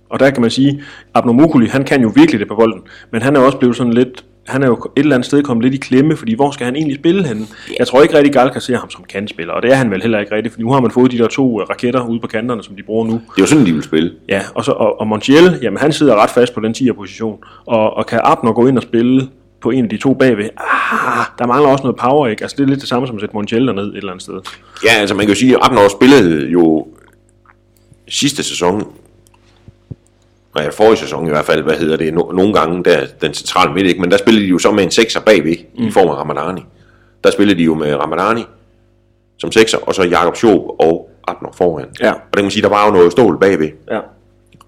og 0.09 0.19
der 0.19 0.29
kan 0.29 0.41
man 0.41 0.51
sige, 0.51 0.83
Abnomukuli, 1.13 1.67
han 1.67 1.83
kan 1.83 2.01
jo 2.01 2.11
virkelig 2.15 2.39
det 2.39 2.47
på 2.47 2.55
bolden, 2.55 2.81
men 3.11 3.21
han 3.21 3.35
er 3.35 3.39
også 3.39 3.57
blevet 3.57 3.75
sådan 3.75 3.93
lidt, 3.93 4.25
han 4.47 4.63
er 4.63 4.67
jo 4.67 4.73
et 4.73 4.99
eller 4.99 5.15
andet 5.15 5.25
sted 5.25 5.43
kommet 5.43 5.63
lidt 5.63 5.73
i 5.73 5.77
klemme, 5.77 6.17
fordi 6.17 6.35
hvor 6.35 6.51
skal 6.51 6.65
han 6.65 6.75
egentlig 6.75 6.95
spille 6.95 7.27
henne? 7.27 7.41
Yeah. 7.41 7.79
Jeg 7.79 7.87
tror 7.87 8.01
ikke 8.01 8.17
rigtig, 8.17 8.33
Gal 8.33 8.49
kan 8.49 8.61
se 8.61 8.75
ham 8.75 8.89
som 8.89 9.03
kandspiller, 9.03 9.53
og 9.53 9.61
det 9.61 9.71
er 9.71 9.75
han 9.75 9.91
vel 9.91 10.01
heller 10.01 10.19
ikke 10.19 10.35
rigtigt, 10.35 10.53
for 10.53 10.61
nu 10.61 10.71
har 10.71 10.81
man 10.81 10.91
fået 10.91 11.11
de 11.11 11.17
der 11.17 11.27
to 11.27 11.61
øh, 11.61 11.69
raketter 11.69 12.07
ude 12.07 12.19
på 12.19 12.27
kanterne, 12.27 12.63
som 12.63 12.75
de 12.75 12.83
bruger 12.83 13.05
nu. 13.05 13.13
Det 13.13 13.19
er 13.19 13.41
jo 13.41 13.45
sådan, 13.45 13.65
de 13.65 13.73
vil 13.73 13.83
spille. 13.83 14.11
Ja, 14.29 14.41
og, 14.53 14.65
så, 14.65 14.71
og, 14.71 14.99
og 14.99 15.07
Montiel, 15.07 15.59
jamen 15.61 15.77
han 15.77 15.91
sidder 15.91 16.15
ret 16.15 16.29
fast 16.29 16.53
på 16.53 16.59
den 16.59 16.75
10'er 16.77 16.93
position, 16.93 17.39
og, 17.65 17.93
og 17.93 18.05
kan 18.05 18.19
Abner 18.23 18.53
gå 18.53 18.67
ind 18.67 18.77
og 18.77 18.83
spille 18.83 19.27
på 19.63 19.69
en 19.69 19.83
af 19.83 19.89
de 19.89 19.97
to 19.97 20.13
bagved, 20.13 20.49
ah, 20.57 21.25
der 21.39 21.47
mangler 21.47 21.69
også 21.69 21.83
noget 21.83 21.97
power, 21.97 22.27
ikke? 22.27 22.43
Altså 22.43 22.57
det 22.57 22.63
er 22.63 22.67
lidt 22.67 22.79
det 22.79 22.89
samme 22.89 23.07
som 23.07 23.15
at 23.15 23.21
sætte 23.21 23.35
Montiel 23.35 23.67
derned 23.67 23.83
et 23.83 23.97
eller 23.97 24.11
andet 24.11 24.23
sted. 24.23 24.41
Ja, 24.85 24.91
altså 24.91 25.15
man 25.15 25.25
kan 25.25 25.35
jo 25.35 25.39
sige, 25.39 25.55
at 25.55 25.59
Abner 25.61 25.87
spillede 25.87 26.47
jo 26.47 26.87
sidste 28.07 28.43
sæson, 28.43 28.87
nej, 30.55 30.71
forrige 30.71 30.97
sæson 30.97 31.25
i 31.25 31.29
hvert 31.29 31.45
fald, 31.45 31.63
hvad 31.63 31.75
hedder 31.75 31.97
det, 31.97 32.13
no, 32.13 32.31
nogle 32.31 32.53
gange 32.53 32.83
der, 32.83 33.05
den 33.21 33.33
centrale 33.33 33.73
midt, 33.73 33.87
ikke? 33.87 34.01
men 34.01 34.11
der 34.11 34.17
spillede 34.17 34.45
de 34.45 34.49
jo 34.49 34.59
så 34.59 34.71
med 34.71 34.83
en 34.83 34.91
sekser 34.91 35.19
bagved, 35.19 35.55
mm. 35.77 35.87
i 35.87 35.91
form 35.91 36.07
af 36.07 36.15
Ramadani. 36.15 36.65
Der 37.23 37.31
spillede 37.31 37.59
de 37.59 37.63
jo 37.63 37.75
med 37.75 37.95
Ramadani 37.95 38.45
som 39.37 39.51
sekser, 39.51 39.77
og 39.77 39.95
så 39.95 40.03
Jakob 40.03 40.35
Schob 40.35 40.61
og 40.79 41.09
Abner 41.27 41.49
foran. 41.57 41.87
Ja. 42.01 42.11
Og 42.11 42.19
det 42.23 42.35
kan 42.35 42.43
man 42.43 42.51
sige, 42.51 42.61
der 42.61 42.69
var 42.69 42.85
jo 42.85 42.91
noget 42.91 43.11
stål 43.11 43.39
bagved. 43.39 43.69
Ja. 43.91 43.99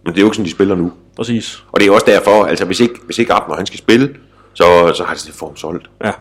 Men 0.03 0.13
det 0.13 0.17
er 0.17 0.21
jo 0.21 0.27
ikke 0.27 0.35
sådan, 0.35 0.45
de 0.45 0.51
spiller 0.51 0.75
nu. 0.75 0.91
Præcis. 1.15 1.63
Og 1.71 1.79
det 1.79 1.87
er 1.87 1.91
også 1.91 2.05
derfor, 2.05 2.45
altså 2.45 2.65
hvis 2.65 2.79
ikke, 2.79 2.95
hvis 3.05 3.19
ikke 3.19 3.33
Abner 3.33 3.55
han 3.55 3.65
skal 3.65 3.79
spille, 3.79 4.15
så, 4.55 4.93
så 4.95 5.03
har 5.03 5.13
det 5.13 5.33
for 5.33 5.45
ham 5.45 5.55
solgt. 5.55 5.89
Ja. 6.03 6.11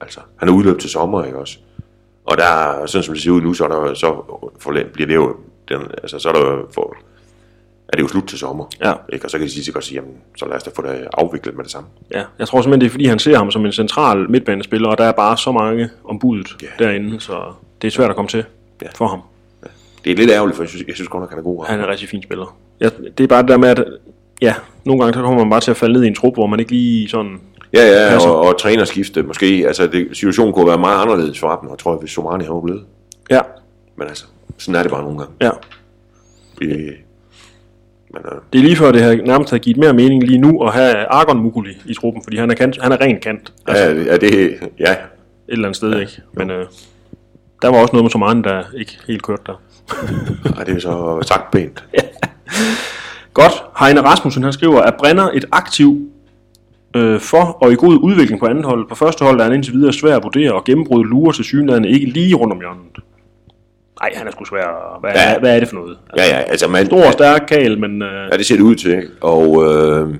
Altså, 0.00 0.20
han 0.36 0.48
er 0.48 0.52
udløbet 0.52 0.80
til 0.80 0.90
sommer, 0.90 1.24
ikke 1.24 1.38
også? 1.38 1.58
Og 2.24 2.36
der, 2.36 2.86
sådan 2.86 3.02
som 3.02 3.14
det 3.14 3.22
ser 3.22 3.30
ud 3.30 3.40
nu, 3.42 3.54
så, 3.54 3.64
er 3.64 3.68
der, 3.68 3.94
så 3.94 4.06
for, 4.58 4.76
bliver 4.92 5.06
det 5.06 5.14
jo, 5.14 5.36
den, 5.68 5.80
altså, 6.02 6.18
så 6.18 6.28
er 6.28 6.32
der 6.32 6.62
for, 6.74 6.96
er 7.88 7.96
det 7.96 8.02
jo 8.02 8.08
slut 8.08 8.24
til 8.24 8.38
sommer. 8.38 8.64
Ja. 8.84 8.92
Ikke? 9.12 9.26
Og 9.26 9.30
så 9.30 9.38
kan 9.38 9.46
de 9.46 9.52
sige, 9.52 9.72
godt 9.72 9.84
sige, 9.84 9.96
jamen, 9.96 10.14
så 10.36 10.46
lad 10.46 10.56
os 10.56 10.62
da 10.62 10.70
få 10.76 10.82
det 10.82 11.08
afviklet 11.12 11.56
med 11.56 11.64
det 11.64 11.72
samme. 11.72 11.88
Ja, 12.10 12.22
jeg 12.38 12.48
tror 12.48 12.60
simpelthen, 12.62 12.80
det 12.80 12.86
er 12.86 12.90
fordi, 12.90 13.04
han 13.06 13.18
ser 13.18 13.36
ham 13.36 13.50
som 13.50 13.66
en 13.66 13.72
central 13.72 14.30
midtbanespiller, 14.30 14.88
og 14.88 14.98
der 14.98 15.04
er 15.04 15.12
bare 15.12 15.36
så 15.36 15.52
mange 15.52 15.88
om 16.04 16.18
budet 16.18 16.56
Ja. 16.62 16.84
derinde, 16.84 17.20
så 17.20 17.52
det 17.82 17.86
er 17.88 17.92
svært 17.92 18.10
at 18.10 18.16
komme 18.16 18.28
til 18.28 18.44
Ja. 18.82 18.86
for 18.94 19.06
ham. 19.06 19.20
Det 20.04 20.12
er 20.12 20.16
lidt 20.16 20.30
ærgerligt, 20.30 20.56
for 20.56 20.62
jeg 20.62 20.68
synes, 20.70 20.84
jeg 20.86 20.94
synes 20.94 21.08
godt 21.08 21.20
nok, 21.22 21.30
han 21.30 21.38
er 21.38 21.42
god. 21.42 21.64
Han 21.66 21.80
er 21.80 21.84
en 21.84 21.90
rigtig 21.90 22.08
fin 22.08 22.22
spiller. 22.22 22.56
Ja, 22.80 22.88
det 23.18 23.24
er 23.24 23.28
bare 23.28 23.42
det 23.42 23.48
der 23.48 23.56
med, 23.56 23.68
at 23.68 23.84
ja, 24.42 24.54
nogle 24.84 25.02
gange 25.02 25.14
så 25.14 25.22
kommer 25.22 25.38
man 25.44 25.50
bare 25.50 25.60
til 25.60 25.70
at 25.70 25.76
falde 25.76 25.92
ned 25.92 26.04
i 26.04 26.06
en 26.06 26.14
trup, 26.14 26.34
hvor 26.34 26.46
man 26.46 26.60
ikke 26.60 26.72
lige 26.72 27.08
sådan... 27.08 27.40
Ja, 27.74 28.02
ja, 28.04 28.08
Passer. 28.10 28.28
og, 28.30 28.40
og 28.40 28.58
trænerskifte 28.60 29.22
måske. 29.22 29.64
Altså, 29.66 29.86
det, 29.86 30.08
situationen 30.12 30.52
kunne 30.54 30.66
være 30.66 30.78
meget 30.78 31.02
anderledes 31.02 31.40
for 31.40 31.46
og 31.48 31.78
tror 31.78 31.92
jeg, 31.92 31.98
hvis 31.98 32.10
Somani 32.10 32.44
var 32.48 32.60
blevet. 32.60 32.84
Ja, 33.30 33.40
Men 33.98 34.08
altså, 34.08 34.24
sådan 34.58 34.74
er 34.74 34.82
det 34.82 34.90
bare 34.92 35.02
nogle 35.02 35.18
gange. 35.18 35.32
ja. 35.40 35.50
Det, 36.58 36.92
men, 38.10 38.22
øh, 38.32 38.38
Det 38.52 38.58
er 38.58 38.62
lige 38.62 38.76
før, 38.76 38.92
det 38.92 39.02
har 39.02 39.14
nærmest 39.26 39.50
har 39.50 39.58
givet 39.58 39.76
mere 39.76 39.92
mening 39.92 40.22
lige 40.22 40.38
nu 40.38 40.62
at 40.62 40.72
have 40.72 40.96
Argon 40.96 41.38
Mukuli 41.42 41.70
i 41.86 41.94
truppen, 41.94 42.22
fordi 42.24 42.36
han 42.36 42.50
er, 42.50 42.54
kant, 42.54 42.82
han 42.82 42.92
er 42.92 43.00
ren 43.00 43.20
kant. 43.20 43.52
Altså, 43.66 43.84
ja, 43.84 44.04
er 44.14 44.16
det, 44.18 44.58
ja, 44.78 44.92
et 44.92 44.96
eller 45.48 45.64
andet 45.64 45.76
sted, 45.76 45.92
ja, 45.92 45.98
ikke? 46.00 46.22
Men 46.32 46.50
øh, 46.50 46.66
der 47.62 47.68
var 47.68 47.78
også 47.78 47.92
noget 47.92 48.04
med 48.04 48.10
Tomane, 48.10 48.42
der 48.42 48.62
ikke 48.78 48.98
helt 49.06 49.22
kørte 49.22 49.42
der. 49.46 49.60
Ej, 50.58 50.64
det 50.64 50.76
er 50.76 50.80
så 50.80 51.22
sagt 51.28 51.50
pænt. 51.50 51.84
Godt. 53.34 53.52
Heine 53.78 54.00
Rasmussen, 54.02 54.42
han 54.42 54.52
skriver, 54.52 54.80
at 54.82 54.94
Brenner 54.98 55.30
et 55.34 55.44
aktiv 55.52 56.08
øh, 56.94 57.20
for 57.20 57.38
og 57.38 57.72
i 57.72 57.74
god 57.74 57.98
udvikling 58.02 58.40
på 58.40 58.46
andet 58.46 58.64
hold. 58.64 58.88
På 58.88 58.94
første 58.94 59.24
hold 59.24 59.40
er 59.40 59.44
han 59.44 59.52
indtil 59.52 59.72
videre 59.72 59.92
svær 59.92 60.16
at 60.16 60.22
vurdere, 60.22 60.52
og 60.52 60.64
gennembrud 60.64 61.04
lurer 61.04 61.32
til 61.32 61.44
synligheden 61.44 61.84
ikke 61.84 62.06
lige 62.06 62.34
rundt 62.34 62.52
om 62.52 62.58
hjørnet. 62.60 62.82
Nej, 64.00 64.10
han 64.14 64.26
er 64.26 64.30
sgu 64.30 64.44
svær. 64.44 64.98
Hvad, 65.00 65.10
Ja. 65.14 65.38
hvad 65.38 65.56
er 65.56 65.60
det 65.60 65.68
for 65.68 65.76
noget? 65.76 65.98
Altså, 66.10 66.26
Ja, 66.30 66.36
ja, 66.38 66.42
altså 66.42 66.68
man... 66.68 66.86
Stor 66.86 67.06
og 67.06 67.12
stærk 67.12 67.44
kal, 67.48 67.78
men 67.80 68.02
øh, 68.02 68.28
Ja, 68.32 68.36
det 68.36 68.46
ser 68.46 68.56
det 68.56 68.62
ud 68.62 68.74
til. 68.74 69.02
Og 69.20 69.64
øh, 69.64 70.14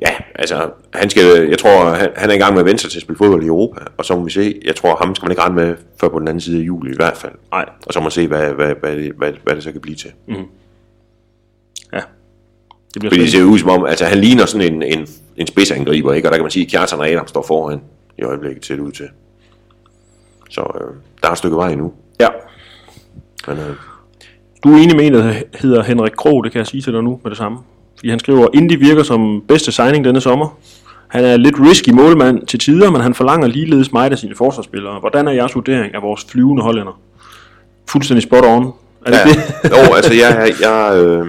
ja, 0.00 0.10
altså, 0.34 0.70
han 0.94 1.10
skal, 1.10 1.48
jeg 1.48 1.58
tror, 1.58 1.90
han, 1.90 2.08
han 2.16 2.30
er 2.30 2.34
i 2.34 2.38
gang 2.38 2.52
med 2.52 2.60
at 2.60 2.66
vente 2.66 2.82
sig 2.82 2.90
til 2.90 2.98
at 2.98 3.02
spille 3.02 3.18
fodbold 3.18 3.42
i 3.42 3.46
Europa. 3.46 3.80
Og 3.98 4.04
så 4.04 4.16
må 4.16 4.24
vi 4.24 4.30
se, 4.30 4.60
jeg 4.64 4.76
tror, 4.76 4.96
ham 5.04 5.14
skal 5.14 5.26
man 5.26 5.32
ikke 5.32 5.42
regne 5.42 5.54
med 5.54 5.74
før 6.00 6.08
på 6.08 6.18
den 6.18 6.28
anden 6.28 6.40
side 6.40 6.58
af 6.60 6.66
juli 6.66 6.92
i 6.92 6.96
hvert 6.96 7.16
fald. 7.16 7.32
nej. 7.52 7.64
Og 7.86 7.92
så 7.92 8.00
må 8.00 8.02
man 8.04 8.10
se, 8.10 8.26
hvad, 8.26 8.52
hvad, 8.52 8.74
hvad, 8.80 8.96
det, 8.96 9.12
hvad, 9.18 9.32
hvad 9.44 9.54
det 9.54 9.62
så 9.62 9.72
kan 9.72 9.80
blive 9.80 9.96
til. 9.96 10.10
Ja. 10.28 10.34
Det 12.94 13.00
bliver 13.00 13.10
Fordi 13.10 13.22
det 13.22 13.30
ser 13.32 13.42
ud 13.44 13.58
som 13.58 13.70
om, 13.70 13.84
altså 13.86 14.04
han 14.04 14.18
ligner 14.18 14.46
sådan 14.46 14.72
en, 14.74 14.82
en, 14.82 15.06
en 15.36 15.46
spidsangriber, 15.46 16.12
ikke? 16.12 16.28
Og 16.28 16.32
der 16.32 16.38
kan 16.38 16.44
man 16.44 16.50
sige, 16.50 16.64
at 16.64 16.70
Kjartan 16.70 16.98
og 16.98 17.08
Adam 17.08 17.26
står 17.26 17.44
foran 17.48 17.80
i 18.18 18.22
øjeblikket, 18.22 18.68
det 18.68 18.80
ud 18.80 18.92
til. 18.92 19.06
Så 20.50 20.60
øh, 20.60 20.94
der 21.22 21.28
er 21.28 21.32
et 21.32 21.38
stykke 21.38 21.56
vej 21.56 21.72
endnu. 21.72 21.92
Ja. 22.20 22.28
Men 23.48 23.58
øh, 23.58 23.76
Du 24.64 24.74
er 24.74 24.76
enig 24.76 24.96
med 24.96 25.06
en, 25.06 25.14
der 25.14 25.32
hedder 25.54 25.82
Henrik 25.82 26.12
Krog, 26.12 26.44
det 26.44 26.52
kan 26.52 26.58
jeg 26.58 26.66
sige 26.66 26.82
til 26.82 26.92
dig 26.92 27.02
nu 27.02 27.20
med 27.22 27.30
det 27.30 27.38
samme. 27.38 27.58
Fordi 27.96 28.10
han 28.10 28.18
skriver, 28.18 28.48
Indy 28.54 28.78
virker 28.78 29.02
som 29.02 29.42
bedste 29.48 29.72
signing 29.72 30.04
denne 30.04 30.20
sommer. 30.20 30.58
Han 31.08 31.24
er 31.24 31.36
lidt 31.36 31.54
risky 31.60 31.90
målmand 31.90 32.46
til 32.46 32.58
tider, 32.58 32.90
men 32.90 33.00
han 33.00 33.14
forlanger 33.14 33.46
ligeledes 33.46 33.92
meget 33.92 34.12
af 34.12 34.18
sine 34.18 34.34
forsvarsspillere. 34.34 35.00
Hvordan 35.00 35.28
er 35.28 35.32
jeres 35.32 35.54
vurdering 35.54 35.94
af 35.94 36.02
vores 36.02 36.26
flyvende 36.28 36.62
hollænder? 36.62 37.00
Fuldstændig 37.90 38.22
spot 38.22 38.44
on. 38.44 38.72
Er 39.06 39.10
det 39.10 39.18
ja, 39.18 39.24
det? 39.24 39.70
jo, 39.70 39.94
altså 39.94 40.14
jeg, 40.14 40.52
jeg, 40.60 41.04
øh, 41.04 41.26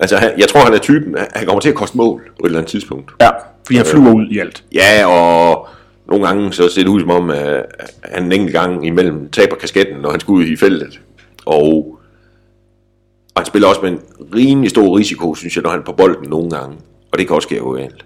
altså 0.00 0.16
han, 0.16 0.30
jeg 0.38 0.48
tror, 0.48 0.60
han 0.60 0.74
er 0.74 0.78
typen, 0.78 1.16
han 1.34 1.46
kommer 1.46 1.60
til 1.60 1.68
at 1.68 1.74
koste 1.74 1.96
mål 1.96 2.22
på 2.40 2.46
et 2.46 2.46
eller 2.46 2.58
andet 2.58 2.70
tidspunkt. 2.70 3.10
Ja, 3.20 3.30
fordi 3.66 3.76
han 3.76 3.86
flyver 3.86 4.14
ud 4.14 4.26
i 4.30 4.38
alt. 4.38 4.64
Ja, 4.74 5.06
og 5.06 5.68
nogle 6.08 6.26
gange 6.26 6.52
så 6.52 6.68
ser 6.68 6.82
det 6.82 6.88
ud 6.88 7.00
som 7.00 7.10
om, 7.10 7.30
at 7.30 7.66
han 8.02 8.24
en 8.24 8.32
enkelt 8.32 8.52
gang 8.52 8.86
imellem 8.86 9.30
taber 9.30 9.56
kasketten, 9.56 9.96
når 9.96 10.10
han 10.10 10.20
skal 10.20 10.32
ud 10.32 10.44
i 10.44 10.56
feltet. 10.56 11.00
Og, 11.46 11.98
og 13.34 13.40
han 13.40 13.46
spiller 13.46 13.68
også 13.68 13.80
med 13.82 13.90
en 13.90 14.00
rimelig 14.34 14.70
stor 14.70 14.98
risiko, 14.98 15.34
synes 15.34 15.56
jeg, 15.56 15.62
når 15.62 15.70
han 15.70 15.80
er 15.80 15.84
på 15.84 15.92
bolden 15.92 16.30
nogle 16.30 16.50
gange. 16.50 16.76
Og 17.12 17.18
det 17.18 17.26
kan 17.26 17.36
også 17.36 17.46
ske 17.46 17.60
galt. 17.76 18.04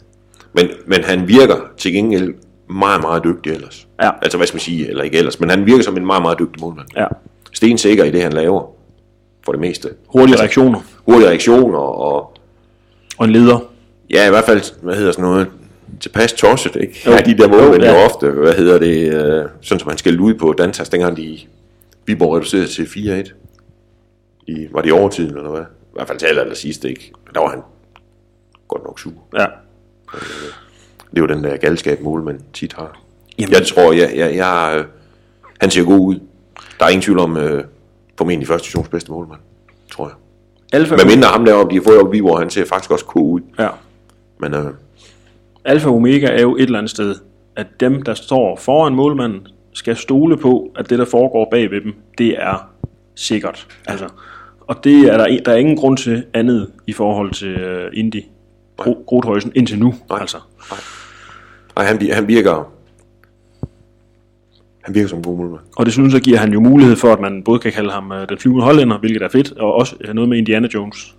Men, 0.52 0.68
men 0.86 1.04
han 1.04 1.28
virker 1.28 1.56
til 1.76 1.92
gengæld 1.92 2.34
meget, 2.70 3.00
meget 3.00 3.24
dygtig 3.24 3.52
ellers. 3.52 3.88
Ja. 4.02 4.10
Altså 4.22 4.38
hvad 4.38 4.46
skal 4.46 4.56
man 4.56 4.60
sige, 4.60 4.88
eller 4.88 5.02
ikke 5.02 5.18
ellers, 5.18 5.40
men 5.40 5.50
han 5.50 5.66
virker 5.66 5.84
som 5.84 5.96
en 5.96 6.06
meget, 6.06 6.22
meget 6.22 6.38
dygtig 6.38 6.60
målmand. 6.60 6.86
Ja. 6.96 7.06
Stensikker 7.52 8.04
i 8.04 8.10
det, 8.10 8.22
han 8.22 8.32
laver, 8.32 8.74
for 9.44 9.52
det 9.52 9.60
meste. 9.60 9.88
Hurtige 10.06 10.38
reaktioner. 10.38 10.80
Hurtige 11.04 11.28
reaktioner, 11.28 11.78
og 11.78 12.34
Og 13.18 13.24
en 13.24 13.30
leder. 13.32 13.58
Ja, 14.10 14.26
i 14.26 14.30
hvert 14.30 14.44
fald, 14.44 14.82
hvad 14.82 14.94
hedder 14.96 15.12
sådan 15.12 15.22
noget, 15.24 15.48
tilpas 16.00 16.32
tosset, 16.32 16.76
ikke? 16.76 17.02
Jo. 17.06 17.10
Ja, 17.10 17.18
de 17.18 17.38
der 17.38 17.48
mål, 17.48 17.58
Jo, 17.58 17.74
jo, 17.74 17.80
ja. 17.82 18.04
ofte, 18.04 18.30
hvad 18.30 18.52
hedder 18.54 18.78
det, 18.78 19.14
øh, 19.14 19.48
sådan 19.60 19.80
som 19.80 19.88
han 19.88 19.98
skældte 19.98 20.22
ud 20.22 20.34
på 20.34 20.52
Dantas, 20.58 20.88
dengang 20.88 21.16
de 21.16 21.38
Viborg 22.06 22.34
reducerede 22.36 22.66
til 22.66 22.84
4-1. 22.84 23.32
I, 24.46 24.66
var 24.72 24.80
det 24.80 24.88
i 24.88 24.92
overtiden, 24.92 25.36
eller 25.36 25.50
hvad? 25.50 25.60
I 25.62 25.92
hvert 25.92 26.08
fald 26.08 26.18
til 26.18 26.26
aller, 26.26 26.54
sidste, 26.54 26.88
ikke? 26.88 27.12
Der 27.34 27.40
var 27.40 27.48
han 27.48 27.60
godt 28.68 28.84
nok 28.84 29.00
sur. 29.00 29.12
Ja. 29.34 29.46
Det 31.10 31.18
er 31.18 31.20
jo 31.20 31.26
den 31.26 31.44
der 31.44 31.56
galskab, 31.56 32.00
målmand 32.00 32.40
tit 32.52 32.72
har. 32.72 33.00
Jamen. 33.38 33.52
Jeg 33.52 33.66
tror, 33.66 33.92
jeg, 33.92 34.12
jeg, 34.16 34.36
jeg, 34.36 34.74
øh, 34.78 34.84
han 35.60 35.70
ser 35.70 35.84
god 35.84 36.08
ud. 36.08 36.20
Der 36.78 36.84
er 36.84 36.88
ingen 36.88 37.02
tvivl 37.02 37.18
om, 37.18 37.36
øh, 37.36 37.64
formentlig 38.18 38.48
første 38.48 38.66
divisions 38.66 38.88
bedste 38.88 39.10
målmand, 39.10 39.40
tror 39.92 40.06
jeg. 40.08 40.14
Alfa, 40.72 40.96
Men 40.96 41.06
mindre 41.06 41.28
ham 41.28 41.44
deroppe, 41.44 41.70
de 41.70 41.76
har 41.76 41.84
fået 41.84 42.00
op 42.00 42.14
i 42.14 42.16
Viborg, 42.16 42.38
han 42.38 42.50
ser 42.50 42.64
faktisk 42.64 42.90
også 42.90 43.04
god 43.04 43.32
ud. 43.34 43.40
ja. 43.58 43.68
Men 44.40 44.54
øh, 44.54 44.64
Alfa 45.64 45.88
og 45.88 45.94
Omega 45.94 46.26
er 46.26 46.40
jo 46.42 46.56
et 46.56 46.62
eller 46.62 46.78
andet 46.78 46.90
sted, 46.90 47.14
at 47.56 47.66
dem, 47.80 48.02
der 48.02 48.14
står 48.14 48.56
foran 48.56 48.94
målmanden, 48.94 49.46
skal 49.72 49.96
stole 49.96 50.36
på, 50.36 50.72
at 50.76 50.90
det, 50.90 50.98
der 50.98 51.04
foregår 51.04 51.48
bag 51.50 51.70
ved 51.70 51.80
dem, 51.80 51.94
det 52.18 52.42
er 52.42 52.70
sikkert. 53.14 53.66
Altså, 53.86 54.08
og 54.60 54.84
det 54.84 54.98
er 55.12 55.16
der, 55.16 55.38
der 55.44 55.52
er 55.52 55.56
ingen 55.56 55.76
grund 55.76 55.96
til 55.96 56.24
andet 56.34 56.70
i 56.86 56.92
forhold 56.92 57.30
til 57.30 57.54
uh, 57.54 57.98
Indy. 57.98 58.22
Gro, 58.76 59.04
Grothøjsen 59.06 59.52
indtil 59.54 59.78
nu, 59.78 59.94
Nej. 60.10 60.20
altså. 60.20 60.36
nej, 61.76 61.84
han, 61.86 62.12
han 62.12 62.28
virker... 62.28 62.72
Han 64.82 64.94
virker 64.94 65.08
som 65.08 65.18
en 65.18 65.24
god 65.24 65.36
målmand. 65.36 65.60
Og 65.76 65.86
det 65.86 65.92
synes 65.92 66.14
jeg 66.14 66.20
giver 66.20 66.38
han 66.38 66.52
jo 66.52 66.60
mulighed 66.60 66.96
for, 66.96 67.12
at 67.12 67.20
man 67.20 67.42
både 67.42 67.58
kan 67.58 67.72
kalde 67.72 67.90
ham 67.90 68.10
uh, 68.10 68.16
den 68.28 68.38
flyvende 68.38 68.64
hollænder, 68.64 68.98
hvilket 68.98 69.22
er 69.22 69.28
fedt, 69.28 69.52
og 69.52 69.74
også 69.74 69.96
uh, 70.08 70.14
noget 70.14 70.28
med 70.28 70.38
Indiana 70.38 70.68
Jones. 70.74 71.16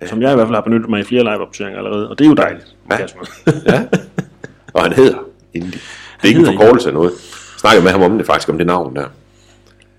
Ja. 0.00 0.06
Som 0.06 0.22
jeg 0.22 0.32
i 0.32 0.34
hvert 0.34 0.46
fald 0.46 0.54
har 0.54 0.62
benyttet 0.62 0.90
mig 0.90 1.00
i 1.00 1.04
flere 1.04 1.22
live 1.22 1.76
allerede, 1.76 2.10
og 2.10 2.18
det 2.18 2.24
er 2.24 2.28
jo 2.28 2.34
dejligt. 2.34 2.76
Ja. 2.90 2.96
Ja. 3.72 3.84
Og 4.74 4.82
han 4.82 4.92
hedder 4.92 5.18
Indy. 5.54 5.66
Det 5.66 6.24
er 6.24 6.28
ikke 6.28 6.40
en 6.40 6.46
forkortelse 6.46 6.88
af 6.88 6.94
noget. 6.94 7.10
Jeg 7.10 7.60
snakkede 7.60 7.84
med 7.84 7.92
ham 7.92 8.02
om 8.02 8.18
det 8.18 8.26
faktisk, 8.26 8.48
om 8.48 8.58
det 8.58 8.66
navn 8.66 8.96
der. 8.96 9.06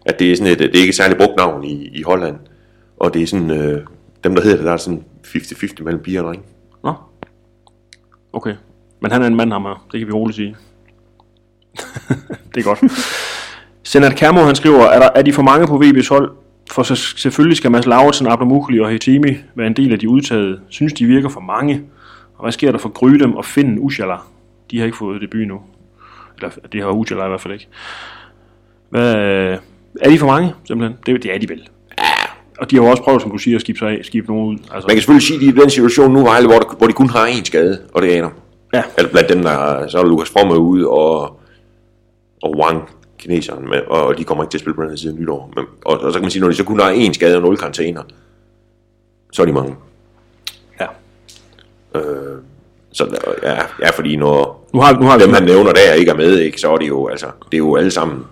At 0.06 0.20
det 0.20 0.32
er 0.32 0.36
sådan 0.36 0.54
et, 0.54 0.60
det 0.60 0.76
er 0.76 0.80
ikke 0.80 0.90
et 0.90 0.96
særligt 0.96 1.20
brugt 1.20 1.38
navn 1.38 1.64
i, 1.64 1.88
i 1.94 2.02
Holland. 2.02 2.36
Og 3.00 3.14
det 3.14 3.22
er 3.22 3.28
sådan, 3.28 3.52
øh, 3.52 3.82
dem 4.24 4.36
der 4.36 4.42
hedder 4.42 4.58
det, 4.58 4.66
der 4.66 4.72
er 4.72 4.78
sådan 4.78 5.04
50-50 5.26 5.84
mellem 5.84 6.04
piger 6.04 6.22
og 6.22 6.28
drenge. 6.28 6.46
Nå. 6.84 6.94
Okay. 8.34 8.56
Men 9.00 9.12
han 9.12 9.22
er 9.22 9.28
en 9.28 9.36
mand, 9.36 9.52
ham 9.52 9.64
her. 9.64 9.86
Det 9.92 10.00
kan 10.00 10.08
vi 10.08 10.12
roligt 10.14 10.36
sige. 10.36 10.56
det 12.56 12.60
er 12.60 12.64
godt. 12.64 12.80
Senat 13.84 14.16
Kermo, 14.16 14.42
han 14.42 14.56
skriver, 14.56 14.86
er, 14.86 15.00
der, 15.00 15.10
er 15.16 15.22
de 15.22 15.34
for 15.34 15.42
mange 15.42 15.68
på 15.68 15.84
VB's 15.84 16.10
hold? 16.10 16.32
For 16.72 16.84
så, 16.84 16.96
selvfølgelig 16.96 17.58
skal 17.58 17.72
Mads 17.72 17.86
Lauritsen, 17.86 18.28
Abdelmukli 18.28 18.80
og 18.80 18.90
Hetimi 18.90 19.38
være 19.56 19.68
en 19.68 19.74
del 19.76 19.94
af 19.94 20.00
de 20.00 20.10
udtaget. 20.10 20.62
Synes, 20.70 20.94
de 20.94 21.06
virker 21.06 21.30
for 21.30 21.40
mange? 21.40 21.82
Og 22.38 22.44
hvad 22.44 22.52
sker 22.52 22.72
der 22.72 22.78
for 22.78 22.90
Grydem 22.90 23.36
og 23.36 23.46
Finn 23.46 23.80
Ujala? 23.80 24.16
De 24.72 24.78
har 24.78 24.86
ikke 24.86 24.98
fået 24.98 25.22
debut 25.22 25.48
nu. 25.48 25.60
Eller 26.38 26.50
det 26.72 26.82
har 26.82 26.90
Ujala 26.90 27.26
i 27.26 27.28
hvert 27.28 27.42
fald 27.42 27.54
ikke. 27.54 27.68
Hvad, 28.90 29.16
er 30.02 30.10
de 30.10 30.20
for 30.20 30.28
mange, 30.28 30.54
simpelthen? 30.68 30.98
Det, 31.06 31.24
det 31.24 31.34
er 31.36 31.40
de 31.40 31.50
vel. 31.50 31.68
Og 32.60 32.72
de 32.72 32.76
har 32.76 32.84
jo 32.84 32.90
også 32.90 33.04
prøvet, 33.04 33.22
som 33.22 33.32
du 33.32 33.38
siger, 33.38 33.58
at 33.58 33.62
skifte, 33.62 33.80
sig 33.80 33.90
af, 33.90 34.00
skifte 34.04 34.32
nogen 34.32 34.48
ud. 34.48 34.58
Altså, 34.72 34.88
Man 34.88 34.96
kan 34.96 35.02
selvfølgelig 35.02 35.28
sige, 35.28 35.36
at 35.36 35.42
de 35.42 35.48
er 35.48 35.54
i 35.54 35.56
den 35.56 35.70
situation 35.70 36.14
nu, 36.14 36.24
Vejle, 36.24 36.48
hvor, 36.48 36.60
der, 36.60 36.76
hvor 36.78 36.88
de 36.88 36.94
kun 36.94 37.10
har 37.10 37.28
én 37.28 37.44
skade, 37.44 37.82
og 37.94 38.02
det 38.02 38.14
er 38.14 38.18
Adam. 38.18 38.32
ja, 38.74 38.84
Altså 38.98 39.12
blandt 39.12 39.30
dem, 39.30 39.44
der 39.44 39.88
så 39.88 40.00
er 40.00 40.04
Lukas 40.04 40.30
Fromme 40.30 40.58
ude, 40.60 40.88
og, 40.88 41.40
og 42.44 42.58
Wang, 42.58 42.90
kineseren, 43.18 43.70
med, 43.70 43.82
og 43.88 44.18
de 44.18 44.24
kommer 44.24 44.44
ikke 44.44 44.52
til 44.52 44.58
at 44.58 44.62
spille 44.62 44.76
på 44.76 44.82
den 44.82 44.90
her 44.90 44.98
side 44.98 45.14
af 45.14 45.20
nytår. 45.20 45.52
Men, 45.56 45.66
og, 45.86 46.00
og, 46.00 46.14
så 46.14 46.20
kan 46.20 46.22
man 46.22 46.32
sige, 46.32 46.42
når 46.42 46.50
de 46.50 46.56
så 46.56 46.64
kun 46.64 46.80
har 46.80 46.92
én 46.92 47.14
skade 47.14 47.36
og 47.36 47.42
nul 47.42 47.58
karantæner, 47.58 48.04
så 49.32 49.42
er 49.42 49.46
de 49.46 49.54
mange. 49.54 49.76
ja. 50.80 50.88
Øh, 52.00 52.38
så 52.92 53.18
ja, 53.44 53.56
ja, 53.82 53.90
fordi 53.90 54.16
når 54.16 54.68
Nu 54.74 54.80
har, 54.80 55.00
nu 55.00 55.06
har 55.06 55.18
vi 55.18 55.24
dem, 55.24 55.34
han 55.34 55.44
nævner 55.44 55.72
der 55.72 55.94
ikke 55.94 56.12
er 56.12 56.16
med, 56.16 56.38
ikke, 56.38 56.62
så 56.62 56.72
er 56.72 56.78
det 56.78 56.88
jo, 56.88 57.08
altså, 57.08 57.26
det 57.46 57.54
er 57.54 57.58
jo 57.58 57.76
alle 57.76 57.92
sammen, 57.92 58.24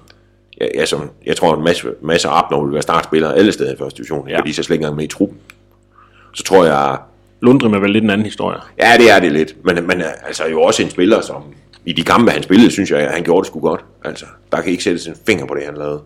ja, 0.62 0.68
ja, 0.76 0.86
som, 0.86 1.10
jeg 1.26 1.36
tror, 1.36 1.56
en 1.56 1.64
masse, 1.64 1.88
masse 2.02 2.28
Abner 2.28 2.64
vil 2.64 2.74
være 2.74 2.82
startspillere 2.82 3.36
alle 3.36 3.52
steder 3.52 3.74
i 3.74 3.78
første 3.78 3.98
division, 3.98 4.30
ja. 4.30 4.40
Fordi 4.40 4.54
så 4.54 4.64
slet 4.64 4.76
ikke 4.76 4.84
engang 4.84 4.96
med 4.96 5.04
i 5.04 5.08
truppen. 5.08 5.38
Så 6.34 6.44
tror 6.44 6.66
jeg, 6.66 6.98
Lundgren 7.42 7.74
er 7.74 7.80
vel 7.80 7.90
lidt 7.92 8.04
en 8.04 8.10
anden 8.10 8.26
historie. 8.26 8.58
ja, 8.80 8.94
det 8.98 9.12
er 9.12 9.20
det 9.20 9.32
lidt, 9.32 9.66
men, 9.66 9.88
men 9.88 10.02
altså 10.26 10.46
jo 10.48 10.62
også 10.62 10.84
en 10.84 10.90
spiller, 10.90 11.22
som 11.22 11.44
i 11.86 11.94
de 11.94 12.04
kampe, 12.04 12.32
han 12.32 12.44
spillede, 12.44 12.72
synes 12.72 12.92
jeg, 12.92 13.12
han 13.12 13.24
gjorde 13.24 13.40
det 13.40 13.48
sgu 13.48 13.60
godt. 13.60 13.86
Altså, 14.04 14.26
der 14.52 14.62
kan 14.62 14.72
ikke 14.72 14.84
sætte 14.84 15.10
en 15.10 15.16
finger 15.28 15.46
på 15.46 15.56
det, 15.56 15.66
han 15.66 15.78
lavede. 15.78 16.02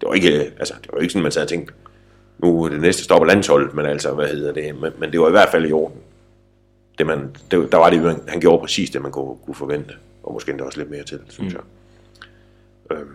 Det 0.00 0.08
var 0.08 0.14
ikke, 0.14 0.30
altså, 0.58 0.74
det 0.82 0.90
var 0.92 1.00
ikke 1.00 1.12
sådan, 1.12 1.22
man 1.22 1.32
sad 1.32 1.42
og 1.42 1.48
tænkte, 1.48 1.74
nu 2.38 2.64
er 2.64 2.68
det 2.68 2.80
næste 2.80 3.04
stopper 3.04 3.26
landsholdet, 3.26 3.74
men 3.74 3.86
altså, 3.86 4.14
hvad 4.14 4.28
hedder 4.28 4.52
det, 4.52 4.80
men, 4.80 4.92
men 4.98 5.12
det 5.12 5.20
var 5.20 5.28
i 5.28 5.30
hvert 5.30 5.48
fald 5.48 5.68
i 5.68 5.72
orden. 5.72 5.98
Det 6.98 7.06
man, 7.06 7.30
det, 7.50 7.72
der 7.72 7.78
var 7.78 7.90
det, 7.90 8.20
han 8.28 8.40
gjorde 8.40 8.60
præcis 8.60 8.90
det, 8.90 9.02
man 9.02 9.12
kunne, 9.12 9.36
kunne 9.46 9.54
forvente, 9.54 9.94
og 10.22 10.32
måske 10.32 10.50
endda 10.50 10.64
også 10.64 10.78
lidt 10.78 10.90
mere 10.90 11.04
til, 11.04 11.18
synes 11.28 11.54
mm. 11.54 11.60
jeg. 12.90 12.96
Øhm, 12.98 13.08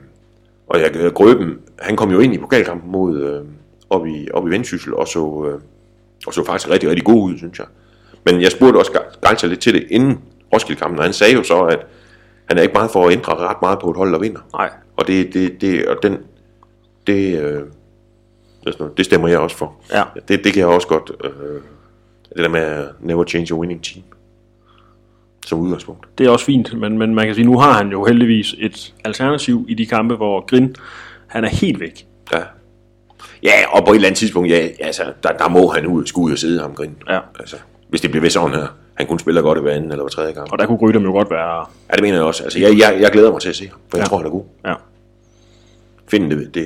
og 0.67 0.81
jeg, 0.81 1.11
Grøben, 1.13 1.59
han 1.79 1.95
kom 1.95 2.11
jo 2.11 2.19
ind 2.19 2.33
i 2.33 2.37
pokalkampen 2.37 2.91
mod, 2.91 3.21
øh, 3.21 3.45
op, 3.89 4.07
i, 4.07 4.27
op 4.33 4.47
i 4.47 4.49
Vendsyssel, 4.49 4.93
og 4.93 5.07
så, 5.07 5.49
øh, 5.49 5.61
Og 6.27 6.33
så 6.33 6.43
faktisk 6.45 6.69
rigtig, 6.69 6.89
rigtig 6.89 7.05
god 7.05 7.23
ud, 7.23 7.37
synes 7.37 7.59
jeg. 7.59 7.67
Men 8.25 8.41
jeg 8.41 8.51
spurgte 8.51 8.77
også 8.77 8.99
Gangster 9.21 9.47
lidt 9.47 9.59
til 9.59 9.73
det 9.73 9.87
inden 9.89 10.19
Roskilde-kampen, 10.53 10.99
og 10.99 11.05
han 11.05 11.13
sagde 11.13 11.33
jo 11.33 11.43
så, 11.43 11.61
at 11.61 11.79
han 12.45 12.57
er 12.57 12.61
ikke 12.61 12.73
meget 12.73 12.91
for 12.91 13.07
at 13.07 13.13
ændre 13.13 13.35
ret 13.35 13.61
meget 13.61 13.79
på 13.79 13.89
et 13.89 13.97
hold, 13.97 14.13
der 14.13 14.19
vinder. 14.19 14.39
Nej. 14.53 14.69
Og 14.97 15.07
det, 15.07 15.33
det, 15.33 15.61
det, 15.61 15.87
og 15.87 15.97
den, 16.03 16.17
det, 17.07 17.39
øh, 17.39 17.43
det, 17.43 17.63
er 18.65 18.71
sådan 18.71 18.75
noget, 18.79 18.97
det 18.97 19.05
stemmer 19.05 19.27
jeg 19.27 19.39
også 19.39 19.57
for. 19.57 19.75
Ja. 19.93 20.03
Det, 20.27 20.43
det 20.43 20.53
kan 20.53 20.59
jeg 20.59 20.67
også 20.67 20.87
godt, 20.87 21.11
øh, 21.23 21.61
det 22.35 22.43
der 22.43 22.49
med 22.49 22.87
never 22.99 23.23
change 23.23 23.53
a 23.53 23.57
winning 23.57 23.83
team, 23.83 24.03
som 25.45 25.59
udgangspunkt. 25.59 26.07
Det 26.17 26.25
er 26.25 26.29
også 26.29 26.45
fint, 26.45 26.79
men, 26.79 26.97
men 26.97 27.15
man 27.15 27.25
kan 27.25 27.35
sige, 27.35 27.45
nu 27.45 27.59
har 27.59 27.73
han 27.73 27.89
jo 27.89 28.05
heldigvis 28.05 28.55
et 28.57 28.93
alternativ 29.05 29.65
i 29.69 29.73
de 29.73 29.85
kampe, 29.85 30.15
hvor 30.15 30.45
Grin, 30.45 30.75
han 31.27 31.43
er 31.43 31.49
helt 31.49 31.79
væk. 31.79 32.07
Ja. 32.33 32.41
Ja, 33.43 33.51
og 33.71 33.85
på 33.85 33.91
et 33.91 33.95
eller 33.95 34.07
andet 34.07 34.17
tidspunkt, 34.17 34.49
ja, 34.49 34.67
altså, 34.79 35.03
der, 35.23 35.29
der 35.29 35.49
må 35.49 35.67
han 35.67 35.87
ud, 35.87 36.05
skulle 36.05 36.25
ud 36.25 36.31
og 36.31 36.37
sidde 36.37 36.61
ham 36.61 36.75
grin. 36.75 36.95
Ja. 37.09 37.19
Altså, 37.39 37.57
hvis 37.89 38.01
det 38.01 38.11
bliver 38.11 38.21
ved 38.21 38.29
sådan 38.29 38.53
her. 38.55 38.67
Han 38.95 39.07
kunne 39.07 39.19
spille 39.19 39.41
godt 39.41 39.57
i 39.57 39.61
hver 39.61 39.71
anden 39.71 39.91
eller 39.91 40.03
hver 40.03 40.09
tredje 40.09 40.33
gang. 40.33 40.51
Og 40.51 40.59
der 40.59 40.65
kunne 40.65 40.77
Grydam 40.77 41.03
jo 41.03 41.11
godt 41.11 41.31
være... 41.31 41.65
Ja, 41.89 41.93
det 41.95 42.01
mener 42.01 42.15
jeg 42.15 42.23
også. 42.25 42.43
Altså, 42.43 42.59
jeg, 42.59 42.77
jeg, 42.79 42.97
jeg 43.01 43.11
glæder 43.11 43.31
mig 43.31 43.41
til 43.41 43.49
at 43.49 43.55
se 43.55 43.67
ham, 43.67 43.79
for 43.89 43.97
jeg 43.97 44.03
Ja. 44.05 44.09
tror, 44.09 44.17
han 44.17 44.25
er 44.25 44.29
god. 44.29 44.43
Ja. 44.65 44.73
Find 46.07 46.31
det, 46.31 46.55
det 46.55 46.65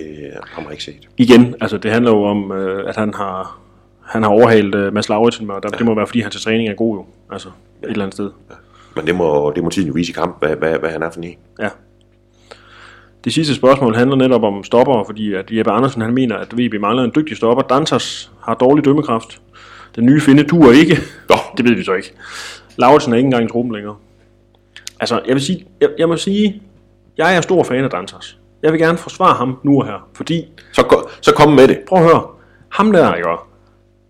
har 0.52 0.62
man 0.62 0.72
ikke 0.72 0.84
set. 0.84 1.08
Igen, 1.18 1.56
altså 1.62 1.78
det 1.78 1.92
handler 1.92 2.12
jo 2.12 2.24
om, 2.24 2.52
øh, 2.52 2.90
at 2.90 2.96
han 2.96 3.14
har, 3.14 3.60
han 4.06 4.24
har 4.24 4.30
overhalet 4.30 4.76
øh, 4.76 4.94
Mads 4.94 5.10
Lauritsen, 5.10 5.52
og 5.52 5.64
der, 5.64 5.70
det 5.70 5.86
må 5.86 5.96
være, 5.96 6.08
fordi 6.08 6.22
han 6.22 6.32
til 6.32 6.42
træning 6.42 6.70
er 6.70 6.74
god 6.74 6.98
jo. 6.98 7.06
Altså 7.32 7.50
et 7.84 7.90
eller 7.90 8.04
andet 8.04 8.14
sted. 8.14 8.30
Men 8.96 9.08
det 9.08 9.16
må, 9.16 9.52
det 9.56 9.64
må 9.64 9.70
tiden 9.70 9.88
jo 9.88 9.94
vise 9.94 10.10
i 10.12 10.14
kamp, 10.14 10.40
hvad, 10.40 10.56
hvad, 10.56 10.80
hvad 10.80 10.90
han 10.90 11.04
er 11.04 11.12
for 11.12 11.20
en. 11.22 11.36
Ja. 11.60 11.70
Det 13.24 13.34
sidste 13.34 13.56
spørgsmål 13.56 13.96
handler 13.96 14.16
netop 14.18 14.44
om 14.44 14.64
stopper, 14.64 15.04
fordi 15.04 15.34
at 15.34 15.46
Jeppe 15.52 15.72
Andersen 15.72 16.02
han 16.02 16.14
mener, 16.14 16.38
at 16.38 16.58
VB 16.58 16.74
mangler 16.82 17.04
en 17.04 17.12
dygtig 17.16 17.38
stopper. 17.38 17.64
Dantas 17.64 18.32
har 18.44 18.54
dårlig 18.54 18.86
dømmekraft. 18.86 19.42
Den 19.96 20.06
nye 20.06 20.22
finde 20.22 20.44
duer 20.44 20.72
ikke. 20.72 20.98
Nå. 21.30 21.36
Det 21.58 21.66
ved 21.66 21.76
vi 21.76 21.84
så 21.84 21.94
ikke. 21.94 22.14
Lauritsen 22.78 23.14
er 23.14 23.18
ikke 23.18 23.26
engang 23.26 23.46
i 23.46 23.48
truppen 23.48 23.74
længere. 23.76 23.96
Altså, 25.00 25.22
jeg 25.28 25.34
vil 25.36 25.42
sige, 25.44 25.66
jeg, 25.82 25.90
jeg 25.98 26.08
må 26.10 26.18
sige, 26.18 26.62
jeg 27.18 27.36
er 27.36 27.42
stor 27.42 27.64
fan 27.64 27.84
af 27.84 27.90
Dantas. 27.90 28.38
Jeg 28.64 28.72
vil 28.72 28.80
gerne 28.82 28.98
forsvare 28.98 29.34
ham 29.36 29.58
nu 29.64 29.80
og 29.80 29.86
her, 29.86 30.10
fordi, 30.14 30.48
Så, 30.72 31.06
så 31.22 31.34
kom 31.34 31.52
med 31.54 31.68
det. 31.68 31.80
prøv 31.88 32.00
at 32.00 32.04
høre, 32.06 32.24
ham 32.70 32.92
der, 32.92 33.16
ikke? 33.16 33.28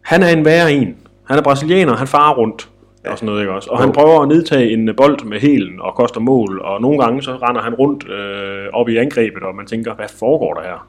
Han 0.01 0.23
er 0.23 0.27
en 0.29 0.45
værre 0.45 0.73
en. 0.73 0.97
Han 1.23 1.37
er 1.37 1.41
brasilianer, 1.43 1.95
han 1.95 2.07
farer 2.07 2.33
rundt 2.35 2.69
og 3.05 3.17
sådan 3.17 3.25
noget, 3.25 3.41
ikke 3.41 3.53
også? 3.53 3.69
Og 3.69 3.79
han 3.79 3.91
prøver 3.91 4.21
at 4.21 4.27
nedtage 4.27 4.73
en 4.73 4.89
bold 4.97 5.25
med 5.25 5.39
hælen 5.39 5.81
og 5.81 5.95
koster 5.95 6.19
mål, 6.19 6.61
og 6.63 6.81
nogle 6.81 7.03
gange 7.03 7.23
så 7.23 7.31
render 7.35 7.61
han 7.61 7.73
rundt 7.73 8.09
øh, 8.09 8.67
op 8.73 8.89
i 8.89 8.97
angrebet, 8.97 9.43
og 9.43 9.55
man 9.55 9.65
tænker, 9.65 9.95
hvad 9.95 10.05
foregår 10.19 10.53
der 10.53 10.61
her? 10.61 10.87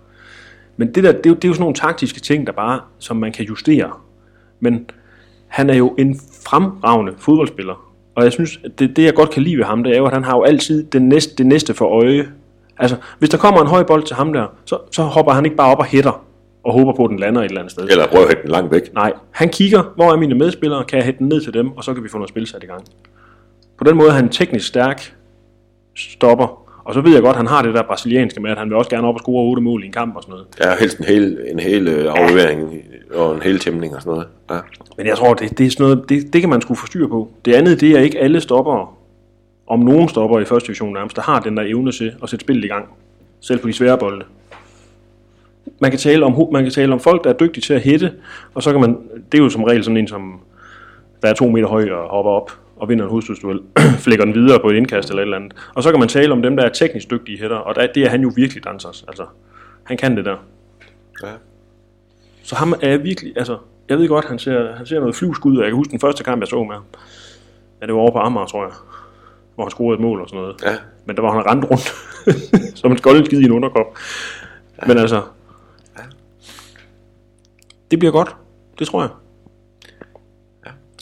Men 0.76 0.94
det 0.94 1.04
der, 1.04 1.12
det 1.12 1.26
er, 1.26 1.30
jo, 1.30 1.34
det 1.34 1.44
er 1.44 1.48
jo 1.48 1.54
sådan 1.54 1.62
nogle 1.62 1.74
taktiske 1.74 2.20
ting, 2.20 2.46
der 2.46 2.52
bare, 2.52 2.80
som 2.98 3.16
man 3.16 3.32
kan 3.32 3.44
justere. 3.44 3.90
Men 4.62 4.86
han 5.48 5.70
er 5.70 5.74
jo 5.74 5.94
en 5.98 6.20
fremragende 6.46 7.12
fodboldspiller. 7.18 7.92
Og 8.14 8.24
jeg 8.24 8.32
synes, 8.32 8.60
at 8.64 8.78
det, 8.78 8.96
det 8.96 9.04
jeg 9.04 9.14
godt 9.14 9.30
kan 9.30 9.42
lide 9.42 9.56
ved 9.56 9.64
ham, 9.64 9.84
det 9.84 9.92
er 9.92 9.98
jo, 9.98 10.06
at 10.06 10.12
han 10.12 10.24
har 10.24 10.36
jo 10.36 10.42
altid 10.42 10.84
det 10.84 11.02
næste, 11.02 11.34
det 11.36 11.46
næste 11.46 11.74
for 11.74 11.84
øje. 11.84 12.28
Altså, 12.78 12.96
hvis 13.18 13.30
der 13.30 13.38
kommer 13.38 13.60
en 13.60 13.66
høj 13.66 13.82
bold 13.82 14.02
til 14.02 14.16
ham 14.16 14.32
der, 14.32 14.46
så, 14.64 14.78
så 14.90 15.02
hopper 15.02 15.32
han 15.32 15.44
ikke 15.44 15.56
bare 15.56 15.72
op 15.72 15.78
og 15.78 15.84
hætter, 15.84 16.24
og 16.64 16.72
håber 16.72 16.92
på, 16.92 17.04
at 17.04 17.10
den 17.10 17.18
lander 17.18 17.40
et 17.40 17.44
eller 17.44 17.60
andet 17.60 17.72
sted. 17.72 17.88
Eller 17.90 18.06
prøv 18.06 18.22
at 18.22 18.28
hætte 18.28 18.42
den 18.42 18.50
langt 18.50 18.72
væk. 18.72 18.94
Nej, 18.94 19.12
han 19.30 19.48
kigger, 19.48 19.82
hvor 19.96 20.12
er 20.12 20.16
mine 20.16 20.34
medspillere, 20.34 20.84
kan 20.84 20.96
jeg 20.96 21.04
hætte 21.04 21.18
den 21.18 21.28
ned 21.28 21.40
til 21.40 21.54
dem, 21.54 21.72
og 21.72 21.84
så 21.84 21.94
kan 21.94 22.04
vi 22.04 22.08
få 22.08 22.18
noget 22.18 22.28
spil 22.28 22.46
sat 22.46 22.62
i 22.62 22.66
gang. 22.66 22.84
På 23.78 23.84
den 23.84 23.96
måde 23.96 24.08
er 24.08 24.14
han 24.14 24.28
teknisk 24.28 24.66
stærk 24.66 25.16
stopper, 25.96 26.61
og 26.84 26.94
så 26.94 27.00
ved 27.00 27.12
jeg 27.12 27.22
godt, 27.22 27.34
at 27.34 27.36
han 27.36 27.46
har 27.46 27.62
det 27.62 27.74
der 27.74 27.82
brasilianske 27.82 28.40
med, 28.40 28.50
at 28.50 28.58
han 28.58 28.68
vil 28.68 28.76
også 28.76 28.90
gerne 28.90 29.06
op 29.06 29.14
og 29.14 29.20
score 29.20 29.42
8 29.42 29.62
mål 29.62 29.82
i 29.82 29.86
en 29.86 29.92
kamp 29.92 30.16
og 30.16 30.22
sådan 30.22 30.32
noget. 30.32 30.46
Ja, 30.60 30.76
helst 30.80 30.98
en 30.98 31.04
hel, 31.04 31.38
en 31.50 31.58
hel 31.58 31.88
øh, 31.88 32.12
aflevering 32.14 32.82
og 33.14 33.34
en 33.34 33.42
hel 33.42 33.58
tæmning 33.58 33.94
og 33.94 34.02
sådan 34.02 34.10
noget. 34.10 34.28
Ja. 34.50 34.58
Men 34.96 35.06
jeg 35.06 35.16
tror, 35.16 35.34
det, 35.34 35.58
det 35.58 35.66
er 35.66 35.70
sådan 35.70 35.84
noget, 35.84 36.08
det, 36.08 36.32
det 36.32 36.40
kan 36.40 36.50
man 36.50 36.60
skulle 36.60 36.78
få 36.78 36.86
styr 36.86 37.08
på. 37.08 37.30
Det 37.44 37.54
andet, 37.54 37.80
det 37.80 37.90
er 37.90 38.00
ikke 38.00 38.18
alle 38.18 38.40
stopper, 38.40 38.98
om 39.66 39.80
nogen 39.80 40.08
stopper 40.08 40.40
i 40.40 40.44
første 40.44 40.66
division 40.66 40.92
nærmest, 40.92 41.16
der 41.16 41.22
har 41.22 41.40
den 41.40 41.56
der 41.56 41.62
evne 41.62 41.92
til 41.92 42.12
at 42.22 42.30
sætte 42.30 42.44
spillet 42.44 42.64
i 42.64 42.68
gang. 42.68 42.88
Selv 43.40 43.58
på 43.58 43.68
de 43.68 43.72
svære 43.72 43.98
bolde. 43.98 44.24
Man 45.80 45.90
kan, 45.90 46.00
tale 46.00 46.24
om, 46.24 46.48
man 46.52 46.62
kan 46.62 46.72
tale 46.72 46.92
om 46.92 47.00
folk, 47.00 47.24
der 47.24 47.30
er 47.30 47.34
dygtige 47.34 47.62
til 47.62 47.74
at 47.74 47.80
hætte, 47.80 48.12
og 48.54 48.62
så 48.62 48.72
kan 48.72 48.80
man, 48.80 48.98
det 49.32 49.38
er 49.38 49.42
jo 49.42 49.48
som 49.48 49.64
regel 49.64 49.84
sådan 49.84 49.96
en, 49.96 50.08
som 50.08 50.40
der 51.22 51.28
er 51.28 51.34
to 51.34 51.48
meter 51.48 51.68
høj 51.68 51.90
og 51.90 52.08
hopper 52.08 52.30
op 52.30 52.52
og 52.82 52.88
vinder 52.88 53.04
en 53.04 53.10
hovedstødsduel, 53.10 53.60
flækker 54.04 54.24
den 54.24 54.34
videre 54.34 54.60
på 54.60 54.70
et 54.70 54.76
indkast 54.76 55.08
eller 55.08 55.22
et 55.22 55.26
eller 55.26 55.36
andet. 55.36 55.70
Og 55.74 55.82
så 55.82 55.90
kan 55.90 56.00
man 56.00 56.08
tale 56.08 56.32
om 56.32 56.42
dem, 56.42 56.56
der 56.56 56.64
er 56.64 56.68
teknisk 56.68 57.10
dygtige 57.10 57.38
hætter, 57.38 57.56
og 57.56 57.74
der, 57.74 57.86
det 57.86 58.02
er 58.02 58.08
han 58.08 58.20
jo 58.20 58.32
virkelig 58.36 58.64
dansers. 58.64 59.04
Altså, 59.08 59.26
han 59.82 59.96
kan 59.96 60.16
det 60.16 60.24
der. 60.24 60.36
Ja. 61.22 61.32
Så 62.42 62.54
ham 62.54 62.74
er 62.82 62.88
jeg 62.88 63.02
virkelig, 63.04 63.32
altså, 63.36 63.58
jeg 63.88 63.98
ved 63.98 64.08
godt, 64.08 64.24
han 64.24 64.38
ser, 64.38 64.74
han 64.76 64.86
ser 64.86 65.00
noget 65.00 65.16
flyvskud, 65.16 65.56
og 65.56 65.62
jeg 65.62 65.70
kan 65.70 65.76
huske 65.76 65.90
den 65.90 66.00
første 66.00 66.24
kamp, 66.24 66.40
jeg 66.40 66.48
så 66.48 66.64
med 66.64 66.74
ham. 66.74 66.84
Ja, 67.80 67.86
det 67.86 67.94
var 67.94 68.00
over 68.00 68.10
på 68.10 68.18
Amager, 68.18 68.46
tror 68.46 68.64
jeg. 68.64 68.72
Hvor 69.54 69.64
han 69.64 69.70
scorede 69.70 69.94
et 69.94 70.00
mål 70.00 70.20
og 70.20 70.28
sådan 70.28 70.40
noget. 70.40 70.62
Ja. 70.64 70.76
Men 71.06 71.16
der 71.16 71.22
var 71.22 71.32
han 71.32 71.46
rendt 71.46 71.70
rundt, 71.70 71.94
som 72.80 72.92
en 72.92 72.98
skoldskid 72.98 73.40
i 73.40 73.44
en 73.44 73.52
underkop. 73.52 73.86
Men 74.86 74.98
altså, 74.98 75.22
det 77.90 77.98
bliver 77.98 78.12
godt. 78.12 78.36
Det 78.78 78.86
tror 78.86 79.02
jeg. 79.02 79.10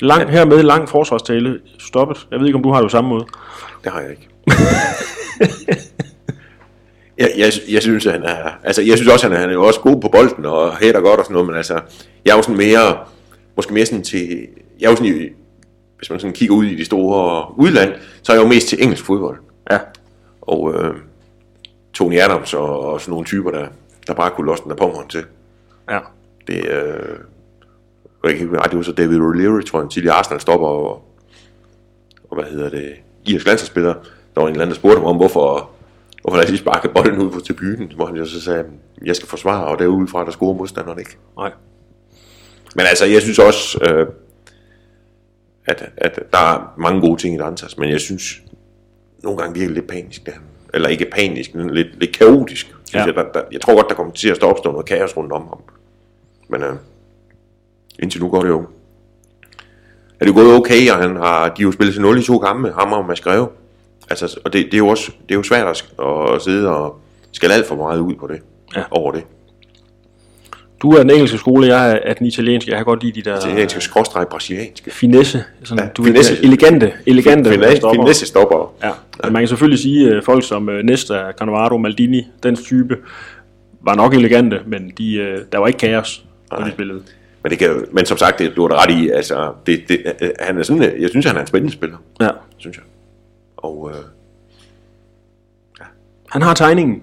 Lang, 0.01 0.31
hermed 0.31 0.63
lang 0.63 0.89
forsvarstale 0.89 1.61
stoppet. 1.79 2.27
Jeg 2.31 2.41
ved 2.41 2.47
ikke, 2.47 2.57
om 2.57 2.63
du 2.63 2.71
har 2.71 2.81
det 2.81 2.85
på 2.85 2.91
samme 2.91 3.11
måde. 3.11 3.27
Det 3.85 3.93
har 3.93 4.01
jeg 4.01 4.11
ikke. 4.11 4.29
jeg, 7.19 7.31
jeg, 7.37 7.53
jeg, 7.71 7.83
synes, 7.83 8.05
han 8.05 8.23
er, 8.23 8.51
altså, 8.65 8.83
jeg 8.83 8.97
synes 8.97 9.13
også, 9.13 9.27
han 9.27 9.37
er, 9.37 9.41
han 9.41 9.49
er 9.49 9.55
jo 9.55 9.67
også 9.67 9.81
god 9.81 10.01
på 10.01 10.09
bolden 10.09 10.45
og 10.45 10.77
hætter 10.77 11.01
godt 11.01 11.21
og 11.21 11.25
sådan 11.25 11.35
noget, 11.35 11.47
men 11.47 11.57
altså, 11.57 11.81
jeg 12.25 12.33
er 12.33 12.37
jo 12.37 12.43
sådan 12.43 12.57
mere, 12.57 12.99
måske 13.57 13.75
mere 13.75 13.87
sådan 13.87 14.05
til, 14.05 14.47
jeg 14.81 14.87
er 14.87 14.91
jo 14.91 14.97
sådan 14.97 15.31
hvis 16.01 16.11
man 16.11 16.21
sådan 16.21 16.35
kigger 16.35 16.55
ud 16.55 16.65
i 16.65 16.75
de 16.75 16.85
store 16.85 17.59
udland, 17.59 17.95
så 18.23 18.33
er 18.33 18.37
jeg 18.37 18.43
jo 18.45 18.49
mest 18.49 18.69
til 18.69 18.83
engelsk 18.83 19.05
fodbold. 19.05 19.39
Ja. 19.71 19.79
Og 20.41 20.75
øh, 20.75 20.95
Tony 21.93 22.21
Adams 22.21 22.55
og, 22.55 22.81
og 22.81 23.01
sådan 23.01 23.11
nogle 23.11 23.27
typer, 23.27 23.51
der, 23.51 23.67
der 24.07 24.15
bare 24.15 24.31
kunne 24.31 24.47
losse 24.47 24.63
den 24.63 24.71
der 24.71 24.77
på 24.77 25.03
til. 25.09 25.25
Ja. 25.91 25.99
Det, 26.47 26.69
øh, 26.69 27.19
jeg 28.29 28.33
kan 28.37 28.41
ikke, 28.43 28.55
nej, 28.55 28.67
det 28.67 28.77
var 28.77 28.83
så 28.83 28.93
David 28.93 29.19
O'Leary, 29.19 29.63
tror 29.71 29.79
jeg, 29.79 29.85
en 29.85 29.91
tidligere 29.91 30.15
Arsenal 30.17 30.41
stopper, 30.41 30.67
og, 30.69 31.03
og 32.31 32.35
hvad 32.37 32.45
hedder 32.45 32.71
det, 32.71 32.93
irsk 33.27 33.47
landsholdsspiller, 33.47 33.95
der 34.35 34.41
var 34.41 34.43
en 34.43 34.49
eller 34.53 34.63
anden, 34.63 34.75
der 34.75 34.79
spurgte 34.81 34.97
ham 34.99 35.07
om, 35.07 35.17
hvorfor, 35.17 35.71
hvorfor 36.23 36.37
lad 36.37 36.45
os 36.45 36.51
lige 36.51 36.59
sparke 36.61 36.89
bolden 36.89 37.21
ud 37.23 37.31
på 37.31 37.41
tribunen, 37.41 37.93
hvor 37.97 38.07
han 38.07 38.17
jo 38.17 38.25
så 38.27 38.41
sagde, 38.41 38.65
jeg 39.05 39.17
skal 39.17 39.29
forsvare, 39.29 39.65
og 39.67 39.79
derudfra, 39.79 40.25
der 40.25 40.31
scorer 40.31 40.55
modstanderen 40.57 40.99
ikke. 40.99 41.17
Nej. 41.39 41.53
Men 42.77 42.87
altså, 42.87 43.05
jeg 43.07 43.23
synes 43.23 43.39
også, 43.39 43.79
øh, 43.91 44.07
at, 45.67 45.91
at 45.97 46.19
der 46.33 46.39
er 46.39 46.75
mange 46.79 47.01
gode 47.01 47.21
ting 47.21 47.35
i 47.35 47.39
Dantas, 47.39 47.79
men 47.79 47.91
jeg 47.91 48.01
synes, 48.01 48.43
nogle 49.23 49.39
gange 49.39 49.59
virker 49.61 49.75
lidt 49.75 49.87
panisk, 49.87 50.23
han. 50.27 50.43
Eller 50.75 50.89
ikke 50.89 51.07
panisk, 51.13 51.55
men 51.55 51.71
lidt, 51.71 51.99
lidt 52.01 52.17
kaotisk. 52.19 52.67
Synes 52.67 52.95
Ja. 52.95 53.05
jeg, 53.05 53.15
der, 53.15 53.33
der, 53.33 53.43
jeg 53.53 53.61
tror 53.61 53.75
godt, 53.75 53.89
der 53.89 53.95
kommer 53.95 54.13
til 54.13 54.29
at 54.29 54.37
stå 54.37 54.47
opstå 54.47 54.71
noget 54.73 54.87
kaos 54.87 55.17
rundt 55.17 55.33
om 55.33 55.43
ham. 55.49 55.59
Men 56.49 56.63
øh, 56.63 56.75
indtil 58.03 58.21
nu 58.23 58.29
går 58.29 58.43
det 58.43 58.49
jo. 58.49 58.65
Er 60.21 60.25
det 60.25 60.35
gået 60.35 60.55
okay, 60.57 60.91
og 60.91 60.97
han 60.97 61.17
har, 61.17 61.49
de 61.49 61.63
har 61.63 61.67
jo 61.69 61.73
spillet 61.73 61.95
til 61.95 62.03
0 62.03 62.19
i 62.19 62.23
to 62.23 62.39
kampe, 62.39 62.73
ham 62.79 62.93
og 62.93 63.05
Mads 63.05 63.21
Greve. 63.21 63.49
Altså, 64.11 64.41
og 64.45 64.53
det, 64.53 64.65
det, 64.65 64.75
er 64.75 64.79
jo 64.79 64.89
også 64.89 65.13
det 65.29 65.35
er 65.35 65.37
jo 65.39 65.43
svært 65.43 65.67
at, 65.67 66.35
at 66.35 66.43
sidde 66.43 66.69
og 66.77 67.01
skal 67.33 67.51
alt 67.53 67.67
for 67.67 67.77
meget 67.77 68.01
ud 68.01 68.15
på 68.15 68.27
det. 68.27 68.41
Ja. 68.77 68.83
Over 68.91 69.13
det. 69.13 69.23
Du 70.83 70.91
er 70.91 70.99
den 70.99 71.11
engelske 71.11 71.39
skole, 71.39 71.67
jeg 71.67 71.91
er, 71.93 71.99
er 72.05 72.15
den 72.15 72.27
italienske. 72.27 72.71
Jeg 72.71 72.79
kan 72.79 72.85
godt 72.85 73.03
lide 73.03 73.21
de 73.21 73.31
der 73.31 73.37
Italienske 73.39 73.81
skråstreg 73.81 74.27
brasilianske. 74.29 74.91
finesse. 74.91 75.45
Sådan, 75.65 75.85
Ja, 75.85 75.91
du 75.97 76.05
finesse. 76.05 76.33
Ved, 76.33 76.45
elegante, 76.45 76.93
elegante 77.07 77.51
Finesse, 77.51 77.77
stopper. 77.77 78.03
finesse 78.03 78.27
stopper. 78.27 78.75
Ja, 78.83 78.91
men 79.25 79.33
man 79.33 79.43
kan 79.43 79.49
selvfølgelig 79.49 79.79
sige, 79.79 80.15
at 80.15 80.25
folk 80.25 80.45
som 80.45 80.69
øh, 80.69 80.85
Nesta, 80.85 81.33
Cannavaro, 81.39 81.77
Maldini, 81.77 82.27
den 82.43 82.57
type, 82.57 82.97
var 83.81 83.95
nok 83.95 84.15
elegante, 84.15 84.61
men 84.67 84.93
de, 84.99 85.15
øh, 85.17 85.39
der 85.53 85.59
var 85.59 85.67
ikke 85.67 85.79
kaos, 85.79 86.25
når 86.51 86.59
de 86.65 86.71
spillede. 86.71 87.03
Men, 87.43 87.51
det 87.51 87.59
kan, 87.59 87.85
men 87.93 88.07
som 88.07 88.19
sagt, 88.19 88.39
det 88.39 88.53
du 88.57 88.63
har 88.69 88.83
ret 88.87 88.95
i, 88.95 89.09
altså, 89.09 89.53
det, 89.67 89.85
det, 89.89 90.15
øh, 90.21 90.31
han 90.41 90.59
er 90.59 90.63
sådan, 90.63 90.83
øh, 90.83 91.03
jeg 91.03 91.11
synes, 91.11 91.27
han 91.27 91.37
er 91.37 91.41
en 91.41 91.47
spændende 91.47 91.73
spiller, 91.73 91.97
Ja. 92.21 92.29
synes 92.59 92.77
jeg. 92.77 92.85
Og 93.57 93.91
øh, 93.95 94.03
Han 96.31 96.43
har 96.43 96.55
tegningen, 96.55 97.03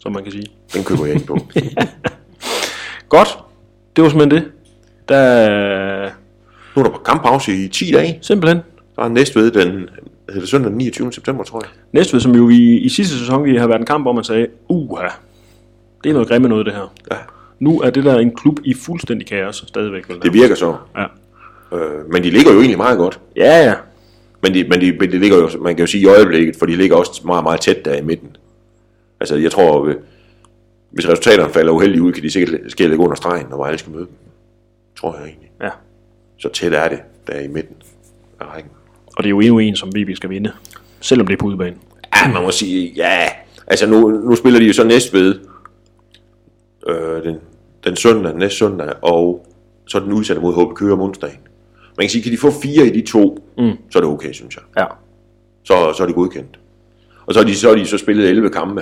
som 0.00 0.12
man 0.12 0.22
kan 0.22 0.32
sige. 0.32 0.46
den 0.74 0.84
køber 0.84 1.06
jeg 1.06 1.14
ikke 1.14 1.26
på. 1.26 1.38
Godt, 3.08 3.38
det 3.96 4.04
var 4.04 4.10
simpelthen 4.10 4.42
det. 4.42 4.52
Der 5.08 5.16
er 5.16 6.10
nu 6.76 6.82
er 6.82 6.86
der 6.86 6.92
på 6.92 6.98
kamppause 7.02 7.52
i 7.52 7.68
10 7.68 7.90
dage. 7.92 8.18
simpelthen 8.22 8.60
Der 8.96 9.02
er 9.02 9.08
næstved 9.08 9.50
den, 9.50 9.70
hedder 10.28 10.40
det 10.40 10.48
søndag 10.48 10.70
den 10.70 10.78
29. 10.78 11.12
september, 11.12 11.44
tror 11.44 11.60
jeg. 11.62 11.68
Næstved, 11.92 12.20
som 12.20 12.34
jo 12.34 12.48
i, 12.48 12.76
i 12.76 12.88
sidste 12.88 13.18
sæson 13.18 13.44
vi 13.44 13.56
har 13.56 13.66
været 13.66 13.80
en 13.80 13.86
kamp, 13.86 14.04
hvor 14.04 14.12
man 14.12 14.24
sagde, 14.24 14.46
uha, 14.68 15.08
det 16.04 16.08
er 16.10 16.12
noget 16.12 16.28
grimme 16.28 16.48
noget 16.48 16.66
det 16.66 16.74
her. 16.74 16.94
Ja, 17.10 17.16
Nu 17.58 17.80
er 17.80 17.90
det 17.90 18.04
der 18.04 18.18
en 18.18 18.34
klub 18.36 18.60
i 18.64 18.74
fuldstændig 18.74 19.26
kaos 19.26 19.64
stadigvæk. 19.68 20.08
Vel? 20.08 20.22
det 20.22 20.32
virker 20.32 20.54
så. 20.54 20.76
Ja. 20.96 21.04
Øh, 21.76 22.10
men 22.12 22.22
de 22.22 22.30
ligger 22.30 22.52
jo 22.52 22.58
egentlig 22.58 22.76
meget 22.78 22.98
godt. 22.98 23.20
ja, 23.36 23.64
ja. 23.64 23.74
Men 24.42 24.54
de, 24.54 24.64
men, 24.68 24.80
de, 24.80 24.96
men 25.00 25.12
de 25.12 25.18
ligger 25.18 25.36
jo, 25.36 25.48
man 25.60 25.76
kan 25.76 25.82
jo 25.82 25.86
sige 25.86 26.02
i 26.02 26.06
øjeblikket, 26.06 26.56
for 26.56 26.66
de 26.66 26.76
ligger 26.76 26.96
også 26.96 27.22
meget, 27.24 27.42
meget 27.44 27.60
tæt 27.60 27.84
der 27.84 27.94
i 27.94 28.02
midten. 28.02 28.36
Altså, 29.20 29.36
jeg 29.36 29.50
tror, 29.50 29.86
øh, 29.86 29.94
hvis 30.90 31.08
resultaterne 31.08 31.52
falder 31.52 31.72
uheldigt 31.72 32.02
ud, 32.02 32.12
kan 32.12 32.22
de 32.22 32.30
sikkert 32.30 32.60
ske 32.68 32.88
lidt 32.88 33.00
under 33.00 33.14
stregen, 33.16 33.46
når 33.50 33.56
Vejle 33.56 33.78
skal 33.78 33.92
møde 33.92 34.06
dem. 34.06 34.14
tror 35.00 35.16
jeg 35.16 35.26
egentlig. 35.26 35.50
Ja. 35.62 35.68
Så 36.38 36.48
tæt 36.48 36.72
er 36.72 36.88
det, 36.88 36.98
der 37.26 37.40
i 37.40 37.48
midten 37.48 37.76
af 38.40 38.44
rækken. 38.54 38.70
Og 39.16 39.22
det 39.22 39.26
er 39.26 39.30
jo 39.30 39.40
endnu 39.40 39.58
en, 39.58 39.76
som 39.76 39.88
VB 39.96 40.16
skal 40.16 40.30
vinde. 40.30 40.52
Selvom 41.00 41.26
det 41.26 41.34
er 41.34 41.38
på 41.38 41.46
udebane. 41.46 41.76
Ja, 42.16 42.32
man 42.32 42.42
må 42.42 42.50
sige, 42.50 42.92
ja. 42.96 43.28
Altså 43.66 43.86
nu, 43.86 44.08
nu 44.08 44.34
spiller 44.34 44.60
de 44.60 44.66
jo 44.66 44.72
så 44.72 44.84
næstved 44.84 45.40
øh, 46.86 47.24
den, 47.24 47.36
den 47.84 47.96
søndag, 47.96 48.34
næste 48.34 48.58
søndag, 48.58 48.92
og 49.02 49.46
så 49.86 49.98
er 49.98 50.02
den 50.02 50.12
udsatte 50.12 50.42
mod 50.42 50.54
HB 50.54 50.76
Køge 50.76 50.92
om 50.92 51.00
onsdagen. 51.00 51.38
Man 51.96 52.04
kan 52.04 52.10
sige, 52.10 52.22
kan 52.22 52.32
de 52.32 52.38
få 52.38 52.50
fire 52.50 52.86
i 52.86 52.90
de 52.90 53.06
to, 53.06 53.52
mm. 53.58 53.72
så 53.90 53.98
er 53.98 54.02
det 54.02 54.10
okay, 54.10 54.32
synes 54.32 54.56
jeg. 54.56 54.64
Ja. 54.76 54.86
Så, 55.64 55.92
så 55.96 56.02
er 56.02 56.06
det 56.06 56.14
godkendt. 56.14 56.58
Og 57.26 57.34
så 57.34 57.40
har 57.40 57.46
de 57.46 57.56
så, 57.56 57.74
de 57.74 57.86
så 57.86 57.98
spillet 57.98 58.28
11 58.28 58.50
kampe. 58.50 58.80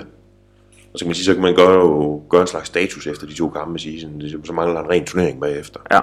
Og 0.92 0.98
så 0.98 1.04
kan 1.04 1.08
man 1.08 1.14
sige, 1.14 1.24
så 1.24 1.32
kan 1.32 1.42
man 1.42 1.54
gøre, 1.54 1.72
jo, 1.72 2.22
gøre 2.28 2.40
en 2.40 2.46
slags 2.46 2.66
status 2.66 3.06
efter 3.06 3.26
de 3.26 3.34
to 3.34 3.48
kampe, 3.48 3.78
sige, 3.78 4.00
sådan, 4.00 4.44
så 4.44 4.52
mangler 4.52 4.74
der 4.74 4.82
en 4.82 4.90
ren 4.90 5.04
turnering 5.04 5.40
bagefter. 5.40 5.80
Ja. 5.92 6.00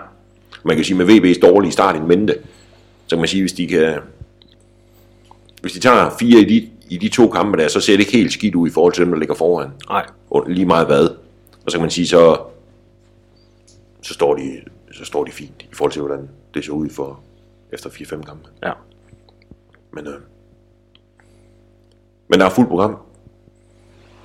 Man 0.64 0.76
kan 0.76 0.86
sige, 0.86 0.98
med 0.98 1.06
VB's 1.06 1.40
dårlige 1.40 1.72
start 1.72 1.96
en 1.96 2.08
mente, 2.08 2.34
så 3.08 3.16
kan 3.16 3.20
man 3.20 3.28
sige, 3.28 3.42
hvis 3.42 3.54
de 3.54 3.68
kan... 3.68 3.96
Hvis 5.62 5.74
de 5.74 5.80
tager 5.80 6.10
fire 6.20 6.40
i 6.40 6.46
de, 6.46 6.70
i 6.90 6.98
de 6.98 7.10
to 7.10 7.28
kampe 7.28 7.58
der, 7.58 7.68
så 7.68 7.80
ser 7.80 7.94
det 7.94 8.00
ikke 8.00 8.12
helt 8.12 8.34
skidt 8.34 8.56
ud 8.56 8.68
i 8.68 8.72
forhold 8.72 8.94
til 8.94 9.04
dem, 9.04 9.12
der 9.12 9.20
ligger 9.20 9.36
foran. 9.36 9.70
Nej. 9.90 10.06
Og 10.30 10.46
lige 10.48 10.66
meget 10.66 10.88
hvad. 10.88 11.10
Og 11.66 11.72
så 11.72 11.78
kan 11.78 11.82
man 11.82 11.90
sige, 11.92 12.08
så, 12.08 12.38
så, 14.02 14.14
står 14.14 14.36
de, 14.36 14.62
så 14.92 15.06
står 15.06 15.24
de 15.24 15.32
fint 15.32 15.62
i 15.72 15.74
forhold 15.76 15.92
til, 15.92 16.02
hvordan 16.02 16.30
det 16.54 16.66
så 16.66 16.72
ud 16.72 16.90
for 16.90 17.20
efter 17.74 17.90
4-5 17.90 18.22
kampe. 18.24 18.50
Ja. 18.64 18.72
Men, 19.94 20.08
øh, 20.08 20.14
men 22.30 22.40
der 22.40 22.46
er 22.46 22.50
fuldt 22.50 22.70
program 22.70 22.98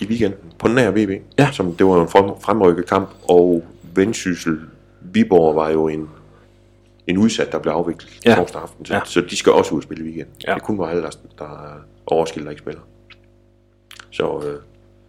i 0.01 0.07
weekenden 0.07 0.41
på 0.59 0.69
nær 0.69 0.91
VB. 0.91 1.23
Ja. 1.39 1.51
Som, 1.53 1.73
det 1.77 1.87
var 1.87 2.03
en 2.03 2.09
frem, 2.09 2.41
fremrykket 2.41 2.87
kamp, 2.89 3.09
og 3.29 3.65
Vendsyssel 3.95 4.61
Viborg 5.01 5.57
var 5.57 5.71
jo 5.71 5.89
en, 5.89 6.11
en 7.07 7.19
udsat, 7.19 7.53
der 7.53 7.59
blev 7.59 7.73
afviklet 7.73 8.21
Ja. 8.27 8.35
torsdag 8.35 8.63
aften. 8.63 8.85
Så, 8.87 8.95
Ja. 8.95 9.01
så 9.05 9.21
de 9.21 9.37
skal 9.37 9.53
også 9.53 9.73
ud 9.75 9.79
og 9.79 9.83
spille 9.83 10.05
i 10.05 10.07
weekenden. 10.07 10.35
Ja. 10.47 10.55
Det 10.55 10.63
kunne 10.63 10.79
være 10.79 11.03
der, 11.03 11.11
der 11.39 11.45
er 11.45 11.81
overskilt, 12.07 12.45
der 12.45 12.51
ikke 12.51 12.61
spiller. 12.63 12.81
Så 14.11 14.43
øh, 14.47 14.61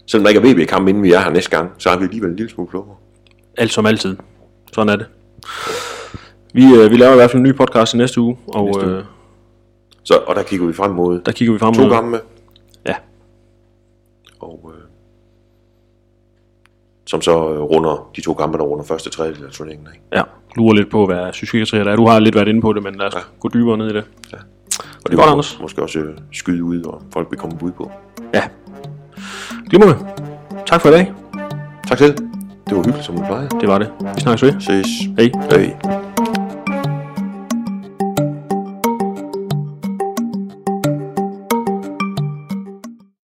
selvom 0.07 0.23
der 0.23 0.29
ikke 0.29 0.49
er 0.49 0.53
VB-kamp, 0.53 0.87
inden 0.87 1.03
vi 1.03 1.11
er 1.13 1.19
her 1.19 1.29
næste 1.29 1.51
gang, 1.57 1.71
så 1.77 1.89
er 1.89 1.97
vi 1.97 2.03
alligevel 2.03 2.29
en 2.29 2.35
lille 2.35 2.49
smule 2.51 2.69
klogere. 2.69 2.95
Alt 3.57 3.71
som 3.71 3.85
altid. 3.85 4.17
Sådan 4.73 4.89
er 4.89 4.95
det. 4.95 5.05
Vi, 6.53 6.63
øh, 6.75 6.91
vi 6.91 6.97
laver 6.97 7.11
i 7.13 7.15
hvert 7.15 7.31
fald 7.31 7.41
en 7.41 7.43
ny 7.49 7.55
podcast 7.55 7.93
i 7.93 7.97
næste 7.97 8.21
uge, 8.21 8.37
og 8.47 8.65
Næste 8.65 8.81
uge. 8.87 8.95
øh, 8.97 9.03
Så, 10.03 10.17
og 10.27 10.35
der 10.35 10.43
kigger 10.43 10.67
vi 10.67 10.73
frem 10.73 10.91
mod 10.91 11.21
der 11.21 11.31
kigger 11.31 11.53
vi 11.53 11.59
frem 11.59 11.73
to 11.73 11.81
mod... 11.81 11.91
kampe, 11.91 12.19
Ja. 12.85 12.95
og 14.39 14.71
øh, 14.75 14.81
som 17.05 17.21
så 17.21 17.31
øh, 17.53 17.59
runder 17.61 18.09
de 18.15 18.21
to 18.21 18.33
kampe, 18.33 18.57
der 18.57 18.63
runder 18.63 18.85
første 18.85 19.09
tredjedel 19.09 19.45
af 19.45 19.51
turneringen. 19.51 19.87
Ikke? 19.93 20.05
Ja, 20.13 20.21
lurer 20.55 20.73
lidt 20.75 20.91
på, 20.91 21.05
hvad 21.05 21.31
psykiatri 21.31 21.77
er. 21.77 21.95
Du 21.95 22.07
har 22.07 22.19
lidt 22.19 22.35
været 22.35 22.47
inde 22.47 22.61
på 22.61 22.73
det, 22.73 22.83
men 22.83 22.95
lad 22.95 23.05
os 23.07 23.13
ja. 23.13 23.19
Ja. 23.19 23.25
gå 23.39 23.49
dybere 23.53 23.77
ned 23.77 23.89
i 23.89 23.93
det. 23.93 24.03
Og 24.33 24.39
Godt, 25.03 25.09
det 25.11 25.17
var 25.17 25.23
Anders. 25.23 25.59
måske 25.61 25.81
også 25.81 25.99
øh, 25.99 26.17
skyde 26.31 26.63
ud, 26.63 26.83
og 26.83 27.01
folk 27.13 27.27
vil 27.31 27.39
komme 27.39 27.57
bud 27.57 27.71
på. 27.71 27.91
Ja. 28.33 28.43
Glimrende. 29.69 29.97
Tak 30.65 30.81
for 30.81 30.89
i 30.89 30.91
dag. 30.91 31.13
Tak 31.87 31.97
selv. 31.97 32.17
Det 32.69 32.77
var 32.77 32.83
hyggeligt, 32.83 33.05
som 33.05 33.15
det 33.15 33.25
plejer. 33.25 33.47
Det 33.47 33.67
var 33.67 33.77
det. 33.77 33.91
Vi 34.15 34.21
snakkes 34.21 34.43
ved. 34.43 34.53
Ses. 34.59 34.87
Hej. 35.17 35.31
Hej. 35.51 36.06